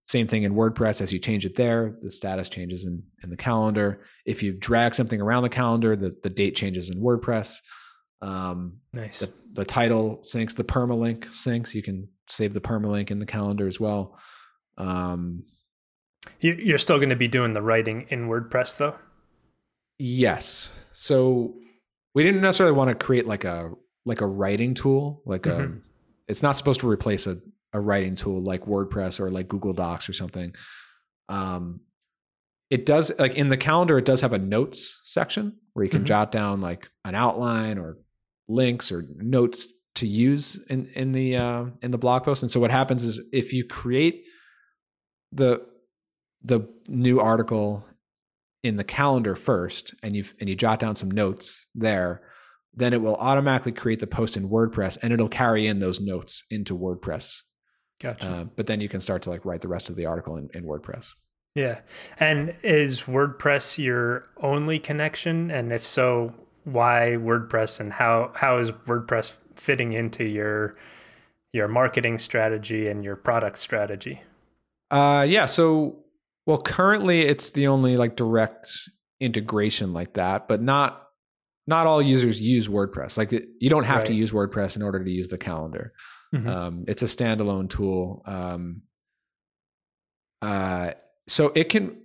Same 0.07 0.27
thing 0.27 0.45
in 0.45 0.55
WordPress. 0.55 1.01
As 1.01 1.13
you 1.13 1.19
change 1.19 1.45
it 1.45 1.57
there, 1.57 1.97
the 2.01 2.11
status 2.11 2.49
changes 2.49 2.85
in, 2.85 3.03
in 3.23 3.31
the 3.31 3.37
calendar. 3.37 4.03
If 4.25 4.43
you 4.43 4.53
drag 4.53 4.95
something 4.95 5.21
around 5.21 5.43
the 5.43 5.49
calendar, 5.49 5.95
the, 5.97 6.17
the 6.23 6.31
date 6.31 6.57
changes 6.57 6.89
in 6.91 7.01
WordPress. 7.01 7.57
Um, 8.23 8.79
Nice. 8.93 9.19
the, 9.19 9.31
the 9.53 9.65
title 9.65 10.23
syncs, 10.23 10.55
the 10.55 10.65
permalink 10.65 11.27
syncs. 11.27 11.75
You 11.75 11.83
can 11.83 12.09
save 12.29 12.55
the 12.55 12.61
permalink 12.61 13.11
in 13.11 13.19
the 13.19 13.27
calendar 13.27 13.67
as 13.69 13.79
well. 13.79 14.19
Um, 14.79 15.43
You- 16.41 16.55
You're 16.55 16.79
still 16.79 16.97
going 16.99 17.11
to 17.11 17.17
be 17.17 17.29
doing 17.29 17.53
the 17.53 17.63
writing 17.63 18.07
in 18.09 18.29
WordPress 18.29 18.79
though. 18.79 18.95
yes. 19.99 20.71
So 20.93 21.55
we 22.17 22.23
didn't 22.23 22.41
necessarily 22.41 22.75
want 22.75 22.89
to 22.89 23.05
create 23.07 23.27
like 23.27 23.45
a 23.45 23.71
like 24.07 24.23
a 24.23 24.27
writing 24.27 24.73
tool. 24.75 25.23
Like 25.27 25.45
a, 25.47 25.51
Mhm. 25.51 25.83
it's 26.29 26.43
not 26.43 26.57
supposed 26.57 26.81
to 26.81 26.89
replace 26.89 27.27
a, 27.27 27.39
a 27.73 27.81
writing 27.81 28.17
tool 28.17 28.41
like 28.43 28.65
WordPress 28.65 29.21
or 29.21 29.31
like 29.31 29.49
Google 29.49 29.73
Docs 29.75 30.09
or 30.09 30.13
something. 30.15 30.55
Um, 31.29 31.81
it 32.71 32.87
does 32.87 33.13
like 33.19 33.35
in 33.35 33.49
the 33.51 33.57
calendar, 33.57 33.99
it 33.99 34.05
does 34.07 34.23
have 34.23 34.33
a 34.33 34.39
notes 34.39 34.99
section 35.05 35.59
where 35.75 35.85
you 35.85 35.91
can 35.91 36.03
Mhm. 36.03 36.07
jot 36.07 36.33
down 36.33 36.61
like 36.61 36.89
an 37.05 37.15
outline 37.15 37.79
or 37.79 37.99
links 38.49 38.91
or 38.91 39.05
notes 39.17 39.67
to 39.97 40.07
use 40.07 40.59
in 40.71 40.87
in 40.95 41.13
the 41.13 41.37
uh, 41.37 41.67
in 41.83 41.91
the 41.91 41.99
blog 41.99 42.25
post. 42.25 42.43
And 42.43 42.51
so 42.51 42.61
what 42.61 42.71
happens 42.71 43.05
is 43.05 43.21
if 43.33 43.53
you 43.53 43.65
create 43.67 44.25
the 45.33 45.67
the 46.43 46.61
new 46.89 47.19
article 47.21 47.85
in 48.67 48.77
the 48.77 48.85
calendar 48.85 49.37
first 49.37 49.95
and 50.03 50.17
you 50.17 50.25
and 50.41 50.49
you 50.49 50.57
jot 50.57 50.79
down 50.81 50.97
some 50.97 51.11
notes 51.11 51.67
there, 51.75 52.23
then 52.75 52.93
it 52.93 53.01
will 53.01 53.17
automatically 53.17 53.73
create 53.73 54.01
the 54.01 54.07
post 54.07 54.37
in 54.37 54.49
WordPress 54.49 54.99
and 55.03 55.13
it'll 55.13 55.29
carry 55.29 55.67
in 55.67 55.79
those 55.79 56.01
notes 56.01 56.45
into 56.51 56.77
WordPress. 56.77 57.43
Gotcha. 58.01 58.29
Uh, 58.29 58.45
but 58.45 58.67
then 58.67 58.81
you 58.81 58.89
can 58.89 59.01
start 59.01 59.23
to 59.23 59.31
like 59.31 59.45
write 59.45 59.63
the 59.63 59.69
rest 59.69 59.89
of 59.89 59.97
the 59.97 60.07
article 60.07 60.37
in, 60.37 60.51
in 60.53 60.65
WordPress. 60.65 61.13
Yeah. 61.55 61.81
And 62.21 62.55
is 62.63 63.03
WordPress 63.03 63.79
your 63.83 64.27
only 64.43 64.79
connection? 64.79 65.51
And 65.51 65.73
if 65.73 65.87
so, 65.87 66.35
why 66.65 67.17
WordPress 67.19 67.81
and 67.81 67.95
how 67.95 68.33
how 68.35 68.59
is 68.59 68.73
WordPress 68.73 69.37
fitting 69.55 69.95
into 69.95 70.25
your 70.25 70.77
your 71.53 71.69
marketing 71.69 72.19
strategy 72.19 72.89
and 72.89 73.03
your 73.03 73.17
product 73.17 73.59
strategy? 73.59 74.21
Uh, 74.91 75.25
yeah. 75.27 75.47
So, 75.47 75.97
well, 76.47 76.59
currently 76.59 77.23
it's 77.23 77.51
the 77.51 77.67
only 77.67 77.97
like 77.97 78.17
direct 78.17 78.71
integration 79.21 79.93
like 79.93 80.15
that, 80.15 80.49
but 80.49 80.63
not 80.63 81.03
not 81.69 81.87
all 81.87 82.01
users 82.01 82.41
use 82.41 82.69
WordPress. 82.69 83.17
Like 83.19 83.33
it- 83.33 83.49
you 83.59 83.69
don't 83.69 83.85
have 83.85 84.05
to 84.05 84.15
use 84.15 84.31
WordPress 84.31 84.77
in 84.77 84.83
order 84.83 85.03
to 85.03 85.11
use 85.11 85.29
the 85.31 85.39
calendar. 85.39 85.93
Mhm. 86.35 86.47
Um, 86.47 86.85
it's 86.87 87.03
a 87.03 87.07
standalone 87.07 87.69
tool. 87.69 88.23
Um, 88.27 88.83
uh, 90.43 90.93
so 91.29 91.53
it 91.55 91.65
can 91.69 91.97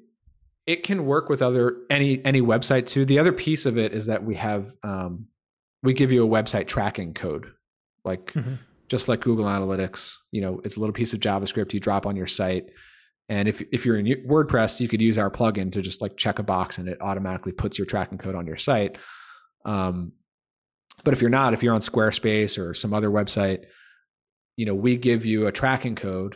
it 0.67 0.83
can 0.83 1.05
work 1.05 1.27
with 1.29 1.41
other 1.41 1.77
any 1.89 2.23
any 2.25 2.41
website 2.41 2.85
too. 2.87 3.05
The 3.05 3.19
other 3.19 3.31
piece 3.31 3.65
of 3.65 3.77
it 3.77 3.93
is 3.93 4.05
that 4.07 4.23
we 4.23 4.35
have 4.35 4.73
um, 4.83 5.27
we 5.83 5.93
give 5.93 6.11
you 6.11 6.23
a 6.25 6.27
website 6.29 6.67
tracking 6.67 7.13
code, 7.13 7.51
like 8.05 8.33
Mhm. 8.33 8.59
just 8.87 9.07
like 9.07 9.21
Google 9.21 9.45
Analytics. 9.45 10.15
You 10.31 10.41
know, 10.41 10.61
it's 10.63 10.75
a 10.77 10.79
little 10.79 10.93
piece 10.93 11.13
of 11.13 11.19
JavaScript 11.19 11.73
you 11.73 11.79
drop 11.79 12.05
on 12.05 12.15
your 12.15 12.27
site. 12.27 12.69
And 13.31 13.47
if 13.47 13.61
if 13.71 13.85
you're 13.85 13.97
in 13.97 14.05
WordPress, 14.27 14.81
you 14.81 14.89
could 14.89 15.01
use 15.01 15.17
our 15.17 15.31
plugin 15.31 15.71
to 15.71 15.81
just 15.81 16.01
like 16.01 16.17
check 16.17 16.37
a 16.37 16.43
box 16.43 16.77
and 16.77 16.89
it 16.89 16.97
automatically 16.99 17.53
puts 17.53 17.77
your 17.77 17.85
tracking 17.85 18.17
code 18.17 18.35
on 18.35 18.45
your 18.45 18.57
site. 18.57 18.97
Um, 19.63 20.11
but 21.05 21.13
if 21.13 21.21
you're 21.21 21.29
not, 21.29 21.53
if 21.53 21.63
you're 21.63 21.73
on 21.73 21.79
Squarespace 21.79 22.59
or 22.61 22.73
some 22.73 22.93
other 22.93 23.09
website, 23.09 23.63
you 24.57 24.65
know, 24.65 24.75
we 24.75 24.97
give 24.97 25.25
you 25.25 25.47
a 25.47 25.51
tracking 25.53 25.95
code 25.95 26.35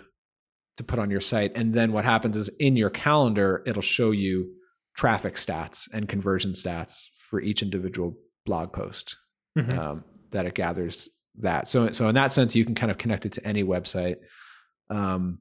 to 0.78 0.86
put 0.86 0.98
on 0.98 1.12
your 1.12 1.20
site. 1.20 1.52
And 1.54 1.74
then 1.74 1.92
what 1.92 2.06
happens 2.06 2.38
is 2.38 2.50
in 2.60 2.78
your 2.78 2.90
calendar, 2.90 3.62
it'll 3.66 3.82
show 3.82 4.12
you 4.12 4.54
traffic 4.96 5.36
stats 5.36 5.90
and 5.92 6.08
conversion 6.08 6.54
stats 6.54 7.08
for 7.30 7.42
each 7.42 7.62
individual 7.62 8.16
blog 8.46 8.72
post 8.72 9.18
Mhm. 9.58 9.78
um, 9.78 10.04
that 10.32 10.46
it 10.46 10.54
gathers 10.56 11.10
that. 11.40 11.68
So, 11.68 11.92
so 11.92 12.08
in 12.08 12.16
that 12.16 12.32
sense, 12.32 12.56
you 12.56 12.64
can 12.64 12.74
kind 12.76 12.90
of 12.90 12.98
connect 12.98 13.26
it 13.26 13.34
to 13.34 13.46
any 13.46 13.66
website. 13.66 14.16
Um, 14.90 15.40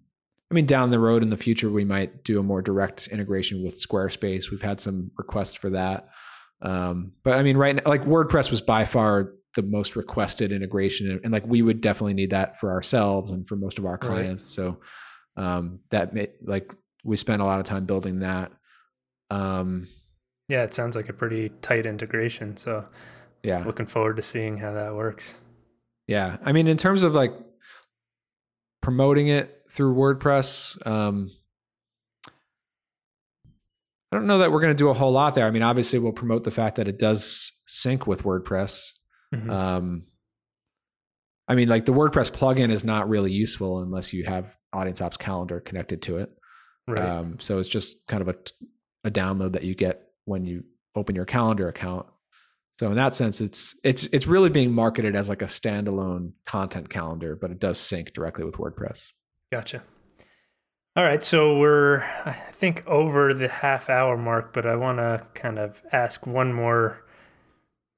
I 0.55 0.63
mean, 0.63 0.67
down 0.67 0.91
the 0.91 1.01
road 1.01 1.25
in 1.25 1.31
the 1.31 1.37
future, 1.37 1.69
we 1.69 1.85
might 1.85 2.23
do 2.23 2.39
a 2.39 2.43
more 2.45 2.63
direct 2.63 3.09
integration 3.09 3.65
with 3.65 3.75
Squarespace. 3.75 4.53
We've 4.53 4.63
had 4.63 4.79
some 4.79 5.11
requests 5.19 5.57
for 5.57 5.71
that. 5.71 6.11
Um, 6.63 7.11
but 7.25 7.37
I 7.37 7.43
mean, 7.43 7.57
right 7.57 7.75
now, 7.75 7.83
like 7.87 8.05
WordPress 8.05 8.53
was 8.53 8.63
by 8.63 8.85
far 8.85 9.33
the 9.57 9.63
most 9.63 9.97
requested 9.97 10.53
integration, 10.53 11.11
and, 11.11 11.21
and 11.25 11.33
like 11.33 11.45
we 11.45 11.61
would 11.61 11.81
definitely 11.81 12.15
need 12.15 12.31
that 12.31 12.61
for 12.61 12.71
ourselves 12.71 13.33
and 13.33 13.45
for 13.49 13.57
most 13.57 13.81
of 13.81 13.85
our 13.85 13.99
clients. 13.99 14.55
So 14.55 14.79
um, 15.37 15.81
that 15.91 16.15
may, 16.15 16.29
like 16.41 16.73
we 17.03 17.17
spent 17.17 17.43
a 17.43 17.45
lot 17.45 17.59
of 17.59 17.67
time 17.67 17.85
building 17.85 18.21
that. 18.21 18.53
Um, 19.31 19.89
Yeah, 20.49 20.63
it 20.63 20.73
sounds 20.73 20.95
like 20.95 21.09
a 21.09 21.13
pretty 21.13 21.49
tight 21.63 21.85
integration. 21.85 22.57
So 22.57 22.87
yeah, 23.43 23.65
looking 23.65 23.87
forward 23.87 24.19
to 24.19 24.23
seeing 24.23 24.59
how 24.59 24.73
that 24.73 24.95
works. 24.95 25.35
Yeah. 26.07 26.37
I 26.45 26.53
mean, 26.53 26.69
in 26.69 26.77
terms 26.77 27.03
of 27.03 27.15
like 27.15 27.33
promoting 28.85 29.29
it 29.29 29.63
through 29.71 29.95
WordPress, 29.95 30.87
um, 30.87 31.31
I 34.13 34.17
don't 34.17 34.27
know 34.27 34.39
that 34.39 34.53
we're 34.53 34.61
going 34.61 34.75
to 34.75 34.79
do 34.79 34.91
a 34.91 34.95
whole 34.95 35.11
lot 35.11 35.35
there. 35.35 35.47
I 35.47 35.51
mean, 35.51 35.63
obviously, 35.63 35.99
we'll 35.99 36.13
promote 36.13 36.45
the 36.45 36.51
fact 36.51 36.77
that 36.77 36.87
it 36.87 36.99
does 36.99 37.51
sync 37.67 38.07
with 38.07 38.25
WordPress. 38.25 38.93
Mhm. 39.35 39.51
Um, 39.51 40.05
I 41.49 41.55
mean, 41.55 41.69
like 41.69 41.87
the 41.87 41.93
WordPress 41.93 42.31
plugin 42.31 42.71
is 42.71 42.85
not 42.85 43.09
really 43.09 43.33
useful 43.33 43.83
unless 43.83 44.13
you 44.13 44.25
have 44.25 44.57
Audience 44.73 45.01
Ops 45.01 45.17
Calendar 45.17 45.61
connected 45.61 46.03
to 46.03 46.19
it. 46.19 46.31
right. 46.87 47.03
Um, 47.03 47.41
so 47.41 47.59
it's 47.59 47.69
just 47.69 48.07
kind 48.07 48.21
of 48.21 48.29
a, 48.29 48.37
a 49.05 49.11
download 49.11 49.53
that 49.53 49.65
you 49.65 49.75
get 49.75 50.11
when 50.27 50.45
you 50.45 50.65
open 50.95 51.17
your 51.17 51.25
calendar 51.25 51.69
account. 51.69 52.07
So 52.79 52.91
in 52.91 52.97
that 52.97 53.15
sense, 53.15 53.41
it's 53.41 53.75
it's 53.85 54.05
it's 54.13 54.27
really 54.27 54.51
being 54.51 54.73
marketed 54.73 55.15
as 55.15 55.29
like 55.29 55.43
a 55.43 55.47
standalone 55.47 56.33
content 56.45 56.89
calendar, 56.91 57.37
but 57.37 57.51
it 57.51 57.61
does 57.61 57.79
sync 57.79 58.13
directly 58.13 58.45
with 58.45 58.57
WordPress. 58.57 59.13
Gotcha. 59.53 59.83
All 60.97 61.05
right, 61.05 61.23
so 61.25 61.59
we're 61.59 62.01
I 62.25 62.33
think 62.53 62.87
over 62.87 63.35
the 63.35 63.49
half 63.49 63.89
hour 63.91 64.17
mark, 64.17 64.53
but 64.53 64.67
I 64.67 64.77
want 64.77 64.99
to 64.99 65.27
kind 65.35 65.59
of 65.59 65.83
ask 65.93 66.27
one 66.27 66.53
more 66.53 67.05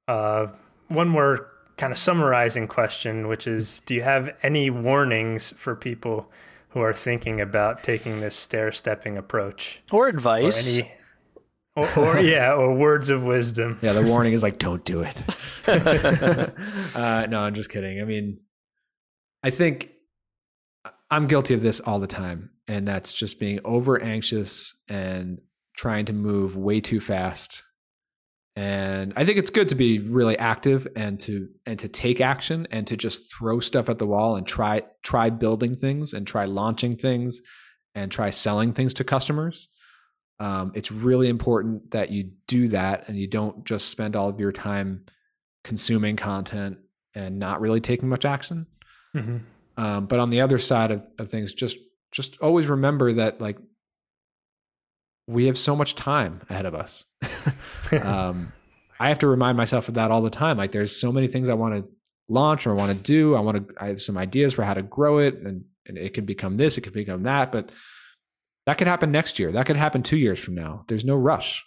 uh 0.08 0.48
one 0.88 1.08
more 1.08 1.48
kind 1.76 1.92
of 1.92 1.98
summarizing 1.98 2.68
question, 2.68 3.28
which 3.28 3.46
is 3.46 3.80
do 3.80 3.94
you 3.94 4.02
have 4.02 4.34
any 4.42 4.70
warnings 4.70 5.52
for 5.56 5.74
people 5.74 6.30
who 6.70 6.80
are 6.80 6.92
thinking 6.92 7.40
about 7.40 7.82
taking 7.82 8.20
this 8.20 8.36
stair-stepping 8.36 9.16
approach 9.16 9.80
Or 9.90 10.04
or 10.04 10.08
advice. 10.08 10.78
any 10.78 10.92
or, 11.76 11.98
or 11.98 12.18
yeah, 12.20 12.54
or 12.54 12.74
words 12.74 13.10
of 13.10 13.22
wisdom? 13.22 13.78
Yeah, 13.82 13.92
the 13.92 14.02
warning 14.02 14.32
is 14.32 14.42
like, 14.42 14.58
don't 14.58 14.84
do 14.84 15.02
it. 15.02 15.16
uh, 16.96 17.26
no, 17.28 17.40
I'm 17.40 17.54
just 17.54 17.70
kidding. 17.70 18.00
I 18.00 18.04
mean, 18.04 18.40
I 19.42 19.50
think 19.50 19.90
I'm 21.10 21.26
guilty 21.26 21.54
of 21.54 21.62
this 21.62 21.80
all 21.80 22.00
the 22.00 22.06
time, 22.06 22.50
and 22.66 22.88
that's 22.88 23.12
just 23.12 23.38
being 23.38 23.60
over 23.64 24.00
anxious 24.00 24.74
and 24.88 25.40
trying 25.76 26.06
to 26.06 26.12
move 26.12 26.56
way 26.56 26.80
too 26.80 27.00
fast. 27.00 27.62
And 28.56 29.12
I 29.16 29.26
think 29.26 29.38
it's 29.38 29.50
good 29.50 29.68
to 29.68 29.74
be 29.74 29.98
really 29.98 30.38
active 30.38 30.88
and 30.96 31.20
to 31.20 31.48
and 31.66 31.78
to 31.80 31.88
take 31.88 32.22
action 32.22 32.66
and 32.70 32.86
to 32.86 32.96
just 32.96 33.30
throw 33.34 33.60
stuff 33.60 33.90
at 33.90 33.98
the 33.98 34.06
wall 34.06 34.36
and 34.36 34.46
try 34.46 34.82
try 35.02 35.28
building 35.28 35.76
things 35.76 36.14
and 36.14 36.26
try 36.26 36.46
launching 36.46 36.96
things 36.96 37.42
and 37.94 38.10
try 38.10 38.30
selling 38.30 38.72
things 38.72 38.94
to 38.94 39.04
customers. 39.04 39.68
Um, 40.38 40.72
it's 40.74 40.92
really 40.92 41.28
important 41.28 41.90
that 41.92 42.10
you 42.10 42.30
do 42.46 42.68
that 42.68 43.08
and 43.08 43.18
you 43.18 43.26
don't 43.26 43.64
just 43.64 43.88
spend 43.88 44.16
all 44.16 44.28
of 44.28 44.38
your 44.38 44.52
time 44.52 45.06
consuming 45.64 46.16
content 46.16 46.78
and 47.14 47.38
not 47.38 47.60
really 47.60 47.80
taking 47.80 48.08
much 48.08 48.24
action. 48.24 48.66
Mhm. 49.14 49.40
Um, 49.78 50.06
but 50.06 50.18
on 50.18 50.30
the 50.30 50.42
other 50.42 50.58
side 50.58 50.90
of, 50.90 51.08
of 51.18 51.30
things, 51.30 51.54
just 51.54 51.78
just 52.12 52.38
always 52.40 52.66
remember 52.66 53.12
that 53.14 53.40
like 53.40 53.58
we 55.26 55.46
have 55.46 55.58
so 55.58 55.74
much 55.74 55.94
time 55.94 56.42
ahead 56.48 56.66
of 56.66 56.74
us. 56.74 57.04
um, 58.02 58.52
I 58.98 59.08
have 59.08 59.18
to 59.20 59.26
remind 59.26 59.56
myself 59.56 59.88
of 59.88 59.94
that 59.94 60.10
all 60.10 60.22
the 60.22 60.30
time. 60.30 60.56
Like 60.56 60.72
there's 60.72 60.94
so 60.94 61.12
many 61.12 61.28
things 61.28 61.48
I 61.48 61.54
want 61.54 61.74
to 61.74 61.90
launch 62.28 62.66
or 62.66 62.74
want 62.74 62.96
to 62.96 63.02
do. 63.02 63.34
I 63.34 63.40
want 63.40 63.68
to. 63.68 63.74
I 63.78 63.88
have 63.88 64.00
some 64.00 64.16
ideas 64.16 64.52
for 64.52 64.64
how 64.64 64.74
to 64.74 64.82
grow 64.82 65.18
it, 65.18 65.34
and 65.34 65.64
and 65.86 65.98
it 65.98 66.14
could 66.14 66.26
become 66.26 66.56
this, 66.56 66.76
it 66.76 66.82
could 66.82 66.92
become 66.92 67.22
that, 67.24 67.52
but 67.52 67.70
that 68.66 68.78
could 68.78 68.88
happen 68.88 69.12
next 69.12 69.38
year. 69.38 69.52
That 69.52 69.66
could 69.66 69.76
happen 69.76 70.02
two 70.02 70.16
years 70.16 70.38
from 70.38 70.54
now. 70.54 70.84
There's 70.88 71.04
no 71.04 71.14
rush, 71.14 71.64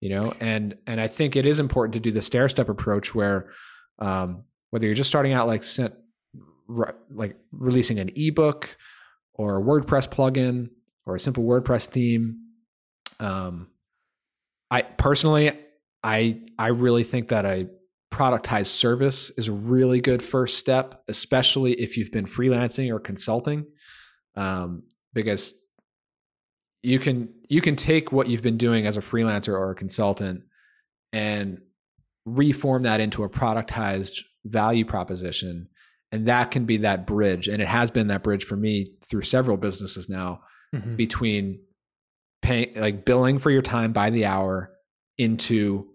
you 0.00 0.08
know. 0.10 0.32
And 0.40 0.76
and 0.86 1.00
I 1.00 1.08
think 1.08 1.36
it 1.36 1.44
is 1.44 1.60
important 1.60 1.94
to 1.94 2.00
do 2.00 2.12
the 2.12 2.22
stair 2.22 2.48
step 2.48 2.68
approach 2.68 3.14
where, 3.14 3.50
um, 3.98 4.44
whether 4.70 4.86
you're 4.86 4.94
just 4.94 5.10
starting 5.10 5.32
out 5.32 5.48
like 5.48 5.64
sent, 5.64 5.94
like 7.10 7.36
releasing 7.52 7.98
an 7.98 8.10
ebook 8.14 8.76
or 9.34 9.58
a 9.58 9.62
WordPress 9.62 10.08
plugin 10.08 10.70
or 11.04 11.16
a 11.16 11.20
simple 11.20 11.44
WordPress 11.44 11.88
theme. 11.88 12.46
Um, 13.18 13.68
I 14.70 14.82
personally, 14.82 15.52
I 16.04 16.40
I 16.58 16.68
really 16.68 17.02
think 17.02 17.28
that 17.28 17.44
a 17.44 17.68
productized 18.12 18.66
service 18.66 19.30
is 19.36 19.48
a 19.48 19.52
really 19.52 20.00
good 20.00 20.22
first 20.22 20.58
step, 20.58 21.02
especially 21.08 21.72
if 21.72 21.96
you've 21.96 22.12
been 22.12 22.26
freelancing 22.26 22.92
or 22.92 23.00
consulting, 23.00 23.66
um, 24.36 24.84
because 25.12 25.54
you 26.82 26.98
can 26.98 27.28
you 27.48 27.60
can 27.60 27.76
take 27.76 28.12
what 28.12 28.28
you've 28.28 28.42
been 28.42 28.56
doing 28.56 28.86
as 28.86 28.96
a 28.96 29.00
freelancer 29.00 29.52
or 29.52 29.70
a 29.70 29.74
consultant 29.74 30.42
and 31.12 31.60
reform 32.24 32.84
that 32.84 33.00
into 33.00 33.24
a 33.24 33.28
productized 33.28 34.20
value 34.44 34.84
proposition. 34.84 35.68
And 36.12 36.26
that 36.26 36.50
can 36.50 36.64
be 36.64 36.78
that 36.78 37.06
bridge. 37.06 37.48
And 37.48 37.62
it 37.62 37.68
has 37.68 37.90
been 37.90 38.08
that 38.08 38.22
bridge 38.22 38.44
for 38.44 38.56
me 38.56 38.92
through 39.08 39.22
several 39.22 39.56
businesses 39.56 40.08
now 40.08 40.40
mm-hmm. 40.74 40.96
between 40.96 41.60
paying 42.42 42.72
like 42.76 43.04
billing 43.04 43.38
for 43.38 43.50
your 43.50 43.62
time 43.62 43.92
by 43.92 44.10
the 44.10 44.24
hour 44.24 44.72
into 45.18 45.86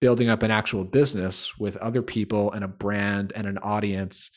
building 0.00 0.28
up 0.28 0.42
an 0.42 0.50
actual 0.50 0.84
business 0.84 1.58
with 1.58 1.76
other 1.78 2.02
people 2.02 2.52
and 2.52 2.64
a 2.64 2.68
brand 2.68 3.32
and 3.34 3.46
an 3.46 3.58
audience. 3.58 4.30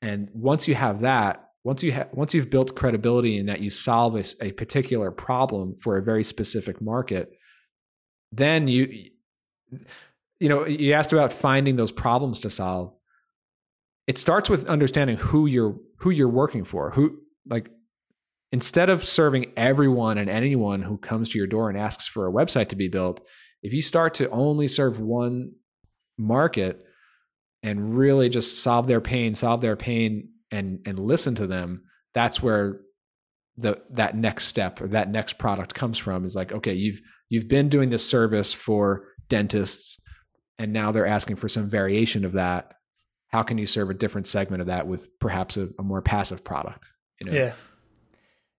And 0.00 0.28
once 0.32 0.68
you 0.68 0.74
have 0.74 1.00
that 1.02 1.44
once 1.64 1.82
you 1.82 1.92
ha- 1.92 2.08
once 2.12 2.34
you've 2.34 2.50
built 2.50 2.76
credibility 2.76 3.36
in 3.38 3.46
that 3.46 3.60
you 3.60 3.70
solve 3.70 4.16
a, 4.16 4.24
a 4.40 4.52
particular 4.52 5.10
problem 5.10 5.76
for 5.82 5.96
a 5.96 6.02
very 6.02 6.22
specific 6.22 6.80
market 6.80 7.32
then 8.32 8.68
you 8.68 9.10
you 10.40 10.48
know 10.48 10.66
you 10.66 10.92
asked 10.92 11.12
about 11.12 11.32
finding 11.32 11.76
those 11.76 11.92
problems 11.92 12.40
to 12.40 12.50
solve. 12.50 12.92
It 14.06 14.18
starts 14.18 14.50
with 14.50 14.68
understanding 14.68 15.16
who 15.16 15.46
you're 15.46 15.76
who 15.98 16.10
you're 16.10 16.28
working 16.28 16.64
for 16.64 16.90
who 16.90 17.18
like 17.48 17.70
instead 18.52 18.90
of 18.90 19.04
serving 19.04 19.52
everyone 19.56 20.18
and 20.18 20.28
anyone 20.28 20.82
who 20.82 20.98
comes 20.98 21.30
to 21.30 21.38
your 21.38 21.46
door 21.46 21.68
and 21.68 21.78
asks 21.78 22.06
for 22.06 22.26
a 22.26 22.32
website 22.32 22.68
to 22.68 22.76
be 22.76 22.88
built 22.88 23.26
if 23.62 23.72
you 23.72 23.80
start 23.80 24.14
to 24.14 24.28
only 24.30 24.68
serve 24.68 25.00
one 25.00 25.52
market 26.18 26.84
and 27.62 27.96
really 27.96 28.28
just 28.28 28.62
solve 28.62 28.86
their 28.86 29.00
pain 29.00 29.34
solve 29.34 29.60
their 29.62 29.76
pain 29.76 30.28
and 30.54 30.78
and 30.86 30.98
listen 30.98 31.34
to 31.34 31.46
them 31.46 31.82
that's 32.14 32.42
where 32.42 32.80
the 33.56 33.82
that 33.90 34.16
next 34.16 34.46
step 34.46 34.80
or 34.80 34.88
that 34.88 35.10
next 35.10 35.36
product 35.36 35.74
comes 35.74 35.98
from 35.98 36.24
is 36.24 36.34
like 36.34 36.52
okay 36.52 36.72
you've 36.72 37.00
you've 37.28 37.48
been 37.48 37.68
doing 37.68 37.90
this 37.90 38.08
service 38.08 38.52
for 38.52 39.08
dentists 39.28 39.98
and 40.58 40.72
now 40.72 40.92
they're 40.92 41.06
asking 41.06 41.36
for 41.36 41.48
some 41.48 41.68
variation 41.68 42.24
of 42.24 42.32
that 42.32 42.72
how 43.28 43.42
can 43.42 43.58
you 43.58 43.66
serve 43.66 43.90
a 43.90 43.94
different 43.94 44.26
segment 44.26 44.60
of 44.60 44.68
that 44.68 44.86
with 44.86 45.08
perhaps 45.18 45.56
a, 45.56 45.68
a 45.78 45.82
more 45.82 46.00
passive 46.00 46.44
product 46.44 46.88
you 47.20 47.30
know? 47.30 47.36
yeah 47.36 47.52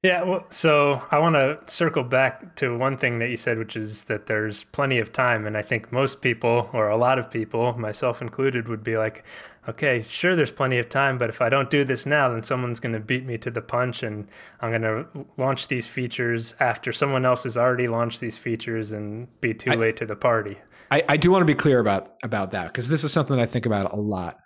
yeah 0.04 0.24
well 0.24 0.46
so 0.50 1.02
i 1.12 1.18
want 1.18 1.36
to 1.36 1.58
circle 1.66 2.04
back 2.04 2.56
to 2.56 2.78
one 2.78 2.98
thing 2.98 3.20
that 3.20 3.30
you 3.30 3.38
said 3.38 3.58
which 3.58 3.76
is 3.76 4.04
that 4.06 4.28
there's 4.28 4.64
plenty 4.66 5.00
of 5.00 5.12
time 5.12 5.48
and 5.48 5.58
i 5.58 5.62
think 5.62 5.92
most 5.92 6.22
people 6.22 6.70
or 6.74 6.90
a 6.90 6.98
lot 6.98 7.18
of 7.18 7.32
people 7.32 7.74
myself 7.78 8.22
included 8.22 8.68
would 8.68 8.84
be 8.84 8.98
like 8.98 9.24
okay, 9.68 10.02
sure, 10.02 10.36
there's 10.36 10.52
plenty 10.52 10.78
of 10.78 10.90
time, 10.90 11.18
but 11.18 11.30
if 11.30 11.42
I 11.42 11.50
don't 11.50 11.70
do 11.70 11.84
this 11.84 12.06
now, 12.06 12.30
then 12.30 12.44
someone's 12.44 12.80
going 12.80 12.94
to 12.94 13.00
beat 13.00 13.26
me 13.26 13.38
to 13.40 13.50
the 13.50 13.62
punch 13.62 14.04
and 14.04 14.28
I'm 14.62 14.70
going 14.70 14.82
to 14.82 15.26
launch 15.38 15.68
these 15.68 15.88
features 15.88 16.56
after 16.60 16.92
someone 16.92 17.26
else 17.26 17.44
has 17.44 17.58
already 17.58 17.88
launched 17.88 18.20
these 18.20 18.38
features 18.38 18.92
and 18.92 19.28
be 19.42 19.54
too 19.54 19.72
I, 19.72 19.76
late 19.76 19.98
to 19.98 20.06
the 20.06 20.16
party. 20.16 20.58
I, 20.92 21.04
I 21.10 21.18
do 21.18 21.32
want 21.32 21.42
to 21.42 21.46
be 21.46 21.56
clear 21.56 21.80
about, 21.80 22.14
about 22.24 22.52
that 22.52 22.68
because 22.68 22.90
this 22.90 23.04
is 23.04 23.12
something 23.12 23.40
I 23.40 23.46
think 23.46 23.66
about 23.66 23.94
a 23.94 23.98
lot. 23.98 24.38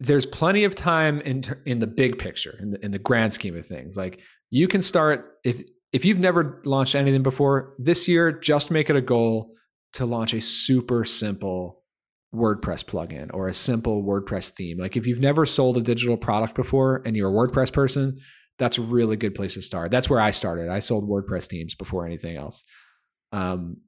There's 0.00 0.26
plenty 0.26 0.64
of 0.64 0.74
time 0.74 1.20
in, 1.22 1.44
in 1.66 1.78
the 1.80 1.86
big 1.86 2.18
picture, 2.18 2.56
in 2.60 2.70
the, 2.72 2.84
in 2.84 2.90
the 2.90 2.98
grand 2.98 3.32
scheme 3.32 3.56
of 3.56 3.66
things. 3.66 3.96
Like 3.96 4.20
you 4.50 4.68
can 4.68 4.82
start, 4.82 5.38
if, 5.44 5.62
if 5.92 6.04
you've 6.04 6.18
never 6.18 6.60
launched 6.64 6.94
anything 6.94 7.22
before, 7.22 7.74
this 7.78 8.08
year, 8.08 8.30
just 8.32 8.70
make 8.70 8.90
it 8.90 8.96
a 8.96 9.00
goal 9.00 9.54
to 9.94 10.06
launch 10.06 10.34
a 10.34 10.40
super 10.40 11.04
simple 11.04 11.82
WordPress 12.34 12.84
plugin 12.84 13.30
or 13.32 13.46
a 13.46 13.54
simple 13.54 14.02
WordPress 14.02 14.50
theme. 14.50 14.78
Like 14.78 14.96
if 14.96 15.06
you've 15.06 15.20
never 15.20 15.46
sold 15.46 15.76
a 15.76 15.80
digital 15.80 16.16
product 16.16 16.54
before 16.54 17.02
and 17.06 17.16
you're 17.16 17.30
a 17.30 17.32
WordPress 17.32 17.72
person, 17.72 18.18
that's 18.58 18.78
a 18.78 18.82
really 18.82 19.16
good 19.16 19.34
place 19.34 19.54
to 19.54 19.62
start. 19.62 19.90
That's 19.90 20.10
where 20.10 20.20
I 20.20 20.32
started. 20.32 20.68
I 20.68 20.80
sold 20.80 21.08
WordPress 21.08 21.46
themes 21.46 21.74
before 21.74 22.04
anything 22.06 22.36
else. 22.36 22.62
Um, 23.32 23.78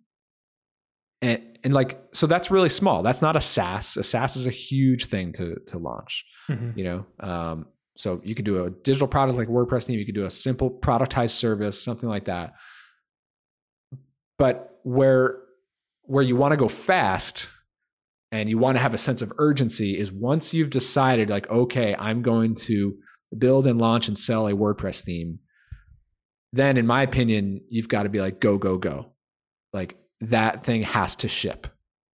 and 1.23 1.43
and 1.65 1.75
like 1.75 2.01
so 2.13 2.27
that's 2.27 2.51
really 2.51 2.71
small. 2.71 3.03
That's 3.03 3.21
not 3.21 3.37
a 3.37 3.41
SaaS. 3.41 3.97
A 3.97 4.03
SaaS 4.03 4.37
is 4.37 4.47
a 4.47 4.51
huge 4.51 5.07
thing 5.07 5.33
to 5.35 5.57
to 5.69 5.79
launch. 5.79 6.25
Mm-hmm. 6.49 6.79
You 6.79 6.85
know, 6.85 7.07
um, 7.21 7.67
so 7.97 8.23
you 8.25 8.35
could 8.35 8.47
do 8.47 8.65
a 8.65 8.71
digital 8.71 9.07
product 9.07 9.37
like 9.37 9.49
WordPress 9.49 9.85
theme. 9.85 9.99
You 9.99 10.07
could 10.07 10.15
do 10.15 10.25
a 10.25 10.31
simple 10.31 10.71
productized 10.71 11.31
service, 11.31 11.83
something 11.83 12.09
like 12.09 12.25
that. 12.25 12.55
But 14.39 14.79
where 14.85 15.41
where 16.05 16.25
you 16.25 16.37
want 16.37 16.53
to 16.53 16.57
go 16.57 16.69
fast 16.69 17.49
and 18.33 18.49
you 18.49 18.59
want 18.59 18.77
to 18.77 18.83
have 18.83 18.95
a 18.95 18.99
sense 18.99 19.23
of 19.23 19.33
urgency 19.39 19.99
is 19.99 20.13
once 20.13 20.55
you've 20.55 20.71
decided 20.71 21.29
like 21.29 21.49
okay 21.51 21.95
i'm 21.99 22.23
going 22.23 22.55
to 22.55 22.97
build 23.37 23.67
and 23.67 23.81
launch 23.81 24.09
and 24.09 24.19
sell 24.19 24.47
a 24.47 24.53
wordpress 24.53 25.03
theme 25.03 25.39
then 26.53 26.77
in 26.77 26.87
my 26.87 27.03
opinion 27.03 27.61
you've 27.69 27.89
got 27.89 28.05
to 28.05 28.09
be 28.09 28.21
like 28.21 28.41
go 28.41 28.59
go 28.59 28.77
go. 28.77 29.13
Like 29.73 29.97
that 30.21 30.65
thing 30.65 30.83
has 30.83 31.17
to 31.17 31.29
ship. 31.29 31.67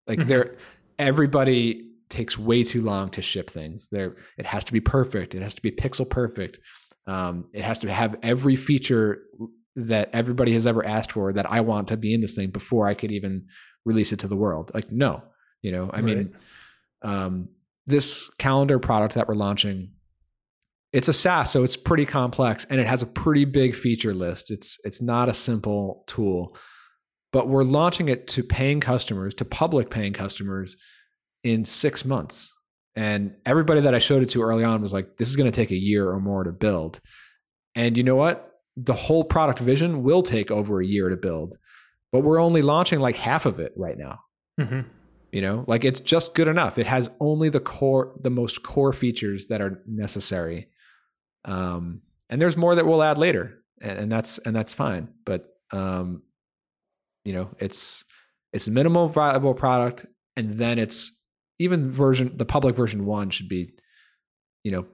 Like 0.07 0.21
mm-hmm. 0.21 0.29
there 0.29 0.57
everybody 0.99 1.91
takes 2.09 2.39
way 2.39 2.63
too 2.63 2.83
long 2.83 3.11
to 3.11 3.23
ship 3.23 3.51
things. 3.51 3.89
There 3.91 4.17
it 4.37 4.47
has 4.47 4.65
to 4.65 4.73
be 4.73 4.81
perfect. 4.81 5.35
It 5.35 5.43
has 5.43 5.55
to 5.55 5.63
be 5.63 5.71
pixel 5.71 6.09
perfect. 6.09 6.59
Um, 7.07 7.47
it 7.53 7.63
has 7.63 7.79
to 7.81 7.93
have 7.93 8.17
every 8.23 8.57
feature 8.57 9.23
that 9.77 10.11
everybody 10.13 10.53
has 10.55 10.67
ever 10.67 10.85
asked 10.85 11.13
for 11.13 11.35
that 11.35 11.51
i 11.53 11.61
want 11.61 11.89
to 11.89 11.99
be 11.99 12.15
in 12.15 12.23
this 12.23 12.33
thing 12.33 12.49
before 12.49 12.89
i 12.89 12.95
could 12.95 13.13
even 13.13 13.45
release 13.85 14.11
it 14.11 14.19
to 14.21 14.29
the 14.29 14.37
world. 14.37 14.71
Like 14.75 14.91
no 14.91 15.23
you 15.67 15.73
know, 15.73 15.91
I 15.93 15.97
right. 15.97 16.05
mean, 16.05 16.37
um, 17.03 17.49
this 17.89 18.31
calendar 18.39 18.79
product 18.79 19.17
that 19.17 19.27
we're 19.27 19.35
launching, 19.35 19.91
it's 20.93 21.09
a 21.09 21.13
SaaS, 21.13 21.51
so 21.51 21.65
it's 21.65 21.77
pretty 21.77 22.07
complex 22.07 22.65
and 22.71 22.81
it 22.81 22.87
has 22.87 23.03
a 23.03 23.07
pretty 23.07 23.45
big 23.45 23.75
feature 23.75 24.15
list. 24.15 24.53
It's 24.53 24.79
it's 24.85 25.03
not 25.03 25.29
a 25.29 25.35
simple 25.35 26.05
tool, 26.07 26.57
but 27.33 27.49
we're 27.49 27.65
launching 27.65 28.09
it 28.09 28.29
to 28.29 28.45
paying 28.45 28.79
customers, 28.79 29.35
to 29.35 29.45
public 29.45 29.91
paying 29.91 30.13
customers, 30.13 30.77
in 31.43 31.65
six 31.65 32.05
months. 32.05 32.55
And 32.95 33.35
everybody 33.45 33.81
that 33.81 33.95
I 33.95 33.99
showed 33.99 34.23
it 34.23 34.31
to 34.31 34.43
early 34.43 34.63
on 34.63 34.83
was 34.83 34.93
like, 34.93 35.17
"This 35.17 35.29
is 35.29 35.35
going 35.35 35.51
to 35.51 35.57
take 35.57 35.73
a 35.73 35.77
year 35.77 36.09
or 36.09 36.21
more 36.21 36.45
to 36.45 36.53
build." 36.53 37.01
And 37.75 37.97
you 37.97 38.05
know 38.05 38.17
what? 38.17 38.53
The 38.77 38.95
whole 38.95 39.25
product 39.25 39.59
vision 39.59 40.05
will 40.05 40.23
take 40.23 40.53
over 40.53 40.81
a 40.81 40.87
year 40.87 41.09
to 41.09 41.17
build, 41.17 41.57
but 42.13 42.21
we're 42.21 42.41
only 42.41 42.63
launching 42.63 43.01
like 43.01 43.17
half 43.17 43.47
of 43.47 43.59
it 43.59 43.73
right 43.75 43.99
now. 43.99 44.21
Mm-hmm 44.61 44.93
you 45.37 45.43
know? 45.43 45.67
Like 45.67 45.85
it's 45.85 46.01
just 46.01 46.35
good 46.35 46.49
enough. 46.49 46.79
It 46.79 46.87
has 46.87 47.11
only 47.21 47.51
the 47.51 47.61
core 47.61 48.15
the 48.19 48.31
most 48.31 48.63
core 48.63 48.95
features 48.95 49.49
that 49.49 49.61
are 49.61 49.83
necessary. 49.87 50.69
Um 51.45 52.01
and 52.31 52.41
there's 52.41 52.57
more 52.57 52.75
that 52.75 52.87
we'll 52.87 53.03
add 53.03 53.19
later 53.19 53.59
and, 53.83 53.99
and 53.99 54.11
that's 54.11 54.39
and 54.39 54.57
that's 54.57 54.73
fine. 54.73 55.09
But 55.27 55.47
um 55.73 56.23
you 57.27 57.35
know 57.35 57.51
it's 57.59 58.07
it's 58.55 58.67
minimal 58.67 59.11
viable 59.11 59.53
product 59.53 60.07
and 60.37 60.55
then 60.55 60.79
it's 60.79 61.13
even 61.59 61.93
version 61.93 62.35
the 62.39 62.47
public 62.47 62.75
version 62.75 63.05
one 63.05 63.29
should 63.29 63.51
be 63.51 63.75
you 64.65 64.71
know 64.71 64.87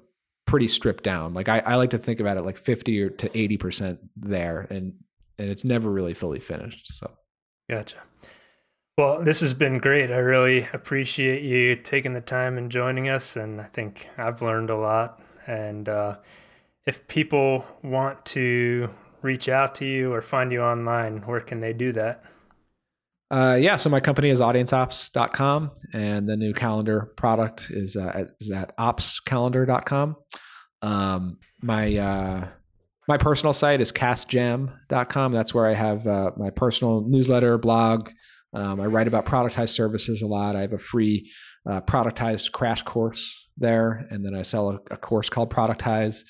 pretty 0.45 0.67
stripped 0.67 1.05
down. 1.05 1.35
Like 1.35 1.49
i, 1.49 1.61
I 1.61 1.77
like 1.77 1.91
to 1.91 1.99
think 1.99 2.19
about 2.19 2.37
it 2.37 2.45
like 2.45 2.59
50 2.59 3.01
or 3.01 3.11
to 3.11 3.39
80 3.39 3.57
percent 3.59 4.01
there 4.17 4.67
and 4.71 4.95
and 5.39 5.51
it's 5.51 5.65
never 5.65 5.89
really 5.89 6.15
fully 6.15 6.41
finished 6.41 6.93
so. 6.93 7.13
Gotcha 7.71 7.99
well, 8.99 9.23
this 9.23 9.41
has 9.41 9.55
been 9.55 9.79
great. 9.79 10.11
I 10.11 10.19
really 10.19 10.69
appreciate 10.73 11.43
you 11.43 11.75
taking 11.75 12.13
the 12.13 12.21
time 12.21 12.59
and 12.59 12.71
joining 12.71 13.09
us. 13.09 13.37
And 13.37 13.61
I 13.61 13.65
think 13.65 14.09
I've 14.19 14.43
learned 14.43 14.69
a 14.69 14.77
lot. 14.77 15.21
And 15.47 15.89
uh, 15.89 16.17
if 16.87 17.07
people 17.09 17.65
want 17.83 18.25
to 18.27 18.91
reach 19.23 19.49
out 19.49 19.75
to 19.77 19.87
you 19.87 20.13
or 20.13 20.21
find 20.21 20.53
you 20.53 20.61
online, 20.61 21.23
where 21.23 21.41
can 21.41 21.61
they 21.61 21.73
do 21.73 21.93
that? 21.93 22.23
Uh, 23.31 23.57
yeah, 23.59 23.77
so 23.77 23.89
my 23.89 24.01
company 24.01 24.29
is 24.29 24.41
audienceops.com 24.41 25.71
and 25.95 26.29
the 26.29 26.37
new 26.37 26.53
calendar 26.53 27.13
product 27.17 27.69
is, 27.71 27.97
uh, 27.97 28.27
is 28.41 28.51
at 28.51 28.77
opscalendar.com. 28.77 30.17
Um, 30.83 31.39
my, 31.63 31.97
uh, 31.97 32.49
my 33.09 33.17
personal 33.17 33.55
site 33.55 33.81
is 33.81 33.91
casjam.com. 33.91 35.33
That's 35.33 35.55
where 35.55 35.67
I 35.67 35.73
have 35.73 36.07
uh, 36.07 36.33
my 36.37 36.51
personal 36.51 37.09
newsletter, 37.09 37.57
blog, 37.57 38.11
um, 38.53 38.81
I 38.81 38.87
write 38.87 39.09
about 39.09 39.25
productized 39.25 39.71
services 39.71 40.23
a 40.23 40.27
lot. 40.27 40.57
I 40.57 40.61
have 40.61 40.73
a 40.73 40.79
free 40.79 41.31
uh, 41.69 41.81
productized 41.81 42.53
crash 42.53 42.83
course 42.83 43.49
there, 43.57 44.07
and 44.11 44.25
then 44.25 44.35
I 44.35 44.43
sell 44.43 44.71
a, 44.71 44.81
a 44.91 44.97
course 44.97 45.29
called 45.29 45.53
Productize. 45.53 46.25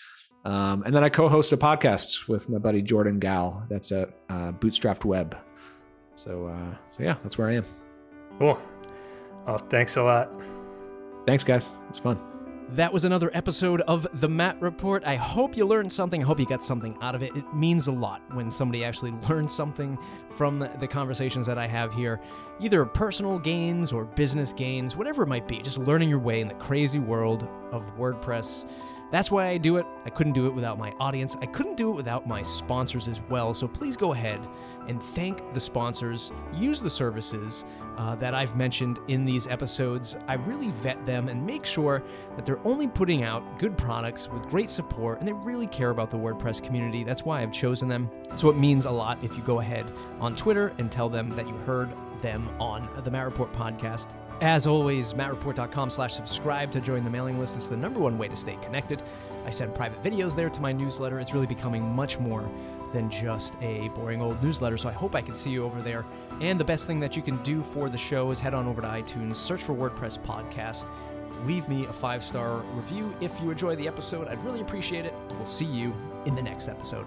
Um, 0.44 0.82
and 0.84 0.94
then 0.94 1.04
I 1.04 1.08
co-host 1.08 1.52
a 1.52 1.56
podcast 1.56 2.28
with 2.28 2.48
my 2.48 2.58
buddy 2.58 2.82
Jordan 2.82 3.18
Gal. 3.18 3.64
That's 3.68 3.92
at 3.92 4.10
uh, 4.28 4.52
Bootstrapped 4.52 5.04
Web. 5.04 5.36
So, 6.14 6.46
uh, 6.46 6.74
so 6.90 7.02
yeah, 7.02 7.16
that's 7.22 7.38
where 7.38 7.48
I 7.48 7.54
am. 7.54 7.66
Cool. 8.38 8.60
Well, 9.46 9.58
thanks 9.58 9.96
a 9.96 10.02
lot. 10.02 10.30
Thanks, 11.26 11.44
guys. 11.44 11.76
It's 11.90 12.00
fun. 12.00 12.31
That 12.76 12.90
was 12.90 13.04
another 13.04 13.30
episode 13.34 13.82
of 13.82 14.06
The 14.14 14.30
Matt 14.30 14.58
Report. 14.62 15.04
I 15.04 15.16
hope 15.16 15.58
you 15.58 15.66
learned 15.66 15.92
something. 15.92 16.22
I 16.22 16.24
hope 16.24 16.40
you 16.40 16.46
got 16.46 16.64
something 16.64 16.96
out 17.02 17.14
of 17.14 17.22
it. 17.22 17.36
It 17.36 17.44
means 17.54 17.86
a 17.88 17.92
lot 17.92 18.22
when 18.34 18.50
somebody 18.50 18.82
actually 18.82 19.10
learns 19.28 19.52
something 19.52 19.98
from 20.30 20.58
the 20.58 20.88
conversations 20.88 21.44
that 21.44 21.58
I 21.58 21.66
have 21.66 21.92
here, 21.92 22.18
either 22.60 22.86
personal 22.86 23.38
gains 23.38 23.92
or 23.92 24.06
business 24.06 24.54
gains, 24.54 24.96
whatever 24.96 25.24
it 25.24 25.28
might 25.28 25.46
be, 25.46 25.60
just 25.60 25.76
learning 25.76 26.08
your 26.08 26.18
way 26.18 26.40
in 26.40 26.48
the 26.48 26.54
crazy 26.54 26.98
world 26.98 27.46
of 27.72 27.94
WordPress 27.98 28.66
That's 29.12 29.30
why 29.30 29.48
I 29.48 29.58
do 29.58 29.76
it. 29.76 29.84
I 30.06 30.10
couldn't 30.10 30.32
do 30.32 30.46
it 30.46 30.54
without 30.54 30.78
my 30.78 30.92
audience. 30.98 31.36
I 31.42 31.44
couldn't 31.44 31.76
do 31.76 31.90
it 31.90 31.92
without 31.92 32.26
my 32.26 32.40
sponsors 32.40 33.08
as 33.08 33.20
well. 33.28 33.52
So 33.52 33.68
please 33.68 33.94
go 33.94 34.14
ahead 34.14 34.40
and 34.88 35.02
thank 35.02 35.52
the 35.52 35.60
sponsors. 35.60 36.32
Use 36.54 36.80
the 36.80 36.88
services 36.88 37.66
uh, 37.98 38.14
that 38.16 38.32
I've 38.32 38.56
mentioned 38.56 39.00
in 39.08 39.26
these 39.26 39.46
episodes. 39.46 40.16
I 40.28 40.34
really 40.34 40.70
vet 40.70 41.04
them 41.04 41.28
and 41.28 41.44
make 41.44 41.66
sure 41.66 42.02
that 42.36 42.46
they're 42.46 42.66
only 42.66 42.88
putting 42.88 43.22
out 43.22 43.58
good 43.58 43.76
products 43.76 44.30
with 44.30 44.48
great 44.48 44.70
support 44.70 45.18
and 45.18 45.28
they 45.28 45.34
really 45.34 45.66
care 45.66 45.90
about 45.90 46.10
the 46.10 46.16
WordPress 46.16 46.64
community. 46.64 47.04
That's 47.04 47.22
why 47.22 47.42
I've 47.42 47.52
chosen 47.52 47.90
them. 47.90 48.10
So 48.34 48.48
it 48.48 48.56
means 48.56 48.86
a 48.86 48.90
lot 48.90 49.22
if 49.22 49.36
you 49.36 49.42
go 49.42 49.60
ahead 49.60 49.92
on 50.20 50.34
Twitter 50.34 50.72
and 50.78 50.90
tell 50.90 51.10
them 51.10 51.36
that 51.36 51.46
you 51.46 51.54
heard 51.66 51.90
them 52.22 52.48
on 52.58 52.88
the 53.04 53.10
Matt 53.10 53.26
Report 53.26 53.52
podcast. 53.52 54.16
As 54.40 54.66
always, 54.66 55.14
mattreport.com 55.14 55.90
slash 55.90 56.14
subscribe 56.14 56.72
to 56.72 56.80
join 56.80 57.04
the 57.04 57.10
mailing 57.10 57.38
list. 57.38 57.56
It's 57.56 57.66
the 57.66 57.76
number 57.76 58.00
one 58.00 58.18
way 58.18 58.28
to 58.28 58.36
stay 58.36 58.56
connected. 58.62 59.02
I 59.46 59.50
send 59.50 59.74
private 59.74 60.02
videos 60.02 60.34
there 60.34 60.50
to 60.50 60.60
my 60.60 60.72
newsletter. 60.72 61.20
It's 61.20 61.32
really 61.32 61.46
becoming 61.46 61.82
much 61.82 62.18
more 62.18 62.48
than 62.92 63.08
just 63.08 63.54
a 63.60 63.88
boring 63.90 64.20
old 64.20 64.42
newsletter. 64.42 64.76
So 64.76 64.88
I 64.88 64.92
hope 64.92 65.14
I 65.14 65.20
can 65.20 65.34
see 65.34 65.50
you 65.50 65.64
over 65.64 65.80
there. 65.80 66.04
And 66.40 66.58
the 66.58 66.64
best 66.64 66.86
thing 66.86 67.00
that 67.00 67.16
you 67.16 67.22
can 67.22 67.42
do 67.42 67.62
for 67.62 67.88
the 67.88 67.98
show 67.98 68.30
is 68.30 68.40
head 68.40 68.54
on 68.54 68.66
over 68.66 68.82
to 68.82 68.88
iTunes, 68.88 69.36
search 69.36 69.62
for 69.62 69.74
WordPress 69.74 70.18
Podcast, 70.18 70.86
leave 71.44 71.68
me 71.68 71.86
a 71.86 71.92
five 71.92 72.22
star 72.22 72.58
review 72.74 73.14
if 73.20 73.40
you 73.40 73.50
enjoy 73.50 73.76
the 73.76 73.86
episode. 73.86 74.28
I'd 74.28 74.42
really 74.44 74.60
appreciate 74.60 75.04
it. 75.06 75.14
We'll 75.30 75.44
see 75.44 75.66
you 75.66 75.94
in 76.26 76.34
the 76.34 76.42
next 76.42 76.68
episode. 76.68 77.06